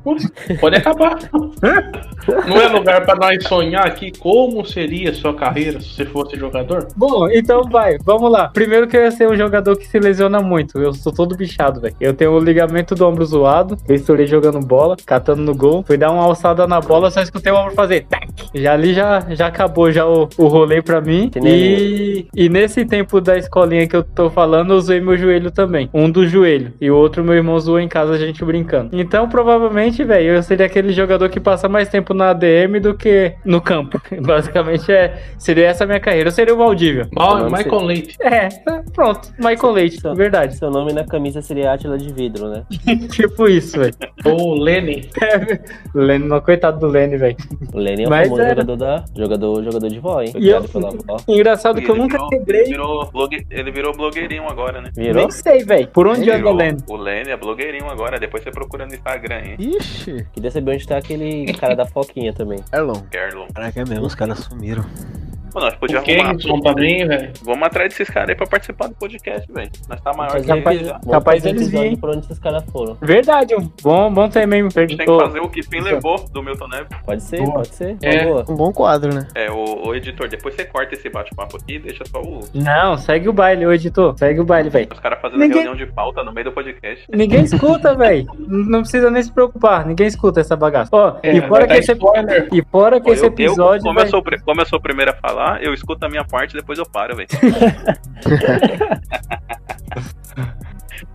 Pode 0.60 0.76
acabar. 0.78 1.18
não 2.48 2.58
é 2.62 2.68
lugar 2.68 3.06
pra 3.06 3.16
nós 3.16 3.44
sonhar 3.48 3.86
aqui 3.86 4.12
como 4.20 4.66
seria 4.66 5.14
sua 5.14 5.34
carreira 5.34 5.80
se 5.80 5.90
você 5.94 6.06
fosse 6.06 6.36
jogador? 6.38 6.88
Bom, 6.96 7.28
então 7.38 7.64
vai, 7.64 7.98
vamos 8.04 8.32
lá. 8.32 8.50
Primeiro 8.50 8.88
que 8.88 8.96
eu 8.96 9.02
ia 9.02 9.12
ser 9.12 9.30
um 9.30 9.36
jogador 9.36 9.76
que 9.78 9.88
se 9.88 10.00
lesiona 10.00 10.40
muito. 10.40 10.80
Eu 10.80 10.94
sou 10.94 11.12
todo 11.12 11.36
bichado, 11.36 11.82
velho. 11.82 11.96
Eu 12.00 12.14
tenho 12.14 12.32
o 12.32 12.40
ligamento 12.40 12.96
do 12.96 13.06
ombro 13.06 13.26
zoado. 13.26 13.78
Eu 13.88 13.96
estourei 13.96 14.26
jogando 14.26 14.60
bola, 14.60 14.96
catando 15.06 15.42
no 15.42 15.56
gol. 15.56 15.84
Fui 15.86 15.98
dar 15.98 16.12
uma 16.12 16.24
alçada 16.24 16.68
na 16.68 16.80
bola, 16.80 17.12
só 17.12 17.22
escutei 17.22 17.52
o 17.52 17.56
ombro 17.56 17.74
fazer 17.74 18.06
tac. 18.10 18.30
Já 18.54 18.74
ali 18.74 18.94
já, 18.94 19.20
já 19.32 19.48
acabou 19.48 19.92
já 19.92 20.06
o, 20.06 20.30
o 20.38 20.48
rolê 20.48 20.82
pra 20.82 21.02
mim. 21.02 21.30
E, 21.44 22.28
e 22.34 22.50
nesse 22.50 22.86
tempo 22.86 23.20
da 23.20 23.38
escolinha 23.38 23.88
que 23.88 23.96
eu 23.96 24.04
tô 24.04 24.30
falando, 24.30 24.74
eu 24.74 24.78
usei 24.78 25.00
meu 25.02 25.18
joelho 25.18 25.52
também. 25.52 25.90
Um 25.94 26.10
do 26.10 26.28
joelho. 26.28 26.74
E 26.80 26.90
o 26.90 26.96
outro 26.96 27.24
meu 27.24 27.34
irmão 27.34 27.60
zoou 27.60 27.80
em 27.80 27.88
casa, 27.88 28.14
a 28.14 28.18
gente 28.18 28.44
brincando. 28.44 28.90
Então, 28.94 29.28
provavelmente, 29.28 30.04
velho, 30.04 30.36
eu 30.36 30.44
seria 30.44 30.66
aquele 30.66 30.92
jogador 30.94 31.30
que 31.30 31.40
passa 31.40 31.68
mais 31.68 31.90
tempo 31.90 32.14
na 32.14 32.30
ADM 32.30 32.80
do 32.82 32.94
que 32.94 33.34
no 33.44 33.62
campo. 33.62 34.02
Basicamente, 34.22 34.92
é, 34.92 35.14
seria 35.38 35.68
essa 35.68 35.84
a 35.84 35.88
minha 35.88 36.00
carreira. 36.00 36.30
Eu 36.30 36.32
seria 36.32 36.54
o 36.54 36.58
Valdívia. 36.58 37.08
Mal, 37.26 37.50
Michael 37.50 37.84
Leite. 37.84 38.18
É, 38.22 38.50
pronto. 38.94 39.34
Michael 39.38 39.74
Leite, 39.74 40.02
Só- 40.02 40.14
verdade. 40.14 40.56
Seu 40.58 40.70
nome 40.70 40.94
na 40.94 41.04
camisa 41.06 41.42
seria 41.42 41.72
Átila 41.74 41.98
de 41.98 42.14
vidro, 42.14 42.50
né? 42.50 42.64
tipo 43.12 43.48
isso, 43.48 43.80
velho. 43.80 43.94
Ou 44.26 44.56
Lenny. 44.56 45.10
Lenny, 45.94 46.26
não, 46.28 46.40
coitado 46.42 46.80
do 46.80 46.88
Lenny, 46.88 47.18
velho. 47.18 47.36
O 47.74 47.78
Lenny 47.78 48.04
é 48.04 48.08
o 48.08 48.10
Mas 48.10 48.24
famoso 48.28 48.42
era. 48.42 48.50
jogador 48.52 48.76
da. 48.76 49.06
Jogador, 49.16 49.64
jogador 49.64 49.88
de 49.90 50.00
vó, 50.00 50.22
hein? 50.22 50.34
E 50.38 50.50
eu- 50.50 50.64
pela 50.64 50.90
vó. 50.92 51.18
Engraçado 51.28 51.82
que 51.82 51.90
eu 51.90 51.96
Ele 51.96 52.04
nunca 52.04 52.18
virou- 52.18 52.30
quebrei. 52.30 52.64
Virou 52.66 53.12
blogue... 53.12 53.46
Ele 53.50 53.72
virou 53.72 53.94
blogueirinho 53.96 54.48
agora, 54.50 54.82
né? 54.82 54.90
Virou? 54.96 55.16
Nem 55.22 55.32
sei, 55.32 55.64
velho. 55.64 55.88
Por 55.90 56.08
onde 56.08 56.30
anda 56.30 56.50
o. 56.50 56.54
Lenny? 56.54 56.78
O 56.90 56.96
Lenny 56.96 57.30
é 57.32 57.38
blogueirinho 57.38 57.90
agora. 57.90 58.20
Depois 58.20 58.44
você 58.44 58.52
procura 58.52 58.86
no 58.86 58.94
Instagram, 58.94 59.40
hein? 59.42 59.56
Ixi, 59.60 60.26
Queria 60.34 60.52
saber 60.52 60.72
onde 60.74 60.88
tá 60.88 60.98
aquele 60.98 61.52
cara 61.54 61.76
da 61.76 61.86
foquinha 61.86 62.34
também. 62.34 62.60
Erlon. 62.74 63.02
Kerlon. 63.12 63.48
Caraca, 63.54 63.82
é 63.82 63.86
mesmo, 63.86 64.06
os 64.06 64.16
caras 64.16 64.40
sumiram. 64.40 64.84
Pô, 65.52 65.60
nós 65.60 65.74
O 65.74 65.78
podíamos 65.80 66.08
arrumar. 66.10 66.32
Kenson 66.36 66.60
também, 66.60 67.08
velho. 67.08 67.32
Vamos 67.44 67.64
atrás 67.64 67.90
desses 67.90 68.10
caras 68.10 68.30
aí 68.30 68.36
pra 68.36 68.46
participar 68.48 68.88
do 68.88 68.96
podcast, 68.96 69.52
velho. 69.52 69.70
Nós 69.90 70.02
tá 70.02 70.12
maior 70.14 70.40
que 70.42 70.48
Capaz- 70.48 70.80
eles 70.82 70.92
Capaz 71.10 71.42
um 71.42 71.44
deles 71.46 71.62
episódio 71.62 71.82
virem. 71.84 71.98
Por 71.98 72.10
onde 72.10 72.20
esses 72.20 72.40
caras 72.40 72.64
foram. 72.72 72.98
Verdade, 73.02 73.56
um 73.56 73.72
bom, 73.82 74.14
bom 74.14 74.28
também. 74.30 74.62
A 74.62 74.64
gente 74.82 74.98
tem 74.98 75.06
que 75.06 75.18
fazer 75.20 75.40
o 75.40 75.50
que 75.50 75.64
Fim 75.64 75.80
levou 75.80 76.18
do 76.32 76.44
Milton 76.44 76.68
Neves. 76.68 76.88
Pode 77.06 77.24
ser, 77.24 77.38
Boa. 77.42 77.54
pode 77.54 77.76
ser. 77.76 77.98
É. 78.02 78.26
Boa. 78.26 78.46
Um 78.50 78.56
bom 78.56 78.72
quadro, 78.74 79.14
né? 79.14 79.28
É, 79.34 79.50
o, 79.52 79.88
o 79.88 79.96
editor, 79.96 80.28
depois 80.28 80.56
você 80.56 80.66
corta 80.66 80.94
esse 80.94 81.10
bate-papo 81.10 81.58
aqui 81.58 81.76
e 81.76 81.80
deixa 81.80 82.04
só 82.06 82.22
o, 82.22 82.42
Não, 82.54 82.98
segue 82.98 83.30
o 83.30 83.34
baile, 83.34 83.66
ô 83.66 83.72
editor. 83.74 84.18
Segue 84.18 84.40
o 84.40 84.46
baile, 84.46 84.70
velho. 84.70 84.90
os 84.92 85.00
caras 85.00 85.20
fazendo 85.22 85.40
Ninguém- 85.40 85.64
reunião 85.64 85.76
de 85.76 85.86
pauta 85.92 86.24
no 86.24 86.32
meio 86.34 86.46
do 86.46 86.52
podcast. 86.52 87.06
Ninguém 87.14 87.44
escuta, 87.44 87.96
velho. 87.96 88.26
Não 88.48 88.82
precisa 88.82 89.10
nem 89.10 89.24
se 89.24 89.32
preocupar. 89.32 89.86
Ninguém 89.86 90.08
escuta 90.08 90.42
essa 90.42 90.56
bagaça. 90.56 90.90
Ó, 90.92 91.18
É, 91.24 91.32
e 91.34 91.42
fora 91.42 91.50
vai 91.50 91.62
que 91.62 91.68
dar 91.68 91.78
esse 91.80 91.92
spoiler. 91.94 92.48
e 92.52 92.62
fora 92.64 93.00
que 93.00 93.06
Pô, 93.08 93.14
esse 93.14 93.24
eu- 93.24 93.28
eu, 93.28 93.34
episódio 93.34 93.84
como, 93.84 93.96
vai- 93.96 94.04
eu 94.06 94.10
sou, 94.10 94.20
o 94.20 94.44
como 94.44 94.62
eu 94.62 94.66
sou 94.66 94.80
o 94.80 94.82
primeiro 94.82 95.12
a 95.12 95.14
falar, 95.36 95.62
eu 95.62 95.74
escuto 95.74 96.06
a 96.06 96.10
minha 96.10 96.24
parte 96.24 96.52
e 96.52 96.60
depois 96.60 96.80
eu 96.80 96.86
paro, 96.86 97.16
velho. 97.16 97.28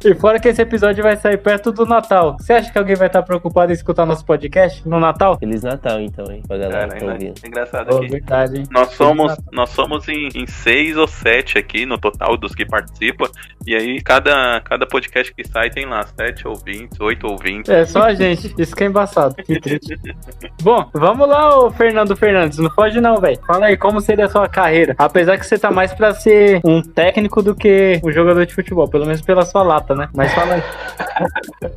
E 0.02 0.14
fora 0.14 0.40
que 0.40 0.48
esse 0.48 0.62
episódio 0.62 1.02
vai 1.02 1.14
sair 1.16 1.36
perto 1.36 1.70
do 1.72 1.84
Natal. 1.84 2.36
Você 2.40 2.54
acha 2.54 2.72
que 2.72 2.78
alguém 2.78 2.96
vai 2.96 3.08
estar 3.08 3.22
preocupado 3.22 3.70
em 3.70 3.74
escutar 3.74 4.06
nosso 4.06 4.24
podcast 4.24 4.86
no 4.88 4.98
Natal? 4.98 5.38
Feliz 5.38 5.62
Natal, 5.62 6.00
então, 6.00 6.24
hein? 6.32 6.42
Pra 6.48 6.56
galera 6.56 6.88
Cara, 6.88 6.94
que 6.94 7.04
tá 7.04 7.10
é 7.10 7.12
ouvindo. 7.12 7.34
engraçado 7.46 7.88
Oh, 7.92 7.96
aqui. 7.98 8.08
verdade, 8.08 8.58
hein? 8.58 8.64
Nós 8.70 8.92
somos, 8.94 9.28
Natal. 9.28 9.44
nós 9.52 9.70
somos 9.70 10.08
em, 10.08 10.28
em 10.34 10.46
seis 10.46 10.96
ou 10.96 11.06
sete 11.06 11.58
aqui 11.58 11.84
no 11.84 11.98
total 11.98 12.36
dos 12.38 12.54
que 12.54 12.64
participam. 12.64 13.26
E 13.66 13.74
aí, 13.74 14.00
cada, 14.00 14.60
cada 14.62 14.86
podcast 14.86 15.34
que 15.34 15.46
sai 15.46 15.68
tem 15.68 15.84
lá 15.84 16.02
sete 16.18 16.48
ouvintes, 16.48 16.98
oito 17.00 17.26
ouvintes. 17.26 17.68
É 17.70 17.84
só 17.84 18.04
a 18.04 18.14
gente. 18.14 18.54
Isso 18.58 18.74
que 18.74 18.84
é 18.84 18.86
embaçado. 18.86 19.34
Que 19.34 19.60
triste. 19.60 19.98
Bom, 20.62 20.88
vamos 20.94 21.28
lá, 21.28 21.58
ô 21.58 21.70
Fernando 21.70 22.16
Fernandes. 22.16 22.58
Não 22.58 22.70
foge 22.70 23.00
não, 23.02 23.16
velho. 23.20 23.38
Fala 23.46 23.66
aí, 23.66 23.76
como 23.76 24.00
seria 24.00 24.24
a 24.24 24.28
sua 24.30 24.48
carreira? 24.48 24.94
Apesar 24.96 25.36
que 25.38 25.44
você 25.44 25.58
tá 25.58 25.70
mais 25.70 25.92
pra 25.92 26.14
ser 26.14 26.60
um 26.64 26.80
técnico 26.80 27.42
do 27.42 27.54
que 27.54 28.00
um 28.02 28.10
jogador 28.10 28.46
de 28.46 28.54
futebol. 28.54 28.88
Pelo 28.88 29.04
menos 29.04 29.20
pela 29.20 29.44
sua 29.44 29.62
lata, 29.62 29.89
né? 29.94 30.08
Mas 30.14 30.32
fala 30.32 30.54
aí. 30.54 30.62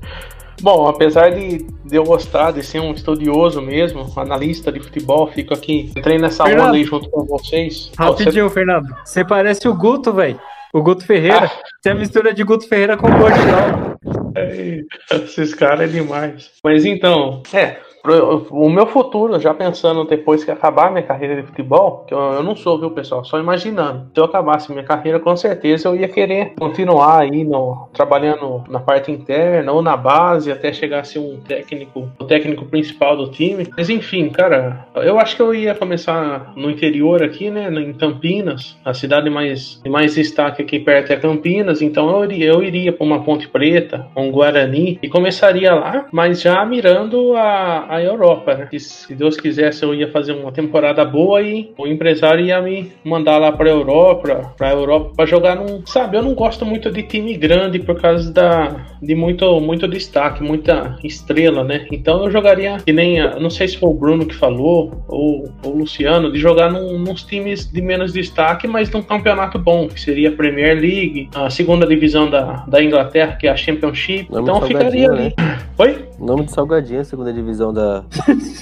Bom, 0.62 0.88
apesar 0.88 1.32
de, 1.32 1.58
de 1.84 1.95
eu 1.95 2.04
gostar 2.06 2.52
de 2.52 2.63
ser 2.63 2.80
um 2.80 2.93
estudioso 2.93 3.62
mesmo, 3.62 4.08
analista 4.15 4.71
de 4.71 4.80
futebol, 4.80 5.28
fico 5.28 5.54
aqui, 5.54 5.91
entrei 5.97 6.17
nessa 6.17 6.45
Fernando. 6.45 6.67
onda 6.67 6.78
aí 6.78 6.84
junto 6.86 7.10
com 7.10 7.26
vocês. 7.26 7.89
Você- 7.89 8.02
Rapidinho, 8.04 8.49
Fernando. 8.49 8.88
Você 9.04 9.26
parece 9.26 9.67
o 9.67 9.73
Guto, 9.76 10.13
velho. 10.13 10.39
O 10.73 10.82
Guto 10.82 11.06
Ferreira. 11.06 11.52
Você 11.82 11.89
é 11.89 11.91
a 11.91 11.95
mistura 11.95 12.34
de 12.34 12.43
Guto 12.43 12.67
Ferreira 12.67 12.95
com 12.95 13.08
o. 13.08 14.39
Ei, 14.39 14.84
Esses 15.12 15.54
caras 15.54 15.82
é 15.82 15.88
demais. 15.88 16.49
Mas 16.63 16.86
então, 16.86 17.43
é, 17.54 17.78
o 18.05 18.69
meu 18.69 18.85
futuro, 18.85 19.39
já 19.39 19.53
pensando 19.53 20.03
depois 20.03 20.43
que 20.43 20.51
acabar 20.51 20.91
minha 20.91 21.03
carreira 21.03 21.37
de 21.37 21.47
futebol, 21.47 22.03
que 22.05 22.13
eu, 22.13 22.19
eu 22.19 22.43
não 22.43 22.55
sou, 22.55 22.77
viu, 22.77 22.91
pessoal? 22.91 23.23
Só 23.23 23.39
imaginando. 23.39 24.09
Se 24.13 24.19
eu 24.19 24.25
acabasse 24.25 24.71
minha 24.71 24.83
carreira, 24.83 25.19
com 25.19 25.35
certeza 25.37 25.87
eu 25.87 25.95
ia 25.95 26.09
querer 26.09 26.53
continuar 26.59 27.21
aí 27.21 27.45
no, 27.45 27.87
trabalhando 27.93 28.63
na 28.67 28.79
parte 28.79 29.09
interna 29.09 29.71
ou 29.71 29.81
na 29.81 29.95
base 29.95 30.51
até 30.51 30.73
chegar 30.73 30.99
a 30.99 31.03
ser 31.05 31.19
um 31.19 31.39
técnico, 31.39 32.09
o 32.19 32.25
técnico 32.25 32.65
principal 32.65 33.15
do 33.15 33.29
time. 33.31 33.67
Mas 33.77 33.89
enfim, 33.89 34.29
cara, 34.29 34.85
eu 34.95 35.17
acho 35.17 35.37
que 35.37 35.41
eu 35.41 35.53
ia 35.55 35.73
começar 35.73 36.51
no 36.57 36.69
interior 36.69 37.23
aqui, 37.23 37.49
né, 37.49 37.69
em 37.69 37.93
Campinas, 37.93 38.77
a 38.83 38.93
cidade 38.93 39.29
mais, 39.29 39.81
mais 39.87 40.15
destaque 40.15 40.61
aqui 40.61 40.79
perto 40.79 41.13
é 41.13 41.15
Campinas, 41.15 41.81
então 41.81 42.09
eu 42.09 42.25
iria, 42.25 42.51
eu 42.51 42.63
iria 42.63 42.91
para 42.91 43.05
uma 43.05 43.23
Ponte 43.23 43.47
Preta, 43.47 44.07
um 44.15 44.29
Guarani 44.29 44.99
e 45.01 45.07
começaria 45.07 45.73
lá, 45.73 46.07
mas 46.11 46.41
já 46.41 46.65
mirando 46.65 47.35
a, 47.35 47.92
a 47.95 48.01
Europa, 48.01 48.56
né? 48.56 48.67
E 48.71 48.79
se 48.79 49.13
Deus 49.13 49.38
quisesse, 49.38 49.84
eu 49.84 49.93
ia 49.93 50.10
fazer 50.10 50.34
uma 50.34 50.51
temporada 50.51 51.03
boa 51.06 51.41
e 51.41 51.71
o 51.77 51.88
empresário 51.88 52.45
ia 52.45 52.62
me 52.62 52.91
mandar 53.03 53.38
lá 53.38 53.51
pra 53.51 53.69
Europa, 53.69 54.53
pra 54.58 54.71
Europa 54.71 55.12
pra 55.15 55.25
jogar 55.25 55.56
num. 55.56 55.86
Sabe, 55.86 56.17
eu 56.17 56.21
não 56.21 56.34
gosto 56.34 56.65
muito 56.65 56.91
de 56.91 57.03
time 57.03 57.36
grande 57.36 57.79
por 57.79 57.99
causa 57.99 58.32
da, 58.32 58.75
de 59.01 59.15
muito, 59.15 59.60
muito 59.60 59.88
destaque, 59.88 60.43
muita 60.43 60.97
estrela, 61.03 61.63
né? 61.63 61.88
Então 61.91 62.23
eu 62.23 62.32
jogaria, 62.32 62.77
que 62.77 62.93
nem, 62.93 63.19
não 63.39 63.49
sei 63.49 63.67
se 63.67 63.77
foi 63.77 63.89
o 63.89 63.93
Bruno 63.93 64.25
que 64.25 64.36
falou, 64.36 65.03
ou, 65.08 65.49
ou 65.63 65.73
o 65.73 65.77
Luciano, 65.77 66.32
de 66.32 66.39
jogar 66.39 66.71
num, 66.71 66.99
nos 66.99 67.23
times 67.23 67.71
de 67.71 67.82
menos 67.82 68.13
destaque, 68.13 68.67
mas 68.67 68.89
num 68.91 69.01
campeonato 69.01 69.60
bom, 69.60 69.88
que 69.88 69.99
seria 69.99 70.29
a 70.29 70.32
Premier 70.32 70.79
League, 70.79 71.29
a 71.36 71.49
segunda 71.49 71.86
divisão 71.86 72.29
da, 72.29 72.65
da 72.67 72.84
Inglaterra, 72.84 73.36
que 73.36 73.47
é 73.47 73.51
a 73.51 73.56
Championship. 73.56 74.32
Nome 74.32 74.43
então 74.43 74.56
eu 74.62 74.67
ficaria 74.67 75.10
ali. 75.10 75.34
Oi? 75.77 76.12
Nome 76.25 76.45
de 76.45 76.51
Salgadinho, 76.51 77.03
segunda 77.05 77.33
divisão 77.33 77.73
da, 77.73 78.03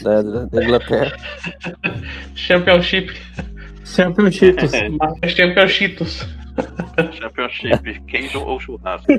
da, 0.04 0.22
da- 0.22 0.46
da 0.46 0.64
Inglaterra. 0.64 1.12
Championship. 2.36 3.14
Championships. 3.86 4.72
Mas 5.00 5.32
Championships. 5.34 6.28
Championship, 7.14 8.02
queijo 8.08 8.40
ou 8.40 8.60
churrasco? 8.60 9.08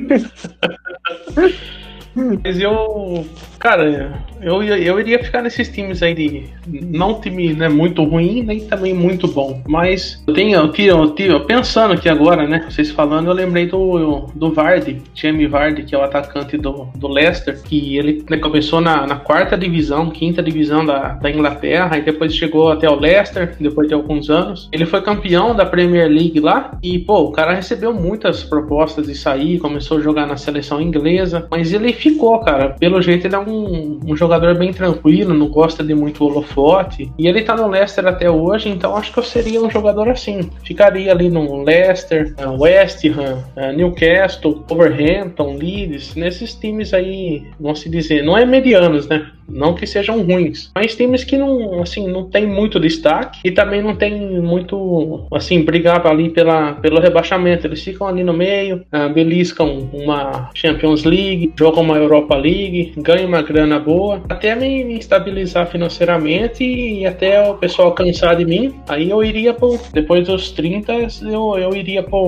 Mas 2.14 2.60
eu, 2.60 3.26
cara, 3.58 4.12
eu, 4.40 4.62
eu 4.62 5.00
iria 5.00 5.22
ficar 5.22 5.42
nesses 5.42 5.68
times 5.68 6.02
aí 6.02 6.14
de. 6.14 6.44
Não 6.66 7.20
time 7.20 7.52
né, 7.54 7.68
muito 7.68 8.04
ruim, 8.04 8.42
nem 8.42 8.60
também 8.66 8.92
muito 8.94 9.26
bom. 9.28 9.62
Mas 9.66 10.22
eu 10.26 10.34
tenho, 10.34 10.58
eu 10.58 10.70
tinha, 10.70 10.90
eu 10.90 11.14
tinha- 11.14 11.40
pensando 11.40 11.94
aqui 11.94 12.08
agora, 12.08 12.46
né? 12.46 12.64
Vocês 12.68 12.90
falando, 12.90 13.28
eu 13.28 13.32
lembrei 13.32 13.66
do, 13.66 14.26
do 14.34 14.52
Vardy, 14.52 15.00
Jamie 15.14 15.46
Vardy, 15.46 15.84
que 15.84 15.94
é 15.94 15.98
o 15.98 16.02
atacante 16.02 16.56
do, 16.56 16.88
do 16.96 17.08
Leicester, 17.08 17.60
que 17.62 17.96
ele 17.96 18.24
né, 18.28 18.36
começou 18.38 18.80
na, 18.80 19.06
na 19.06 19.16
quarta 19.16 19.56
divisão, 19.56 20.10
quinta 20.10 20.42
divisão 20.42 20.84
da, 20.84 21.14
da 21.14 21.30
Inglaterra, 21.30 21.98
e 21.98 22.02
depois 22.02 22.34
chegou 22.34 22.70
até 22.70 22.88
o 22.88 22.98
Leicester, 22.98 23.54
depois 23.58 23.88
de 23.88 23.94
alguns 23.94 24.28
anos. 24.30 24.68
Ele 24.72 24.86
foi 24.86 25.00
campeão 25.02 25.54
da 25.54 25.64
Premier 25.64 26.08
League 26.08 26.40
lá, 26.40 26.76
e 26.82 26.98
pô, 26.98 27.20
o 27.22 27.32
cara 27.32 27.54
recebeu 27.54 27.92
muitas 27.94 28.42
propostas 28.44 29.06
de 29.06 29.14
sair, 29.14 29.58
começou 29.58 29.98
a 29.98 30.00
jogar 30.00 30.26
na 30.26 30.36
seleção 30.36 30.80
inglesa, 30.80 31.46
mas 31.50 31.72
ele 31.72 31.92
ficou, 32.02 32.38
cara. 32.40 32.70
Pelo 32.70 33.00
jeito, 33.00 33.26
ele 33.26 33.34
é 33.34 33.38
um, 33.38 34.00
um 34.04 34.16
jogador 34.16 34.58
bem 34.58 34.72
tranquilo, 34.72 35.32
não 35.32 35.48
gosta 35.48 35.84
de 35.84 35.94
muito 35.94 36.24
holofote. 36.24 37.12
E 37.16 37.28
ele 37.28 37.42
tá 37.42 37.54
no 37.54 37.68
Leicester 37.68 38.06
até 38.06 38.28
hoje, 38.28 38.68
então 38.68 38.96
acho 38.96 39.12
que 39.12 39.18
eu 39.18 39.22
seria 39.22 39.62
um 39.62 39.70
jogador 39.70 40.08
assim. 40.08 40.50
Ficaria 40.64 41.12
ali 41.12 41.28
no 41.28 41.62
Leicester, 41.62 42.34
eh, 42.36 42.46
West 42.46 43.04
Ham, 43.04 43.44
eh, 43.56 43.72
Newcastle, 43.72 44.64
Wolverhampton, 44.68 45.56
Leeds, 45.56 46.14
nesses 46.16 46.54
times 46.54 46.92
aí, 46.92 47.44
vamos 47.60 47.80
se 47.80 47.88
dizer, 47.88 48.22
não 48.22 48.36
é 48.36 48.44
medianos, 48.44 49.06
né? 49.06 49.30
Não 49.48 49.74
que 49.74 49.86
sejam 49.86 50.22
ruins, 50.22 50.70
mas 50.74 50.94
times 50.94 51.24
que 51.24 51.36
não, 51.36 51.82
assim, 51.82 52.08
não 52.08 52.24
tem 52.24 52.46
muito 52.46 52.80
destaque 52.80 53.40
e 53.44 53.50
também 53.50 53.82
não 53.82 53.94
tem 53.94 54.40
muito, 54.40 55.26
assim, 55.32 55.62
brigar 55.62 56.06
ali 56.06 56.30
pela, 56.30 56.74
pelo 56.74 57.00
rebaixamento. 57.00 57.66
Eles 57.66 57.82
ficam 57.82 58.06
ali 58.06 58.24
no 58.24 58.32
meio, 58.32 58.82
ah, 58.90 59.08
beliscam 59.08 59.88
uma 59.92 60.50
Champions 60.54 61.04
League, 61.04 61.52
jogam 61.56 61.82
uma 61.82 61.96
Europa 61.96 62.36
League, 62.36 62.92
ganham 62.98 63.28
uma 63.28 63.42
grana 63.42 63.78
boa, 63.78 64.22
até 64.28 64.54
me, 64.54 64.98
estabilizar 64.98 65.66
financeiramente 65.66 66.64
e 66.64 67.06
até 67.06 67.40
o 67.48 67.54
pessoal 67.54 67.92
cansar 67.92 68.36
de 68.36 68.44
mim. 68.44 68.74
Aí 68.88 69.10
eu 69.10 69.22
iria 69.22 69.52
pro, 69.52 69.78
depois 69.92 70.26
dos 70.26 70.50
30, 70.50 70.92
eu, 71.22 71.58
eu 71.58 71.74
iria 71.74 72.02
para 72.02 72.18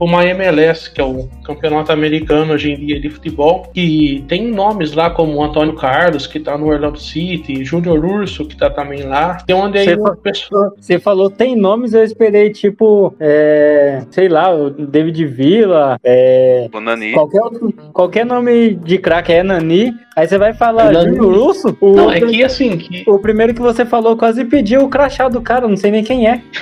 uma 0.00 0.24
MLS, 0.26 0.92
que 0.92 1.00
é 1.00 1.04
o 1.04 1.28
campeonato 1.44 1.92
americano 1.92 2.54
hoje 2.54 2.72
em 2.72 2.86
dia 2.86 3.00
de 3.00 3.10
futebol, 3.10 3.70
que 3.72 4.24
tem 4.28 4.48
nomes 4.48 4.92
lá 4.92 5.10
como 5.10 5.42
Antônio 5.42 5.74
Carlos, 5.74 6.26
que 6.26 6.40
tá 6.40 6.56
no 6.56 6.71
Orlando 6.72 6.98
City, 6.98 7.64
Júnior 7.64 8.04
Urso, 8.04 8.44
que 8.46 8.56
tá 8.56 8.68
também 8.70 9.02
lá. 9.02 9.38
Tem 9.46 9.54
onde 9.56 9.78
aí 9.78 9.96
fa- 9.96 10.16
pessoal. 10.22 10.72
Você 10.78 10.98
falou 10.98 11.30
tem 11.30 11.56
nomes, 11.56 11.92
eu 11.94 12.02
esperei 12.04 12.50
tipo, 12.50 13.14
é, 13.20 14.02
sei 14.10 14.28
lá, 14.28 14.54
o 14.54 14.70
David 14.70 15.24
Villa, 15.26 15.98
é, 16.04 16.68
O 16.72 16.80
Nani. 16.80 17.12
qualquer, 17.12 17.40
outro- 17.42 17.72
qualquer 17.92 18.26
nome 18.26 18.74
de 18.74 18.98
craque 18.98 19.32
é 19.32 19.42
Nani. 19.42 19.92
Aí 20.14 20.28
você 20.28 20.36
vai 20.36 20.52
falar. 20.52 20.92
Júnior 20.92 21.32
Russo? 21.34 21.76
O, 21.80 21.92
Não, 21.94 22.10
é 22.12 22.20
que 22.20 22.44
assim, 22.44 22.76
que 22.76 23.02
o 23.08 23.18
primeiro 23.18 23.54
que 23.54 23.62
você 23.62 23.86
falou 23.86 24.14
quase 24.14 24.44
pediu 24.44 24.82
o 24.84 24.88
crachá 24.88 25.26
do 25.28 25.40
cara, 25.40 25.66
não 25.66 25.76
sei 25.76 25.90
nem 25.90 26.04
quem 26.04 26.28
é. 26.28 26.42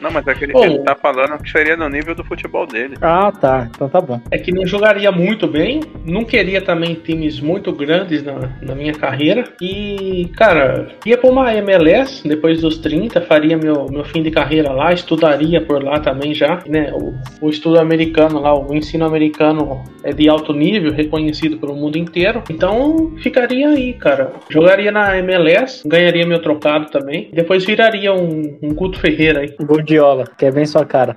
Não, 0.00 0.10
mas 0.10 0.26
é 0.26 0.34
que 0.34 0.44
ele 0.44 0.78
tá 0.80 0.94
falando 0.94 1.38
que 1.42 1.50
seria 1.50 1.76
no 1.76 1.88
nível 1.88 2.14
do 2.14 2.22
futebol 2.24 2.66
dele. 2.66 2.96
Ah, 3.00 3.32
tá. 3.32 3.68
Então 3.70 3.88
tá 3.88 4.00
bom. 4.00 4.20
é 4.30 4.38
que 4.38 4.52
não 4.52 4.64
jogaria 4.66 5.10
muito 5.10 5.46
bem, 5.48 5.80
não 6.04 6.24
queria 6.24 6.60
também 6.60 6.94
times 6.94 7.40
muito 7.40 7.72
grandes 7.72 8.22
na, 8.22 8.34
na 8.60 8.74
minha 8.74 8.92
carreira. 8.92 9.21
E, 9.60 10.28
cara, 10.36 10.88
ia 11.06 11.16
pra 11.16 11.30
uma 11.30 11.54
MLS 11.54 12.26
depois 12.26 12.60
dos 12.60 12.78
30, 12.78 13.20
faria 13.22 13.56
meu, 13.56 13.86
meu 13.90 14.04
fim 14.04 14.22
de 14.22 14.30
carreira 14.30 14.72
lá, 14.72 14.92
estudaria 14.92 15.60
por 15.60 15.82
lá 15.82 16.00
também 16.00 16.34
já, 16.34 16.60
né? 16.66 16.92
O, 16.92 17.14
o 17.46 17.48
estudo 17.50 17.78
americano 17.78 18.40
lá, 18.40 18.54
o 18.58 18.74
ensino 18.74 19.04
americano 19.04 19.82
é 20.02 20.12
de 20.12 20.28
alto 20.28 20.52
nível, 20.52 20.92
reconhecido 20.92 21.56
pelo 21.58 21.74
mundo 21.74 21.96
inteiro. 21.96 22.42
Então, 22.50 23.12
ficaria 23.22 23.68
aí, 23.68 23.92
cara. 23.94 24.32
Jogaria 24.48 24.90
na 24.90 25.16
MLS, 25.18 25.86
ganharia 25.86 26.26
meu 26.26 26.40
trocado 26.40 26.90
também. 26.90 27.30
Depois 27.32 27.64
viraria 27.64 28.12
um, 28.12 28.58
um 28.62 28.74
Guto 28.74 28.98
Ferreira 28.98 29.40
aí. 29.40 29.54
Gordiola, 29.60 30.24
que 30.36 30.44
é 30.46 30.50
bem 30.50 30.66
sua 30.66 30.84
cara. 30.84 31.14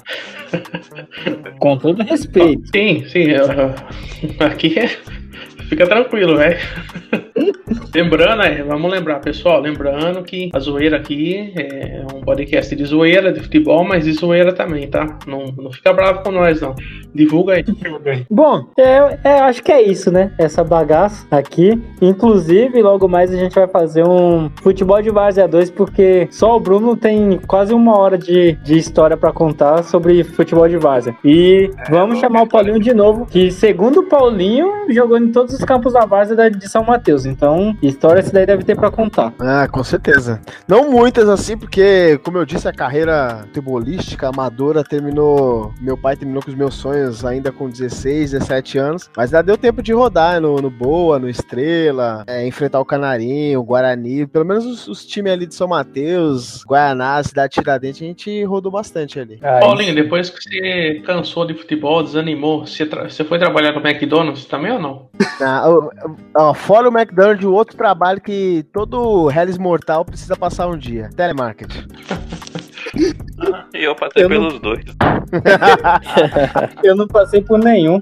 Com 1.59 1.77
todo 1.77 2.03
respeito. 2.03 2.61
Sim, 2.73 3.03
sim. 3.07 3.31
eu- 3.31 3.45
aqui 4.45 4.79
é. 4.79 4.89
Fica 5.69 5.87
tranquilo, 5.87 6.37
velho. 6.37 6.57
lembrando, 7.93 8.41
é, 8.43 8.63
vamos 8.63 8.91
lembrar, 8.91 9.19
pessoal, 9.19 9.61
lembrando 9.61 10.23
que 10.23 10.49
a 10.53 10.59
zoeira 10.59 10.97
aqui 10.97 11.53
é 11.55 12.05
um 12.13 12.21
podcast 12.21 12.75
de 12.75 12.83
zoeira, 12.85 13.31
de 13.31 13.39
futebol, 13.39 13.83
mas 13.83 14.05
de 14.05 14.13
zoeira 14.13 14.53
também, 14.53 14.87
tá? 14.87 15.17
Não, 15.25 15.45
não 15.57 15.71
fica 15.71 15.93
bravo 15.93 16.23
com 16.23 16.31
nós, 16.31 16.61
não. 16.61 16.75
Divulga 17.13 17.53
aí. 17.53 17.65
Bom, 18.29 18.65
é, 18.77 19.19
é, 19.23 19.39
acho 19.39 19.63
que 19.63 19.71
é 19.71 19.81
isso, 19.81 20.11
né? 20.11 20.33
Essa 20.37 20.63
bagaça 20.63 21.25
aqui. 21.31 21.81
Inclusive, 22.01 22.81
logo 22.81 23.07
mais 23.07 23.31
a 23.31 23.37
gente 23.37 23.55
vai 23.55 23.67
fazer 23.67 24.03
um 24.05 24.49
futebol 24.61 25.01
de 25.01 25.09
várzea 25.09 25.47
2, 25.47 25.71
porque 25.71 26.27
só 26.31 26.57
o 26.57 26.59
Bruno 26.59 26.95
tem 26.97 27.39
quase 27.47 27.73
uma 27.73 27.97
hora 27.97 28.17
de, 28.17 28.53
de 28.63 28.77
história 28.77 29.15
pra 29.15 29.31
contar 29.31 29.83
sobre 29.83 30.23
futebol 30.23 30.67
de 30.67 30.77
várzea. 30.77 31.15
E 31.23 31.71
vamos 31.89 32.19
chamar 32.19 32.43
o 32.43 32.47
Paulinho 32.47 32.79
de 32.79 32.93
novo, 32.93 33.25
que 33.25 33.49
segundo 33.51 34.01
o 34.01 34.03
Paulinho, 34.03 34.69
jogou 34.89 35.17
em 35.17 35.31
todos 35.31 35.54
os 35.55 35.63
campos 35.65 35.93
da 35.93 36.05
várzea 36.05 36.35
da- 36.35 36.49
de 36.49 36.67
São 36.69 36.83
Mateus. 36.83 37.25
Então, 37.25 37.75
história 37.81 38.19
esse 38.19 38.31
daí 38.33 38.45
deve 38.45 38.63
ter 38.63 38.75
pra 38.75 38.91
contar. 38.91 39.33
Ah, 39.39 39.67
com 39.67 39.83
certeza. 39.83 40.39
Não 40.67 40.89
muitas 40.91 41.27
assim, 41.29 41.57
porque, 41.57 42.19
como 42.23 42.37
eu 42.37 42.45
disse, 42.45 42.67
a 42.67 42.73
carreira 42.73 43.39
futebolística 43.47 44.29
amadora 44.29 44.83
terminou. 44.83 45.73
Meu 45.81 45.97
pai 45.97 46.15
terminou 46.15 46.41
com 46.43 46.49
os 46.49 46.55
meus 46.55 46.75
sonhos 46.75 47.25
ainda 47.25 47.51
com 47.51 47.69
16, 47.69 48.31
17 48.31 48.77
anos. 48.77 49.09
Mas 49.15 49.33
ainda 49.33 49.43
deu 49.43 49.57
tempo 49.57 49.81
de 49.81 49.93
rodar 49.93 50.39
no, 50.41 50.57
no 50.57 50.69
Boa, 50.69 51.17
no 51.19 51.29
Estrela, 51.29 52.23
é, 52.27 52.45
enfrentar 52.45 52.79
o 52.79 52.85
Canarinho, 52.85 53.59
o 53.59 53.63
Guarani. 53.63 54.25
Pelo 54.27 54.45
menos 54.45 54.65
os, 54.65 54.87
os 54.87 55.05
times 55.05 55.31
ali 55.31 55.45
de 55.45 55.55
São 55.55 55.67
Mateus, 55.67 56.63
Guaraná, 56.65 57.21
Cidade 57.23 57.53
Tiradentes, 57.53 58.01
a 58.01 58.05
gente 58.05 58.43
rodou 58.43 58.71
bastante 58.71 59.19
ali. 59.19 59.39
Aí, 59.41 59.59
Paulinho, 59.59 59.95
depois 59.95 60.29
que 60.29 60.41
você 60.43 61.01
cansou 61.05 61.45
de 61.45 61.53
futebol, 61.53 62.03
desanimou, 62.03 62.65
você, 62.65 62.85
tra- 62.85 63.09
você 63.09 63.23
foi 63.23 63.39
trabalhar 63.39 63.71
no 63.73 63.79
McDonald's 63.87 64.45
também 64.45 64.71
ou 64.71 64.79
não? 64.79 65.07
Ah, 65.47 65.69
ó, 65.69 65.91
ó, 66.33 66.53
fora 66.55 66.89
o 66.89 66.91
McDonald's, 66.91 67.45
o 67.45 67.53
outro 67.53 67.77
trabalho 67.77 68.19
que 68.19 68.65
todo 68.73 69.29
Hellis 69.29 69.59
Mortal 69.59 70.03
precisa 70.03 70.35
passar 70.35 70.65
um 70.67 70.75
dia: 70.75 71.11
telemarketing. 71.15 71.87
E 73.73 73.83
eu 73.83 73.95
passei 73.95 74.23
Eu 74.23 74.29
não- 74.29 74.37
pelos 74.47 74.59
dois. 74.59 74.83
eu 76.83 76.95
não 76.95 77.07
passei 77.07 77.41
por 77.41 77.59
nenhum. 77.59 78.01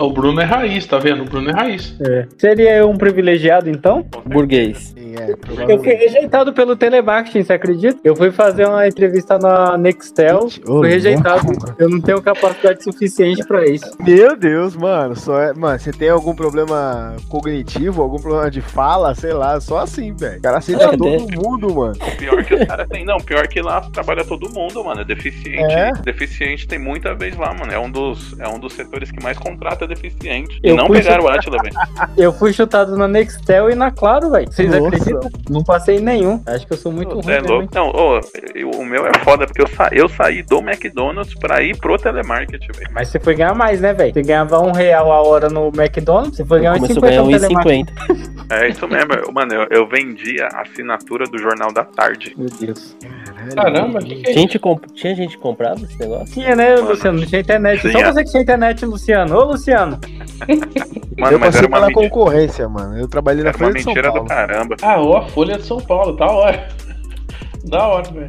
O 0.00 0.10
Bruno 0.10 0.40
é 0.40 0.44
raiz, 0.44 0.86
tá 0.86 0.98
vendo? 0.98 1.22
O 1.22 1.24
Bruno 1.24 1.50
é 1.50 1.52
raiz. 1.52 1.96
É. 2.00 2.26
Seria 2.38 2.76
eu 2.76 2.90
um 2.90 2.96
privilegiado, 2.96 3.68
então? 3.70 4.04
Burguês. 4.24 4.94
Sim, 4.96 5.14
é, 5.16 5.72
Eu 5.72 5.78
fui 5.78 5.94
rejeitado 5.94 6.52
pelo 6.52 6.76
telemarketing, 6.76 7.42
você 7.42 7.52
acredita? 7.52 7.98
Eu 8.04 8.14
fui 8.16 8.30
fazer 8.30 8.66
uma 8.66 8.86
entrevista 8.86 9.38
na 9.38 9.76
Nextel, 9.78 10.48
fui 10.64 10.88
rejeitado. 10.88 11.46
Eu 11.78 11.88
não 11.88 12.00
tenho 12.00 12.20
capacidade 12.20 12.82
suficiente 12.82 13.44
pra 13.46 13.64
isso. 13.64 13.86
Meu 14.00 14.36
Deus, 14.36 14.76
mano, 14.76 15.14
só 15.16 15.40
é, 15.40 15.52
mano, 15.54 15.78
você 15.78 15.92
tem 15.92 16.08
algum 16.08 16.34
problema 16.34 17.14
cognitivo, 17.28 18.02
algum 18.02 18.18
problema 18.18 18.50
de 18.50 18.60
fala, 18.60 19.14
sei 19.14 19.32
lá, 19.32 19.60
só 19.60 19.78
assim, 19.78 20.14
velho. 20.14 20.38
O 20.38 20.42
cara 20.42 20.58
aceita 20.58 20.90
todo 20.96 21.04
mundo, 21.42 21.74
mano. 21.74 21.94
Pior 22.18 22.44
que 22.44 22.54
os 22.54 22.64
caras 22.64 22.88
têm. 22.88 23.04
Não, 23.04 23.18
pior 23.18 23.46
que 23.46 23.60
lá 23.60 23.80
trabalha 23.92 24.15
trabalha 24.16 24.24
todo 24.24 24.48
mundo, 24.50 24.84
mano. 24.84 25.00
É 25.00 25.04
deficiente. 25.04 25.74
É? 25.74 25.92
Deficiente 26.02 26.66
tem 26.66 26.78
muita 26.78 27.14
vez 27.14 27.36
lá, 27.36 27.52
mano. 27.52 27.72
É 27.72 27.78
um 27.78 27.90
dos, 27.90 28.38
é 28.38 28.48
um 28.48 28.58
dos 28.58 28.72
setores 28.72 29.10
que 29.10 29.22
mais 29.22 29.38
contrata 29.38 29.86
deficiente. 29.86 30.58
Eu 30.62 30.74
e 30.74 30.76
não 30.76 30.88
pegaram 30.88 31.24
o 31.24 31.28
Atila, 31.28 31.58
velho. 31.62 31.74
Eu 32.16 32.32
fui 32.32 32.52
chutado 32.52 32.96
na 32.96 33.06
Nextel 33.06 33.70
e 33.70 33.74
na 33.74 33.90
Claro, 33.90 34.30
velho. 34.30 34.50
Vocês 34.50 34.70
Nossa. 34.70 34.86
acreditam? 34.86 35.30
Não 35.50 35.62
passei 35.62 35.96
em 35.96 36.00
nenhum. 36.00 36.42
Acho 36.46 36.66
que 36.66 36.72
eu 36.72 36.76
sou 36.76 36.92
muito 36.92 37.16
Ô, 37.16 37.20
ruim 37.20 37.32
é 37.32 37.40
louco. 37.40 37.68
Não, 37.74 37.88
ô, 37.88 38.20
eu- 38.54 38.70
o 38.70 38.84
meu 38.84 39.06
é 39.06 39.12
foda, 39.20 39.46
porque 39.46 39.62
eu, 39.62 39.66
sa 39.66 39.88
eu 39.92 40.08
saí 40.08 40.42
do 40.42 40.58
McDonald's 40.58 41.34
pra 41.34 41.62
ir 41.62 41.76
pro 41.76 41.96
telemarketing, 41.96 42.68
velho. 42.72 42.90
Mas 42.92 43.08
você 43.08 43.18
foi 43.18 43.34
ganhar 43.34 43.54
mais, 43.54 43.80
né, 43.80 43.92
velho? 43.92 44.12
Você 44.12 44.22
ganhava 44.22 44.60
um 44.60 44.72
real 44.72 45.10
a 45.12 45.22
hora 45.22 45.48
no 45.48 45.68
McDonald's, 45.68 46.36
você 46.36 46.44
foi 46.44 46.60
ganhar 46.60 46.74
uns 46.74 46.80
Começou 46.80 47.04
a 47.04 47.12
50 47.12 47.22
ganhar 47.22 47.22
no 47.22 47.30
telemarketing. 47.40 47.84
1,50. 48.12 48.46
É 48.50 48.68
isso 48.68 48.88
mesmo. 48.88 49.32
Mano, 49.32 49.54
eu, 49.54 49.66
eu 49.70 49.88
vendia 49.88 50.48
a 50.52 50.62
assinatura 50.62 51.24
do 51.26 51.38
Jornal 51.38 51.72
da 51.72 51.84
Tarde. 51.84 52.34
Meu 52.36 52.48
Deus. 52.48 52.96
Caramba, 53.54 53.98
que, 54.00 54.14
que 54.16 54.26
é 54.26 54.30
isso? 54.30 54.32
Gente 54.40 54.58
comp... 54.58 54.84
Tinha 54.94 55.14
gente 55.14 55.36
que 55.36 55.42
comprava 55.42 55.80
esse 55.82 55.98
negócio? 55.98 56.32
Tinha, 56.34 56.56
né, 56.56 56.76
Mano, 56.76 56.88
Luciano? 56.90 57.20
Não 57.20 57.26
tinha 57.26 57.40
internet. 57.40 57.82
Só 57.82 57.88
tinha. 57.88 58.12
você 58.12 58.24
que 58.24 58.30
tinha 58.30 58.42
internet, 58.42 58.86
Luciano. 58.86 59.36
Ô, 59.36 59.44
Luciano. 59.44 59.98
Mano, 61.18 61.32
eu 61.32 61.40
passei 61.40 61.66
pela 61.66 61.86
mentira, 61.86 62.08
concorrência, 62.10 62.68
mano. 62.68 62.98
Eu 62.98 63.08
trabalhei 63.08 63.42
na 63.42 63.48
era 63.48 63.58
uma 63.58 63.64
Folha 63.64 63.74
de 63.74 63.82
São 63.82 63.94
mentira 63.94 64.08
do 64.08 64.14
Paulo. 64.14 64.28
caramba. 64.28 64.76
Ah, 64.82 65.00
ó, 65.00 65.16
a 65.16 65.28
Folha 65.28 65.56
de 65.56 65.64
São 65.64 65.78
Paulo, 65.78 66.14
da 66.14 66.26
hora. 66.26 66.68
Da 67.66 67.86
hora, 67.86 68.10
velho. 68.10 68.28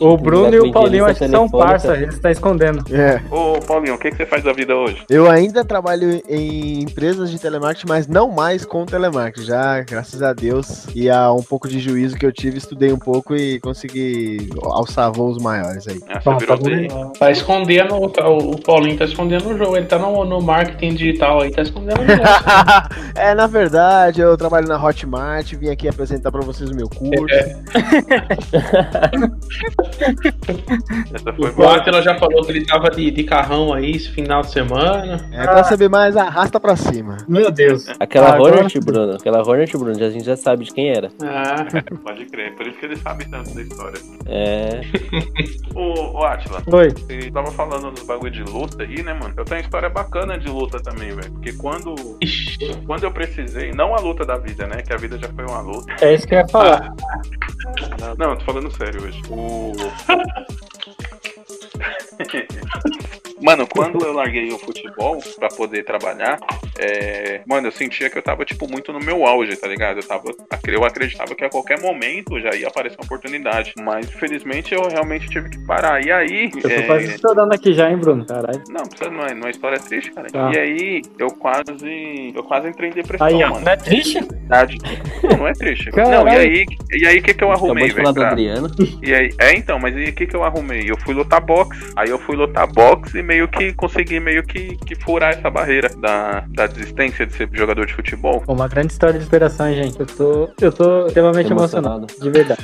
O 0.00 0.16
Bruno 0.16 0.54
e 0.54 0.60
o 0.60 0.72
Paulinho 0.72 1.04
acho 1.04 1.20
que 1.20 1.28
são 1.28 1.48
parça. 1.48 1.94
Eles 1.94 2.14
estão 2.14 2.30
escondendo. 2.30 2.84
É. 2.94 3.20
Ô, 3.30 3.60
Paulinho, 3.60 3.94
o 3.94 3.98
que, 3.98 4.10
que 4.10 4.16
você 4.16 4.26
faz 4.26 4.42
da 4.42 4.52
vida 4.52 4.74
hoje? 4.74 5.04
Eu 5.10 5.30
ainda 5.30 5.64
trabalho 5.64 6.22
em 6.28 6.82
empresas 6.82 7.30
de 7.30 7.38
telemarketing, 7.38 7.86
mas 7.88 8.06
não 8.06 8.30
mais 8.30 8.64
com 8.64 8.86
telemarketing. 8.86 9.46
Já, 9.46 9.80
graças 9.80 10.22
a 10.22 10.32
Deus, 10.32 10.86
e 10.94 11.10
a 11.10 11.32
um 11.32 11.42
pouco 11.42 11.68
de 11.68 11.78
juízo 11.80 12.16
que 12.16 12.24
eu 12.24 12.32
tive, 12.32 12.58
estudei 12.58 12.92
um 12.92 12.98
pouco 12.98 13.34
e 13.34 13.60
consegui 13.60 14.48
alçar 14.62 15.12
voos 15.12 15.42
maiores 15.42 15.86
aí. 15.86 16.00
Ah, 16.08 16.36
virou 16.38 16.58
tá. 16.58 17.18
Tá 17.18 17.30
escondendo, 17.30 18.08
tá- 18.08 18.28
o 18.28 18.58
Paulinho 18.58 18.96
tá 18.96 19.04
escondendo 19.04 19.50
o 19.50 19.58
jogo. 19.58 19.76
Ele 19.76 19.86
tá 19.86 19.98
no, 19.98 20.24
no 20.24 20.40
marketing 20.40 20.94
digital 20.94 21.42
aí, 21.42 21.50
tá 21.50 21.62
escondendo 21.62 22.00
o 22.00 22.06
jogo. 22.06 22.22
é, 23.14 23.34
na 23.34 23.46
verdade, 23.46 24.20
eu 24.20 24.36
trabalho 24.36 24.66
na 24.66 24.82
Hotmart, 24.82 25.52
vim 25.54 25.68
aqui 25.68 25.88
apresentar 25.88 26.30
pra 26.30 26.40
vocês 26.40 26.70
o 26.70 26.74
meu 26.74 26.88
curso. 26.88 27.12
Essa 31.14 31.32
foi 31.34 31.50
O 31.50 31.54
boa. 31.54 31.76
Atila 31.76 32.02
já 32.02 32.18
falou 32.18 32.42
que 32.44 32.52
ele 32.52 32.66
tava 32.66 32.90
de, 32.90 33.10
de 33.10 33.24
carrão 33.24 33.72
aí 33.72 33.92
esse 33.92 34.10
final 34.10 34.42
de 34.42 34.50
semana. 34.50 35.28
É, 35.32 35.42
pra 35.44 35.64
saber 35.64 35.88
mais, 35.88 36.16
arrasta 36.16 36.58
pra 36.60 36.76
cima. 36.76 37.16
Meu 37.28 37.50
Deus. 37.50 37.86
Aquela 38.00 38.34
Agora- 38.34 38.56
Hornet, 38.56 38.80
Bruno. 38.80 39.14
Aquela 39.14 39.38
Hornet, 39.46 39.76
Bruno, 39.76 39.98
já- 39.98 40.06
a 40.06 40.10
gente 40.10 40.24
já 40.24 40.36
sabe 40.36 40.64
de 40.64 40.72
quem 40.72 40.90
era. 40.90 41.10
Ah, 41.22 41.64
Pode 42.04 42.24
crer, 42.26 42.54
por 42.54 42.66
isso 42.66 42.78
que 42.78 42.86
ele 42.86 42.96
sabe 42.96 43.24
tanto 43.28 43.54
da 43.54 43.62
história. 43.62 43.98
É. 44.26 44.80
Ô, 45.74 46.18
ô 46.20 46.24
Atila, 46.24 46.62
Oi. 46.72 46.90
você 46.90 47.30
tava 47.30 47.50
falando 47.52 47.90
dos 47.90 48.02
bagulho 48.02 48.30
de 48.30 48.42
luta 48.42 48.82
aí, 48.82 49.02
né, 49.02 49.14
mano? 49.14 49.32
Eu 49.36 49.44
tenho 49.44 49.60
história 49.60 49.88
bacana 49.88 50.38
de 50.38 50.48
luta 50.48 50.78
também, 50.82 51.08
velho. 51.10 51.30
Porque 51.32 51.52
quando, 51.54 51.94
ixi. 52.20 52.58
quando 52.86 53.04
eu 53.04 53.10
precisei, 53.10 53.72
não 53.72 53.94
a 53.94 54.00
luta 54.00 54.24
da 54.24 54.36
vida, 54.36 54.66
né? 54.66 54.82
Que 54.82 54.92
a 54.92 54.96
vida 54.96 55.18
já 55.18 55.28
foi 55.28 55.44
uma 55.46 55.60
luta. 55.60 55.92
É 56.00 56.14
isso 56.14 56.26
que 56.26 56.34
eu 56.34 56.38
ia 56.40 56.48
falar. 56.48 56.92
Não, 58.18 58.36
tô 58.36 58.44
falando 58.44 58.70
sério 58.76 59.02
hoje. 59.04 59.22
O. 59.30 59.72
Mano, 63.42 63.66
quando 63.66 64.04
eu 64.04 64.12
larguei 64.12 64.48
o 64.52 64.58
futebol 64.58 65.18
pra 65.38 65.48
poder 65.48 65.84
trabalhar, 65.84 66.38
é... 66.78 67.40
mano, 67.46 67.68
eu 67.68 67.72
sentia 67.72 68.08
que 68.08 68.18
eu 68.18 68.22
tava, 68.22 68.44
tipo, 68.44 68.70
muito 68.70 68.92
no 68.92 69.00
meu 69.00 69.26
auge, 69.26 69.56
tá 69.56 69.66
ligado? 69.66 69.98
Eu, 69.98 70.06
tava... 70.06 70.24
eu 70.66 70.84
acreditava 70.84 71.34
que 71.34 71.44
a 71.44 71.50
qualquer 71.50 71.80
momento 71.80 72.40
já 72.40 72.54
ia 72.54 72.68
aparecer 72.68 72.96
uma 72.98 73.04
oportunidade. 73.04 73.74
Mas, 73.80 74.08
infelizmente, 74.08 74.74
eu 74.74 74.82
realmente 74.88 75.28
tive 75.28 75.50
que 75.50 75.58
parar. 75.66 76.04
E 76.04 76.10
aí. 76.10 76.50
Eu 76.54 76.62
tô 76.62 76.68
é, 76.68 76.82
quase 76.82 77.06
estourando 77.06 77.54
aqui 77.54 77.72
já, 77.72 77.90
hein, 77.90 77.96
Bruno? 77.96 78.24
Caralho. 78.26 78.62
Não, 78.68 78.84
precisa, 78.84 79.10
não, 79.10 79.24
é, 79.24 79.34
não 79.34 79.48
é 79.48 79.50
história 79.50 79.78
triste, 79.78 80.12
cara. 80.12 80.28
Tá. 80.28 80.50
E 80.52 80.58
aí, 80.58 81.02
eu 81.18 81.28
quase. 81.28 82.32
Eu 82.34 82.42
quase 82.44 82.68
entrei 82.68 82.90
em 82.90 82.92
depressão, 82.92 83.26
Aí, 83.26 83.34
mano. 83.34 83.60
Não 83.60 83.72
é 83.72 83.76
triste? 83.76 84.20
Verdade. 84.20 84.78
Não, 85.22 85.36
não 85.38 85.48
é 85.48 85.52
triste. 85.52 85.90
Caralho. 85.90 86.24
Não, 86.24 86.32
e 86.32 86.36
aí, 86.36 86.66
e 86.90 87.06
aí 87.06 87.18
o 87.18 87.22
que, 87.22 87.34
que 87.34 87.44
eu 87.44 87.52
arrumei, 87.52 87.90
velho? 87.90 88.08
do 88.08 88.14
pra- 88.14 88.30
Adriano. 88.30 88.70
E 89.02 89.14
aí, 89.14 89.30
é 89.38 89.56
então, 89.56 89.78
mas 89.78 89.96
e 89.96 90.10
o 90.10 90.12
que 90.12 90.26
que 90.26 90.36
eu 90.36 90.44
arrumei? 90.44 90.90
Eu 90.90 90.98
fui 90.98 91.14
lutar 91.14 91.40
boxe. 91.40 91.92
Aí 91.96 92.08
eu 92.08 92.18
fui 92.18 92.36
lutar 92.36 92.66
boxe 92.66 93.18
e 93.18 93.22
meio 93.32 93.48
que 93.48 93.72
consegui 93.72 94.20
meio 94.20 94.42
que, 94.42 94.76
que 94.76 94.94
furar 94.94 95.32
essa 95.32 95.48
barreira 95.48 95.88
da, 95.96 96.44
da 96.48 96.66
desistência 96.66 97.26
de 97.26 97.32
ser 97.32 97.48
jogador 97.52 97.86
de 97.86 97.94
futebol. 97.94 98.44
Uma 98.46 98.68
grande 98.68 98.92
história 98.92 99.18
de 99.18 99.24
inspiração, 99.24 99.68
hein, 99.68 99.84
gente. 99.84 100.00
Eu 100.00 100.06
tô, 100.06 100.50
eu 100.60 100.72
tô 100.72 101.06
extremamente 101.06 101.50
emocionado. 101.50 102.06
Emocionado. 102.06 102.22
De 102.22 102.30
verdade. 102.30 102.62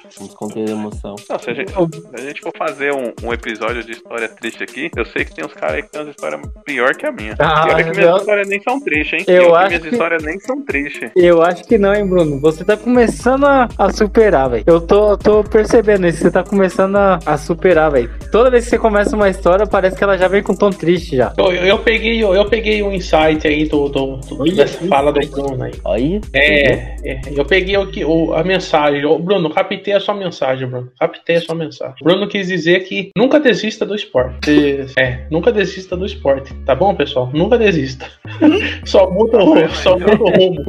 Vamos 0.20 0.34
conter 0.34 0.68
a 0.68 0.72
emoção. 0.72 1.14
Não, 1.30 1.38
se 1.38 1.50
a 1.50 1.54
gente, 1.54 1.72
se 1.72 2.14
a 2.14 2.20
gente 2.20 2.40
for 2.42 2.52
fazer 2.56 2.92
um, 2.92 3.12
um 3.24 3.32
episódio 3.32 3.82
de 3.82 3.92
história 3.92 4.28
triste 4.28 4.62
aqui, 4.62 4.90
eu 4.94 5.04
sei 5.06 5.24
que 5.24 5.34
tem 5.34 5.44
uns 5.44 5.54
caras 5.54 5.76
aí 5.76 5.82
que 5.82 5.90
tem 5.90 6.00
umas 6.02 6.10
histórias 6.10 6.40
pior 6.64 6.94
que 6.94 7.06
a 7.06 7.12
minha. 7.12 7.34
Ah, 7.38 7.64
e 7.68 7.72
olha 7.74 7.84
que 7.84 7.90
minhas 7.90 8.10
eu- 8.10 8.16
histórias 8.18 8.48
nem 8.48 8.60
são 8.62 8.80
tristes, 8.80 9.20
hein? 9.20 9.24
Eu 9.26 9.42
E 9.42 9.46
olha 9.46 9.56
acho 9.58 9.68
minhas 9.68 9.82
que- 9.82 9.88
histórias 9.88 10.22
nem 10.22 10.40
são 10.40 10.62
tristes. 10.64 11.10
Eu 11.16 11.42
acho 11.42 11.64
que 11.64 11.78
não, 11.78 11.94
hein, 11.94 12.06
Bruno. 12.06 12.38
Você 12.40 12.64
tá 12.64 12.76
começando 12.76 13.46
a, 13.46 13.66
a 13.78 13.90
superar, 13.92 14.50
velho. 14.50 14.64
Eu 14.66 14.80
tô, 14.80 15.16
tô 15.16 15.42
percebendo 15.42 16.06
isso. 16.06 16.18
Você 16.18 16.30
tá 16.30 16.44
começando 16.44 16.96
a, 16.96 17.18
a 17.24 17.38
superar, 17.38 17.90
velho. 17.90 18.10
Toda 18.30 18.50
vez 18.50 18.64
que 18.64 18.70
você 18.70 18.78
começa 18.78 19.16
uma 19.16 19.28
história, 19.30 19.66
parece 19.66 19.96
que 19.96 20.04
ela 20.04 20.18
já 20.18 20.28
vem 20.28 20.42
com 20.42 20.54
tom 20.54 20.70
triste 20.70 21.16
já. 21.16 21.32
Eu, 21.38 21.46
eu, 21.52 21.64
eu 21.64 21.78
peguei, 21.78 22.22
eu, 22.22 22.34
eu 22.34 22.44
peguei 22.44 22.82
um 22.82 22.92
insight 22.92 23.46
aí 23.46 23.64
do, 23.66 23.88
do, 23.88 24.16
do- 24.18 24.40
Olha 24.42 24.54
dessa 24.54 24.86
fala 24.86 25.12
do 25.12 25.20
Bruno 25.30 25.64
aí. 25.64 25.72
Aí. 25.86 26.20
É, 26.34 26.72
é, 27.04 27.20
eu 27.34 27.44
peguei 27.44 27.76
o 27.78 27.90
que, 27.90 28.04
o, 28.04 28.34
a 28.34 28.44
mensagem. 28.44 29.04
Ô, 29.06 29.18
Bruno, 29.18 29.48
captei 29.50 29.94
a 29.94 30.00
sua 30.00 30.09
mensagem, 30.14 30.68
Bruno. 30.68 30.90
Captei 30.98 31.36
a 31.36 31.40
sua 31.40 31.54
mensagem. 31.54 31.96
Bruno 32.02 32.28
quis 32.28 32.48
dizer 32.48 32.80
que 32.80 33.10
nunca 33.16 33.38
desista 33.40 33.84
do 33.86 33.94
esporte. 33.94 34.50
É, 34.98 35.26
nunca 35.30 35.52
desista 35.52 35.96
do 35.96 36.06
esporte. 36.06 36.54
Tá 36.64 36.74
bom, 36.74 36.94
pessoal? 36.94 37.30
Nunca 37.32 37.58
desista. 37.58 38.06
só 38.84 39.10
muda 39.10 39.38
o 39.38 39.44
rumo. 39.44 39.68
Só 39.70 39.98
muda 39.98 40.14
o 40.14 40.30
rumo. 40.30 40.64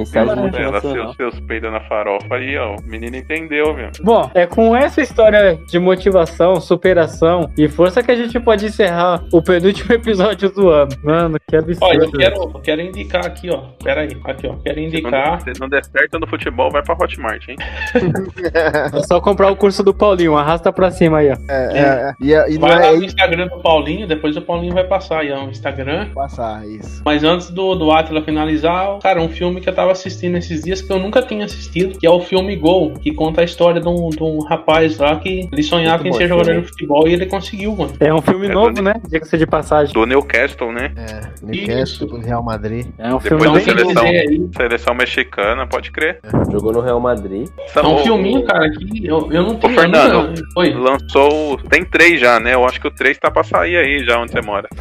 Ela, 0.55 0.81
seus, 0.81 1.15
seus 1.15 1.39
peidos 1.41 1.71
na 1.71 1.81
farofa 1.81 2.35
aí, 2.35 2.57
ó. 2.57 2.75
O 2.75 2.83
menino 2.83 3.15
entendeu, 3.15 3.73
viu? 3.73 3.89
Bom, 4.03 4.29
é 4.33 4.45
com 4.45 4.75
essa 4.75 5.01
história 5.01 5.57
de 5.67 5.79
motivação, 5.79 6.59
superação 6.59 7.51
e 7.57 7.67
força 7.67 8.03
que 8.03 8.11
a 8.11 8.15
gente 8.15 8.39
pode 8.39 8.65
encerrar 8.65 9.23
o 9.31 9.41
penúltimo 9.41 9.93
episódio 9.93 10.51
do 10.51 10.69
ano. 10.69 10.91
Mano, 11.03 11.37
que 11.47 11.55
absurdo. 11.55 11.85
Olha, 11.85 12.05
eu 12.05 12.11
quero, 12.11 12.35
eu 12.35 12.61
quero 12.61 12.81
indicar 12.81 13.25
aqui, 13.25 13.49
ó. 13.49 13.61
Pera 13.83 14.01
aí. 14.01 14.17
Aqui, 14.23 14.47
ó. 14.47 14.55
Quero 14.57 14.79
indicar. 14.79 15.41
Se 15.41 15.59
não 15.59 15.69
der 15.69 15.83
certo 15.85 16.19
no 16.19 16.27
futebol, 16.27 16.71
vai 16.71 16.83
pra 16.83 16.95
Hotmart, 16.95 17.47
hein? 17.49 17.55
É 18.53 19.01
só 19.03 19.19
comprar 19.31 19.49
o 19.51 19.55
curso 19.55 19.81
do 19.83 19.93
Paulinho, 19.93 20.35
arrasta 20.35 20.71
pra 20.73 20.91
cima 20.91 21.19
aí, 21.19 21.29
ó. 21.31 21.37
É, 21.49 21.77
é, 21.77 22.13
e, 22.19 22.31
e 22.33 22.53
não 22.59 22.67
Vai 22.67 22.79
lá 22.79 22.85
é 22.87 22.97
no 22.97 23.03
Instagram 23.03 23.47
do 23.47 23.59
Paulinho, 23.61 24.05
depois 24.07 24.35
o 24.35 24.41
Paulinho 24.41 24.73
vai 24.73 24.83
passar 24.83 25.19
aí, 25.19 25.31
ó, 25.31 25.45
o 25.45 25.49
Instagram. 25.49 26.07
passar 26.13 26.67
isso. 26.67 27.01
Mas 27.05 27.23
antes 27.23 27.49
do, 27.49 27.75
do 27.75 27.91
Atila 27.91 28.21
finalizar, 28.21 28.99
cara, 28.99 29.21
um 29.21 29.29
filme 29.29 29.61
que 29.61 29.69
eu 29.69 29.73
tava 29.73 29.91
assistindo 29.91 30.37
esses 30.37 30.63
dias 30.63 30.81
que 30.81 30.91
eu 30.91 30.99
nunca 30.99 31.21
tinha 31.21 31.45
assistido, 31.45 31.97
que 31.97 32.05
é 32.05 32.09
o 32.09 32.19
filme 32.19 32.55
Gol, 32.55 32.93
que 32.95 33.13
conta 33.13 33.41
a 33.41 33.43
história 33.43 33.79
de 33.79 33.87
um, 33.87 34.09
de 34.09 34.21
um 34.21 34.39
rapaz 34.43 34.97
lá 34.97 35.15
que 35.17 35.47
ele 35.51 35.63
sonhava 35.63 36.03
Muito 36.03 36.15
em 36.15 36.17
ser 36.17 36.27
jogador 36.27 36.61
de 36.61 36.67
futebol 36.67 37.07
e 37.07 37.13
ele 37.13 37.25
conseguiu, 37.25 37.75
mano. 37.75 37.93
É 37.99 38.13
um 38.13 38.21
filme 38.21 38.47
É 38.47 38.49
novo, 38.53 38.73
do- 38.73 38.81
né? 38.81 38.93
Diga-se 39.07 39.37
de 39.37 39.47
passagem. 39.47 39.93
Do 39.93 40.05
Newcastle, 40.05 40.71
né? 40.71 40.91
É, 40.97 41.45
Newcastle, 41.45 42.07
do 42.07 42.17
Real 42.19 42.43
Madrid. 42.43 42.87
É 42.97 43.13
um 43.13 43.19
Depois 43.19 43.27
filme 43.27 43.43
da 43.45 43.51
bem 43.51 43.63
quem 43.63 43.73
seleção. 43.77 44.49
Seleção 44.57 44.93
mexicana, 44.95 45.65
pode 45.67 45.91
crer. 45.91 46.19
Jogou 46.51 46.73
no 46.73 46.81
Real 46.81 46.99
Madrid. 46.99 47.47
é 47.75 47.81
um 47.81 47.97
filminho, 47.99 48.43
cara, 48.43 48.69
que 48.69 49.05
eu, 49.05 49.20
eu 49.31 49.43
não 49.43 49.55
tenho. 49.55 49.73
Fernando. 49.79 50.13
eu 50.13 50.23
nunca- 50.29 50.41
Oi. 50.57 50.73
Lançou. 50.73 51.57
Tem 51.69 51.83
três 51.85 52.19
já, 52.19 52.39
né? 52.39 52.53
Eu 52.53 52.65
acho 52.65 52.79
que 52.79 52.87
o 52.87 52.91
três 52.91 53.17
tá 53.17 53.29
pra 53.29 53.43
sair 53.43 53.75
aí 53.77 54.03
já 54.05 54.19
onde 54.19 54.31
você 54.31 54.41
mora. 54.41 54.67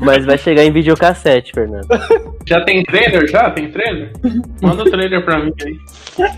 Mas 0.00 0.24
vai 0.24 0.38
chegar 0.38 0.64
em 0.64 0.72
videocassete, 0.72 1.52
Fernando. 1.52 1.86
Já 2.46 2.60
tem 2.64 2.82
trailer? 2.82 3.28
Já? 3.28 3.50
Tem 3.50 3.70
trailer? 3.70 4.12
Manda 4.60 4.82
o 4.82 4.90
trailer 4.90 5.24
pra 5.24 5.38
mim 5.38 5.52
aí. 5.64 5.78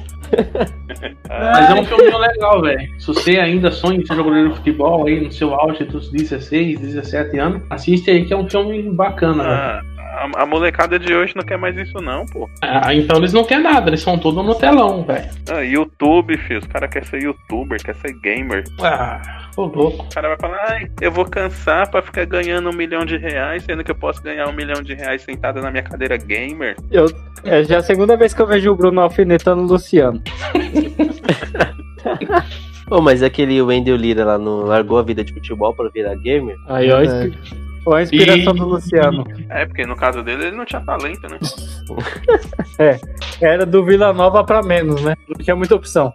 Mas 1.28 1.70
é 1.70 1.74
um 1.74 1.84
filminho 1.84 2.18
legal, 2.18 2.60
velho. 2.60 3.00
Se 3.00 3.06
você 3.06 3.38
ainda 3.38 3.70
sonha 3.70 3.98
em 4.00 4.04
ser 4.06 4.14
jogador 4.14 4.48
de 4.50 4.54
futebol 4.56 5.06
aí 5.06 5.20
no 5.20 5.32
seu 5.32 5.54
auge 5.54 5.84
dos 5.84 6.10
16, 6.10 6.78
17 6.78 7.38
anos, 7.38 7.62
assiste 7.70 8.10
aí 8.10 8.24
que 8.26 8.34
é 8.34 8.36
um 8.36 8.48
filme 8.48 8.82
bacana, 8.90 9.44
velho. 9.44 9.93
A, 10.14 10.42
a 10.42 10.46
molecada 10.46 10.98
de 10.98 11.12
hoje 11.12 11.34
não 11.34 11.42
quer 11.42 11.58
mais 11.58 11.76
isso, 11.76 11.98
não, 11.98 12.24
pô. 12.26 12.48
Ah, 12.62 12.94
então 12.94 13.16
eles 13.18 13.32
não 13.32 13.44
querem 13.44 13.64
nada, 13.64 13.90
eles 13.90 14.00
são 14.00 14.16
todos 14.16 14.44
no 14.44 14.54
telão, 14.54 15.02
velho. 15.04 15.28
Ah, 15.50 15.60
YouTube, 15.60 16.36
filho. 16.38 16.60
Os 16.60 16.66
caras 16.66 16.88
querem 16.90 17.08
ser 17.08 17.22
youtuber, 17.22 17.82
quer 17.82 17.94
ser 17.96 18.12
gamer. 18.20 18.64
Ah, 18.80 19.20
ô 19.56 19.62
louco. 19.62 20.04
O 20.04 20.08
cara 20.14 20.28
vai 20.28 20.36
falar, 20.38 20.58
ai, 20.68 20.88
eu 21.00 21.10
vou 21.10 21.24
cansar 21.24 21.90
pra 21.90 22.00
ficar 22.00 22.24
ganhando 22.26 22.70
um 22.70 22.72
milhão 22.72 23.04
de 23.04 23.16
reais, 23.16 23.64
sendo 23.64 23.82
que 23.82 23.90
eu 23.90 23.96
posso 23.96 24.22
ganhar 24.22 24.48
um 24.48 24.52
milhão 24.52 24.82
de 24.82 24.94
reais 24.94 25.22
sentado 25.22 25.60
na 25.60 25.70
minha 25.70 25.82
cadeira 25.82 26.16
gamer. 26.16 26.76
Eu, 26.90 27.06
é 27.44 27.64
já 27.64 27.78
a 27.78 27.82
segunda 27.82 28.16
vez 28.16 28.32
que 28.32 28.40
eu 28.40 28.46
vejo 28.46 28.70
o 28.70 28.76
Bruno 28.76 29.00
alfinetando 29.00 29.62
o 29.62 29.66
Luciano. 29.66 30.22
Pô, 32.86 33.00
mas 33.00 33.22
aquele 33.22 33.60
Wendel 33.62 33.96
Lira 33.96 34.24
lá 34.24 34.38
no 34.38 34.66
largou 34.66 34.98
a 34.98 35.02
vida 35.02 35.24
de 35.24 35.32
futebol 35.32 35.72
pra 35.74 35.88
virar 35.88 36.14
gamer? 36.16 36.56
Aí, 36.68 36.90
ó, 36.92 37.00
É. 37.00 37.30
Ou 37.86 37.94
a 37.94 38.02
inspiração 38.02 38.54
E- 38.54 38.58
do 38.58 38.64
Luciano? 38.66 39.24
É, 39.50 39.66
porque 39.66 39.84
no 39.86 39.94
caso 39.96 40.22
dele 40.22 40.46
ele 40.46 40.56
não 40.56 40.64
tinha 40.64 40.80
talento, 40.80 41.22
né? 41.28 41.38
Era 43.40 43.66
do 43.66 43.84
Vila 43.84 44.12
Nova 44.12 44.42
pra 44.44 44.62
menos, 44.62 45.02
né? 45.02 45.14
Não 45.28 45.36
tinha 45.44 45.54
muita 45.56 45.74
opção. 45.74 46.12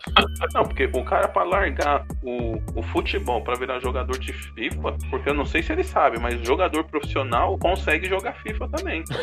Não, 0.54 0.64
porque 0.64 0.90
o 0.94 1.04
cara 1.04 1.28
pra 1.28 1.44
largar 1.44 2.06
o, 2.24 2.60
o 2.76 2.82
futebol 2.84 3.42
pra 3.44 3.56
virar 3.56 3.80
jogador 3.80 4.18
de 4.18 4.34
FIFA, 4.34 4.96
porque 5.10 5.30
eu 5.30 5.34
não 5.34 5.46
sei 5.46 5.62
se 5.62 5.72
ele 5.72 5.84
sabe, 5.84 6.20
mas 6.20 6.40
jogador 6.46 6.84
profissional 6.86 7.58
consegue 7.60 8.08
jogar 8.08 8.34
FIFA 8.44 8.68
também. 8.70 9.04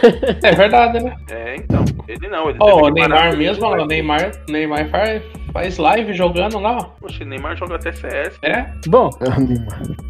É 0.43 0.53
verdade, 0.53 1.03
né? 1.03 1.17
É, 1.31 1.57
então. 1.57 1.85
Ele 2.07 2.29
não, 2.29 2.49
ele 2.49 2.59
Ó, 2.61 2.77
teve 2.77 2.91
o 2.91 2.95
Neymar 2.95 3.37
mesmo, 3.37 3.71
né? 3.77 3.83
o 3.83 3.87
Neymar, 3.87 4.31
Neymar 4.49 4.89
faz, 4.91 5.23
faz 5.57 5.79
live 5.79 6.13
jogando 6.13 6.59
lá, 6.59 6.77
ó. 6.77 6.85
Poxa, 7.01 7.25
Neymar 7.25 7.57
joga 7.57 7.77
até 7.77 7.91
CS. 7.91 8.39
É? 8.43 8.67
Bom, 8.89 9.09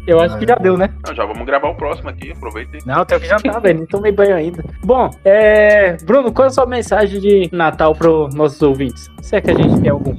eu 0.05 0.19
acho 0.19 0.37
que 0.37 0.45
já 0.45 0.55
deu, 0.55 0.77
né? 0.77 0.89
Não, 1.07 1.15
já 1.15 1.25
vamos 1.25 1.45
gravar 1.45 1.69
o 1.69 1.75
próximo 1.75 2.09
aqui, 2.09 2.31
aproveitei. 2.31 2.81
Não, 2.85 3.05
tenho 3.05 3.21
que 3.21 3.27
jantar, 3.27 3.61
velho. 3.61 3.79
Não 3.79 3.85
tomei 3.85 4.11
banho 4.11 4.35
ainda. 4.35 4.61
Bom, 4.83 5.09
é. 5.23 5.95
Bruno, 6.03 6.33
qual 6.33 6.45
é 6.45 6.47
a 6.47 6.51
sua 6.51 6.65
mensagem 6.65 7.19
de 7.21 7.49
Natal 7.53 7.95
pros 7.95 8.35
nossos 8.35 8.61
ouvintes? 8.61 9.09
Se 9.21 9.37
é 9.37 9.41
que 9.41 9.51
a 9.51 9.53
gente 9.53 9.79
tem 9.81 9.89
algum. 9.89 10.13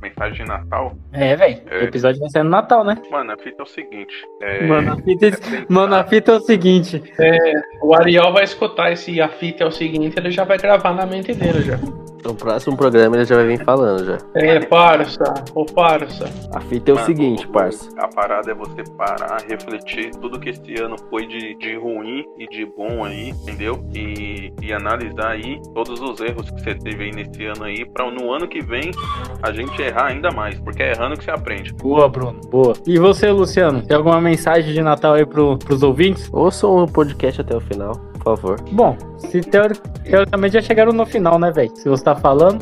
Mensagem 0.00 0.42
de 0.44 0.48
Natal. 0.50 0.94
É, 1.12 1.36
velho. 1.36 1.56
O 1.70 1.74
É. 1.74 1.84
episódio 1.84 2.20
vai 2.20 2.30
ser 2.30 2.42
no 2.42 2.50
Natal, 2.50 2.82
né? 2.82 2.96
Mano, 3.10 3.32
a 3.32 3.36
fita 3.36 3.56
é 3.60 3.62
o 3.62 3.66
seguinte. 3.66 4.14
É, 4.40 4.66
Mano, 4.66 4.92
a 4.94 4.96
fita, 4.96 5.26
é 5.26 5.32
mano, 5.68 5.94
a 5.94 6.04
fita 6.04 6.32
é 6.32 6.36
o 6.36 6.40
seguinte. 6.40 7.02
O 7.82 7.94
Ariel 7.94 8.32
vai 8.32 8.42
escutar 8.44 8.90
esse 8.90 9.20
a 9.20 9.28
fita 9.28 9.64
é 9.64 9.66
o 9.66 9.70
seguinte, 9.70 10.14
ele 10.18 10.30
já 10.30 10.44
vai 10.44 10.56
gravar 10.58 10.92
na 10.94 11.04
mente 11.06 11.32
dele 11.34 11.60
já. 11.62 11.78
No 12.24 12.34
próximo 12.34 12.76
programa 12.76 13.16
ele 13.16 13.24
já 13.24 13.36
vai 13.36 13.46
vir 13.46 13.64
falando 13.64 14.04
já. 14.04 14.18
É, 14.34 14.60
parça, 14.60 15.24
ô 15.54 15.64
parça. 15.66 16.24
A 16.54 16.60
fita 16.60 16.90
é 16.90 16.94
o 16.94 16.96
Mano, 16.96 17.06
seguinte, 17.06 17.48
parça. 17.48 17.88
A 17.98 18.08
parada 18.08 18.50
é 18.50 18.54
você 18.54 18.84
parar, 18.96 19.42
refletir 19.48 20.10
tudo 20.12 20.38
que 20.38 20.50
esse 20.50 20.80
ano 20.80 20.96
foi 21.10 21.26
de, 21.26 21.54
de 21.56 21.76
ruim 21.76 22.24
e 22.38 22.46
de 22.48 22.64
bom 22.64 23.04
aí, 23.04 23.30
entendeu? 23.30 23.84
E, 23.94 24.52
e 24.62 24.72
analisar 24.72 25.32
aí 25.32 25.60
todos 25.74 26.00
os 26.00 26.20
erros 26.20 26.48
que 26.50 26.60
você 26.62 26.74
teve 26.74 27.04
aí 27.04 27.10
nesse 27.10 27.44
ano 27.44 27.64
aí, 27.64 27.84
pra 27.84 28.10
no 28.10 28.32
ano 28.32 28.46
que 28.46 28.60
vem 28.60 28.90
a 29.42 29.52
gente 29.52 29.80
errar 29.80 30.08
ainda 30.08 30.30
mais, 30.30 30.58
porque 30.60 30.82
é 30.82 30.92
errando 30.92 31.16
que 31.16 31.24
você 31.24 31.30
aprende. 31.30 31.72
Boa, 31.74 32.08
Bruno. 32.08 32.40
Boa. 32.50 32.74
E 32.86 32.98
você, 32.98 33.30
Luciano? 33.30 33.82
Tem 33.82 33.96
alguma 33.96 34.20
mensagem 34.20 34.72
de 34.72 34.82
Natal 34.82 35.14
aí 35.14 35.26
pro, 35.26 35.58
pros 35.58 35.82
ouvintes? 35.82 36.28
Ouçam 36.32 36.84
o 36.84 36.86
podcast 36.90 37.40
até 37.40 37.56
o 37.56 37.60
final, 37.60 37.92
favor. 38.22 38.60
Bom, 38.72 38.96
se 39.18 39.40
teori- 39.40 39.78
teoricamente 40.04 40.54
já 40.54 40.62
chegaram 40.62 40.92
no 40.92 41.06
final, 41.06 41.38
né, 41.38 41.50
velho? 41.50 41.74
Se 41.76 41.88
você 41.88 42.04
tá 42.04 42.14
falando. 42.14 42.60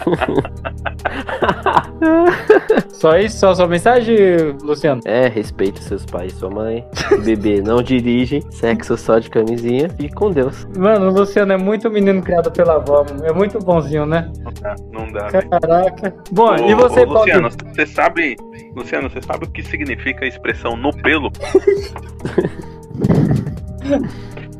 só 2.88 3.18
isso? 3.18 3.38
Só 3.38 3.54
sua 3.54 3.66
mensagem, 3.66 4.16
Luciano? 4.62 5.00
É, 5.04 5.28
respeite 5.28 5.82
seus 5.84 6.04
pais 6.06 6.32
e 6.32 6.36
sua 6.36 6.48
mãe. 6.50 6.84
Bebê 7.24 7.60
não 7.60 7.82
dirige. 7.82 8.42
Sexo 8.50 8.96
só 8.96 9.18
de 9.18 9.28
camisinha. 9.28 9.88
Fique 9.90 10.14
com 10.14 10.30
Deus. 10.30 10.66
Mano, 10.78 11.10
o 11.10 11.12
Luciano 11.12 11.52
é 11.52 11.58
muito 11.58 11.90
menino 11.90 12.22
criado 12.22 12.50
pela 12.50 12.76
avó, 12.76 13.04
mano. 13.08 13.26
É 13.26 13.32
muito 13.32 13.58
bonzinho, 13.58 14.06
né? 14.06 14.30
Não 14.42 14.52
dá, 14.60 14.74
não 14.92 15.12
dá. 15.12 15.28
Caraca. 15.30 16.14
Bom, 16.30 16.52
Ô, 16.52 16.70
e 16.70 16.74
você, 16.74 17.00
ô, 17.00 17.04
Luciano, 17.12 17.50
Paulinho? 17.50 17.74
você 17.74 17.86
sabe. 17.86 18.36
Luciano, 18.74 19.10
você 19.10 19.20
sabe 19.20 19.44
o 19.44 19.50
que 19.50 19.62
significa 19.62 20.24
a 20.24 20.28
expressão 20.28 20.76
no 20.76 20.90
pelo? 21.02 21.30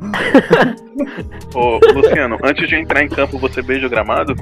Ô, 1.55 1.78
Luciano, 1.94 2.38
antes 2.42 2.68
de 2.68 2.76
entrar 2.76 3.03
em 3.03 3.09
campo, 3.09 3.38
você 3.38 3.62
beija 3.62 3.86
o 3.86 3.90
gramado? 3.90 4.34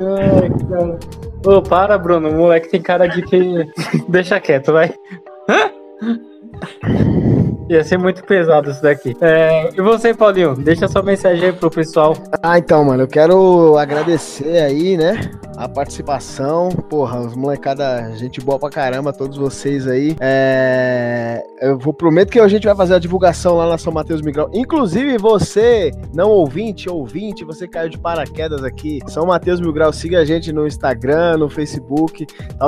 Ai, 0.00 0.50
cara. 0.68 0.98
Ô, 1.44 1.62
para, 1.62 1.98
Bruno. 1.98 2.30
O 2.30 2.34
moleque 2.34 2.70
tem 2.70 2.82
cara 2.82 3.06
de 3.06 3.22
que. 3.22 3.66
Deixa 4.08 4.40
quieto, 4.40 4.72
vai. 4.72 4.94
Hã? 5.48 5.70
Ia 7.68 7.84
ser 7.84 7.98
muito 7.98 8.22
pesado 8.24 8.70
isso 8.70 8.82
daqui. 8.82 9.16
É, 9.20 9.70
e 9.76 9.80
você, 9.80 10.12
Paulinho? 10.12 10.54
Deixa 10.54 10.88
sua 10.88 11.02
mensagem 11.02 11.46
aí 11.46 11.52
pro 11.52 11.70
pessoal. 11.70 12.14
Ah, 12.42 12.58
então, 12.58 12.84
mano, 12.84 13.04
eu 13.04 13.08
quero 13.08 13.76
agradecer 13.78 14.58
aí, 14.58 14.96
né, 14.96 15.30
a 15.56 15.68
participação. 15.68 16.68
Porra, 16.68 17.20
os 17.20 17.34
molecada, 17.34 18.12
gente 18.16 18.40
boa 18.40 18.58
pra 18.58 18.70
caramba, 18.70 19.12
todos 19.12 19.36
vocês 19.36 19.86
aí. 19.86 20.16
É, 20.20 21.42
eu 21.60 21.78
vou 21.78 21.92
prometo 21.92 22.30
que 22.30 22.40
a 22.40 22.48
gente 22.48 22.66
vai 22.66 22.74
fazer 22.74 22.94
a 22.94 22.98
divulgação 22.98 23.56
lá 23.56 23.68
na 23.68 23.78
São 23.78 23.92
Mateus 23.92 24.20
Migral. 24.22 24.50
Inclusive, 24.52 25.16
você, 25.18 25.90
não 26.14 26.30
ouvinte, 26.30 26.90
ouvinte, 26.90 27.44
você 27.44 27.66
caiu 27.68 27.88
de 27.88 27.98
paraquedas 27.98 28.64
aqui. 28.64 29.00
São 29.06 29.26
Mateus 29.26 29.60
Mil 29.60 29.72
Grau, 29.72 29.92
siga 29.92 30.18
a 30.20 30.24
gente 30.24 30.52
no 30.52 30.66
Instagram, 30.66 31.38
no 31.38 31.48
Facebook. 31.48 32.26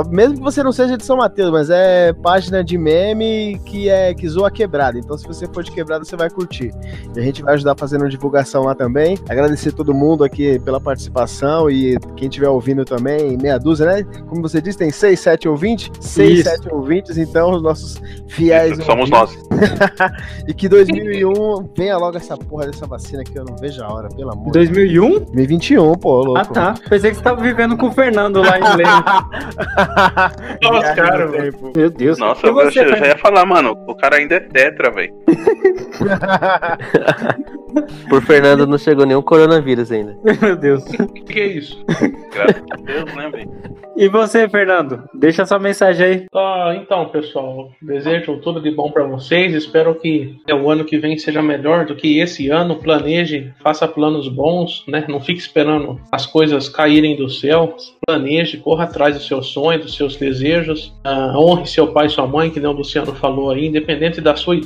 Mesmo 0.09 0.35
que 0.35 0.41
você 0.41 0.63
não 0.63 0.71
seja 0.71 0.97
de 0.97 1.05
São 1.05 1.17
Mateus, 1.17 1.51
mas 1.51 1.69
é 1.69 2.13
página 2.13 2.63
de 2.63 2.77
meme 2.77 3.59
que 3.65 3.89
é 3.89 4.13
que 4.13 4.27
zoa 4.27 4.49
quebrada. 4.85 4.99
Então, 4.99 5.17
se 5.17 5.25
você 5.25 5.47
for 5.47 5.63
de 5.63 5.71
quebrada, 5.71 6.05
você 6.05 6.15
vai 6.15 6.29
curtir. 6.29 6.71
E 7.15 7.19
a 7.19 7.21
gente 7.21 7.41
vai 7.41 7.55
ajudar 7.55 7.75
fazendo 7.77 8.07
divulgação 8.07 8.63
lá 8.63 8.75
também. 8.75 9.17
Agradecer 9.29 9.71
todo 9.71 9.93
mundo 9.93 10.23
aqui 10.23 10.59
pela 10.59 10.79
participação 10.79 11.69
e 11.69 11.97
quem 12.15 12.27
estiver 12.27 12.49
ouvindo 12.49 12.85
também, 12.85 13.37
meia 13.37 13.57
dúzia, 13.57 13.85
né? 13.85 14.03
Como 14.27 14.41
você 14.41 14.61
disse, 14.61 14.77
tem 14.77 14.91
seis, 14.91 15.19
sete 15.19 15.47
ouvintes. 15.47 15.91
Seis, 15.99 16.39
Isso. 16.39 16.49
sete 16.49 16.73
ouvintes, 16.73 17.17
então, 17.17 17.51
os 17.51 17.61
nossos 17.61 18.01
fiéis. 18.27 18.77
Somos 18.83 19.11
ouvintes. 19.11 19.37
nós. 19.39 19.45
E 20.47 20.53
que 20.53 20.67
2001 20.67 21.71
venha 21.75 21.97
logo 21.97 22.17
essa 22.17 22.37
porra 22.37 22.67
dessa 22.67 22.85
vacina 22.85 23.23
que 23.23 23.37
eu 23.37 23.43
não 23.45 23.55
vejo 23.55 23.81
a 23.83 23.91
hora, 23.91 24.09
pelo 24.09 24.31
amor. 24.31 24.51
2001? 24.51 25.19
2021, 25.19 25.95
pô, 25.95 26.23
louco. 26.23 26.39
Ah, 26.39 26.45
tá. 26.45 26.75
Pensei 26.89 27.11
que 27.11 27.17
você 27.17 27.23
tava 27.23 27.41
vivendo 27.41 27.77
com 27.77 27.87
o 27.87 27.91
Fernando 27.91 28.41
lá 28.41 28.59
em 28.59 28.61
Leme. 28.61 28.83
Nossa, 30.61 30.93
cara, 30.95 31.27
Meu 31.75 31.89
Deus. 31.89 32.17
Nossa, 32.17 32.45
eu, 32.45 32.53
você, 32.53 32.79
eu 32.81 32.97
já 32.97 33.07
ia 33.07 33.17
falar, 33.17 33.45
mano, 33.45 33.77
o 33.87 33.95
cara 33.95 34.17
ainda 34.17 34.35
é 34.35 34.39
tetra, 34.75 34.91
velho. 34.91 35.13
Por 38.09 38.21
Fernando 38.21 38.67
não 38.67 38.77
chegou 38.77 39.05
nenhum 39.05 39.21
coronavírus 39.21 39.89
ainda. 39.91 40.17
Meu 40.41 40.55
Deus. 40.55 40.85
o 40.85 41.07
que, 41.07 41.21
que 41.21 41.39
é 41.39 41.47
isso? 41.47 41.83
Graças 42.31 42.63
a 42.71 42.75
Deus, 42.75 43.13
né, 43.15 43.29
velho? 43.29 43.51
E 43.97 44.09
você, 44.09 44.49
Fernando? 44.49 45.03
Deixa 45.13 45.45
sua 45.45 45.57
mensagem 45.57 46.05
aí. 46.05 46.25
Ah, 46.35 46.73
então, 46.75 47.07
pessoal, 47.07 47.71
desejo 47.81 48.41
tudo 48.41 48.61
de 48.61 48.69
bom 48.69 48.91
pra 48.91 49.05
vocês. 49.05 49.53
Espero 49.53 49.95
que 49.95 50.35
o 50.51 50.69
ano 50.69 50.83
que 50.83 50.97
vem 50.97 51.17
seja 51.17 51.41
melhor 51.41 51.85
do 51.85 51.95
que 51.95 52.19
esse 52.19 52.49
ano. 52.49 52.75
Planeje, 52.75 53.53
faça 53.63 53.87
planos 53.87 54.27
bons, 54.27 54.83
né? 54.85 55.05
Não 55.07 55.21
fique 55.21 55.39
esperando 55.39 55.97
as 56.11 56.25
coisas 56.25 56.67
caírem 56.67 57.15
do 57.15 57.29
céu. 57.29 57.77
Planeje, 58.05 58.57
corra 58.57 58.83
atrás 58.83 59.15
dos 59.15 59.27
seus 59.27 59.47
sonhos, 59.47 59.85
dos 59.85 59.95
seus 59.95 60.17
desejos. 60.17 60.93
Ah, 61.01 61.33
honre 61.37 61.65
seu 61.65 61.87
pai 61.87 62.07
e 62.07 62.09
sua 62.09 62.27
mãe, 62.27 62.49
que 62.49 62.59
nem 62.59 62.69
o 62.69 62.73
Luciano 62.73 63.15
falou 63.15 63.51
aí, 63.51 63.67
independente 63.67 64.19
da 64.19 64.35
sua 64.35 64.57
idade, 64.57 64.64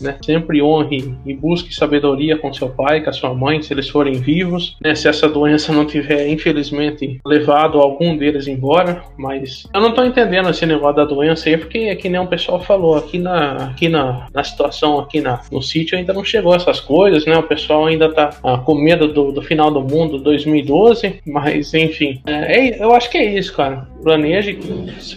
né? 0.00 0.16
Sempre 0.24 0.62
honre 0.62 1.14
e 1.24 1.34
busque 1.34 1.74
sabedoria 1.74 2.36
com 2.36 2.52
seu 2.52 2.68
pai, 2.68 3.00
com 3.02 3.10
a 3.10 3.12
sua 3.12 3.34
mãe, 3.34 3.62
se 3.62 3.72
eles 3.72 3.88
forem 3.88 4.14
vivos, 4.14 4.76
né? 4.82 4.94
Se 4.94 5.08
essa 5.08 5.28
doença 5.28 5.72
não 5.72 5.84
tiver, 5.84 6.28
infelizmente, 6.28 7.20
levado 7.26 7.80
algum 7.80 8.16
deles 8.16 8.46
embora, 8.46 9.02
mas 9.16 9.66
eu 9.72 9.80
não 9.80 9.92
tô 9.92 10.04
entendendo 10.04 10.48
esse 10.50 10.64
negócio 10.66 10.96
da 10.96 11.04
doença 11.04 11.48
aí, 11.48 11.56
porque 11.56 11.78
é 11.78 11.96
que 11.96 12.08
nem 12.08 12.20
o 12.20 12.26
pessoal 12.26 12.60
falou, 12.60 12.96
aqui 12.96 13.18
na, 13.18 13.68
aqui 13.70 13.88
na, 13.88 14.26
na 14.32 14.44
situação, 14.44 14.98
aqui 14.98 15.20
na, 15.20 15.40
no 15.50 15.62
sítio 15.62 15.96
ainda 15.96 16.12
não 16.12 16.24
chegou 16.24 16.54
essas 16.54 16.80
coisas, 16.80 17.24
né? 17.26 17.36
O 17.36 17.42
pessoal 17.42 17.86
ainda 17.86 18.12
tá 18.12 18.30
ah, 18.42 18.58
com 18.58 18.74
medo 18.74 19.08
do, 19.08 19.32
do 19.32 19.42
final 19.42 19.70
do 19.70 19.80
mundo 19.80 20.18
2012, 20.18 21.20
mas 21.26 21.74
enfim, 21.74 22.20
é, 22.26 22.68
é- 22.68 22.82
eu 22.82 22.92
acho 22.94 23.10
que 23.10 23.18
é 23.18 23.24
isso, 23.24 23.54
cara. 23.54 23.86
Planeje, 24.02 24.58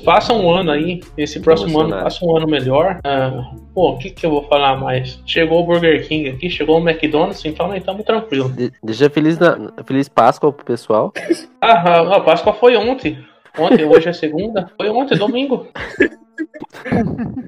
faça 0.03 0.33
um 0.33 0.49
ano 0.49 0.71
aí, 0.71 1.01
esse 1.17 1.39
próximo 1.39 1.79
ano 1.79 1.89
faça 1.89 2.25
um 2.25 2.35
ano 2.35 2.47
melhor. 2.47 2.99
Ah, 3.03 3.51
pô, 3.73 3.97
que, 3.97 4.09
que 4.17 4.25
eu 4.25 4.29
vou 4.31 4.43
falar 4.47 4.75
mais? 4.77 5.21
Chegou 5.25 5.61
o 5.61 5.65
Burger 5.65 6.07
King 6.07 6.29
aqui, 6.29 6.49
chegou 6.49 6.79
o 6.81 6.89
McDonald's, 6.89 7.43
então 7.45 7.67
nós 7.67 7.77
estamos 7.77 8.03
tranquilos. 8.03 8.53
De- 8.55 8.71
Deixa 8.83 9.09
feliz, 9.09 9.37
na- 9.39 9.71
feliz 9.85 10.09
Páscoa 10.09 10.51
pro 10.51 10.65
pessoal. 10.65 11.13
Ah, 11.61 11.71
a, 11.99 12.15
a 12.17 12.19
Páscoa 12.21 12.53
foi 12.53 12.75
ontem. 12.75 13.17
Ontem, 13.57 13.85
hoje 13.85 14.09
é 14.09 14.13
segunda. 14.13 14.69
Foi 14.77 14.89
ontem, 14.89 15.17
domingo. 15.17 15.67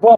Bom, 0.00 0.14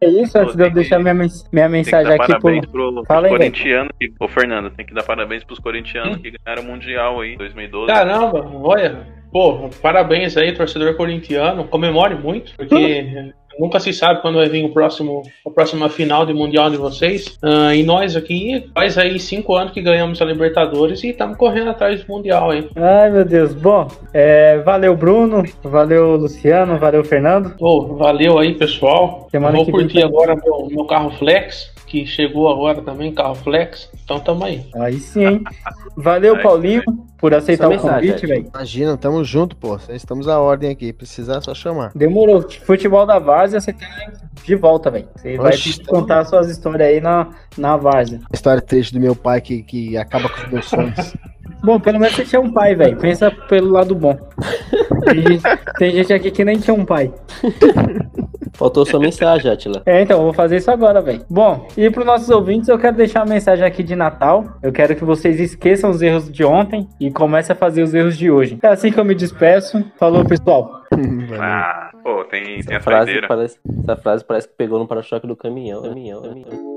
é 0.00 0.08
isso. 0.08 0.38
Antes 0.38 0.56
de 0.56 0.62
eu 0.64 0.70
deixar 0.70 0.98
minha, 0.98 1.14
mens- 1.14 1.48
minha 1.52 1.68
mensagem 1.68 2.12
aqui 2.12 2.26
parabéns 2.26 2.66
pro. 2.66 2.92
pro, 2.94 3.04
Fala 3.04 3.26
aí, 3.26 3.32
corintianos. 3.32 3.92
que- 4.00 4.12
Ô, 4.18 4.28
Fernando, 4.28 4.70
tem 4.70 4.84
que 4.86 4.94
dar 4.94 5.02
parabéns 5.04 5.44
pros 5.44 5.58
corintianos 5.58 6.16
que 6.18 6.32
ganharam 6.32 6.62
o 6.62 6.66
Mundial 6.66 7.20
aí, 7.20 7.36
2012. 7.36 7.86
Caramba, 7.92 8.48
olha. 8.62 9.21
Pô, 9.32 9.70
parabéns 9.80 10.36
aí, 10.36 10.52
torcedor 10.52 10.94
corintiano. 10.96 11.64
Comemore 11.64 12.14
muito, 12.14 12.52
porque 12.56 13.32
nunca 13.58 13.80
se 13.80 13.92
sabe 13.92 14.20
quando 14.20 14.36
vai 14.36 14.48
vir 14.48 14.64
o 14.64 14.72
próximo, 14.72 15.22
a 15.46 15.50
próxima 15.50 15.88
final 15.88 16.26
de 16.26 16.34
Mundial 16.34 16.70
de 16.70 16.76
vocês. 16.76 17.38
Ah, 17.42 17.74
e 17.74 17.82
nós 17.82 18.14
aqui, 18.16 18.66
faz 18.74 18.98
aí 18.98 19.18
cinco 19.18 19.54
anos 19.54 19.72
que 19.72 19.80
ganhamos 19.80 20.20
a 20.20 20.24
Libertadores 20.26 21.02
e 21.02 21.08
estamos 21.10 21.36
correndo 21.38 21.70
atrás 21.70 22.04
do 22.04 22.12
Mundial 22.12 22.50
aí. 22.50 22.68
Ai, 22.76 23.10
meu 23.10 23.24
Deus. 23.24 23.54
Bom, 23.54 23.88
é, 24.12 24.58
valeu, 24.58 24.94
Bruno. 24.96 25.42
Valeu, 25.62 26.16
Luciano. 26.16 26.78
Valeu, 26.78 27.02
Fernando. 27.04 27.56
Pô, 27.58 27.94
valeu 27.96 28.38
aí, 28.38 28.54
pessoal. 28.54 29.28
Semana 29.30 29.56
Vou 29.56 29.64
vem 29.64 29.74
curtir 29.74 29.94
tem- 29.94 30.04
agora 30.04 30.34
meu, 30.36 30.68
meu 30.70 30.84
carro 30.84 31.10
Flex, 31.12 31.72
que 31.92 32.06
chegou 32.06 32.50
agora 32.50 32.80
também, 32.80 33.12
carro 33.12 33.34
flex. 33.34 33.90
Então 34.02 34.18
tamo 34.18 34.44
aí. 34.44 34.64
Aí 34.76 34.98
sim, 34.98 35.26
hein? 35.26 35.44
Valeu, 35.94 36.36
Aí, 36.36 36.42
Paulinho, 36.42 36.82
por 37.18 37.34
aceitar 37.34 37.64
Só 37.64 37.68
o 37.68 37.72
mensagem, 37.72 38.08
convite, 38.08 38.26
velho. 38.26 38.46
Imagina, 38.48 38.96
tamo 38.96 39.22
junto, 39.22 39.54
pô. 39.54 39.78
Estamos 39.90 40.26
a 40.26 40.40
ordem 40.40 40.70
aqui. 40.70 40.90
Precisar, 40.90 41.36
é 41.36 41.40
só 41.42 41.54
chamar. 41.54 41.92
Demorou. 41.94 42.48
Futebol 42.64 43.04
da 43.04 43.18
Várzea, 43.18 43.60
você 43.60 43.74
tem 43.74 43.86
de 44.42 44.54
volta, 44.54 44.90
velho. 44.90 45.06
Você 45.14 45.36
vai 45.36 45.52
contar 45.86 46.24
suas 46.24 46.48
histórias 46.48 46.88
aí 46.88 46.98
na, 46.98 47.28
na 47.58 47.76
Várzea. 47.76 48.20
História 48.32 48.62
triste 48.62 48.94
do 48.94 49.00
meu 49.00 49.14
pai 49.14 49.42
que, 49.42 49.62
que 49.62 49.94
acaba 49.98 50.30
com 50.30 50.40
os 50.40 50.50
meus 50.50 50.64
sonhos. 50.64 51.14
Bom, 51.62 51.78
pelo 51.78 52.00
menos 52.00 52.16
você 52.16 52.24
tinha 52.24 52.40
um 52.40 52.50
pai, 52.50 52.74
velho. 52.74 52.96
Pensa 52.96 53.30
pelo 53.30 53.70
lado 53.70 53.94
bom. 53.94 54.18
Tem 55.04 55.22
gente, 55.22 55.42
tem 55.78 55.90
gente 55.92 56.12
aqui 56.12 56.30
que 56.32 56.44
nem 56.44 56.58
tinha 56.58 56.74
um 56.74 56.84
pai. 56.84 57.12
Faltou 58.54 58.84
sua 58.84 59.00
mensagem, 59.00 59.50
Atila. 59.50 59.82
É, 59.86 60.02
então, 60.02 60.18
eu 60.18 60.24
vou 60.24 60.32
fazer 60.32 60.56
isso 60.56 60.70
agora, 60.70 61.00
velho. 61.00 61.24
Bom, 61.28 61.66
e 61.76 61.88
para 61.90 62.00
os 62.00 62.06
nossos 62.06 62.30
ouvintes, 62.30 62.68
eu 62.68 62.78
quero 62.78 62.96
deixar 62.96 63.20
uma 63.24 63.34
mensagem 63.34 63.64
aqui 63.64 63.82
de 63.82 63.96
Natal. 63.96 64.44
Eu 64.62 64.72
quero 64.72 64.94
que 64.94 65.04
vocês 65.04 65.40
esqueçam 65.40 65.90
os 65.90 66.02
erros 66.02 66.30
de 66.30 66.44
ontem 66.44 66.88
e 67.00 67.10
comecem 67.10 67.54
a 67.54 67.56
fazer 67.56 67.82
os 67.82 67.94
erros 67.94 68.16
de 68.16 68.30
hoje. 68.30 68.58
É 68.62 68.68
assim 68.68 68.92
que 68.92 69.00
eu 69.00 69.04
me 69.04 69.14
despeço. 69.14 69.82
Falou, 69.98 70.24
pessoal. 70.24 70.82
Ah, 71.40 71.90
pô, 72.02 72.22
tem, 72.24 72.44
tem 72.44 72.58
Essa 72.58 72.76
a 72.76 72.80
frase, 72.80 73.04
saideira. 73.06 73.26
parece, 73.26 73.58
essa 73.82 73.96
frase 73.96 74.24
parece 74.24 74.46
que 74.48 74.54
pegou 74.54 74.78
no 74.78 74.86
para-choque 74.86 75.26
do 75.26 75.34
caminhão. 75.34 75.80
caminhão, 75.82 76.20
caminhão. 76.20 76.71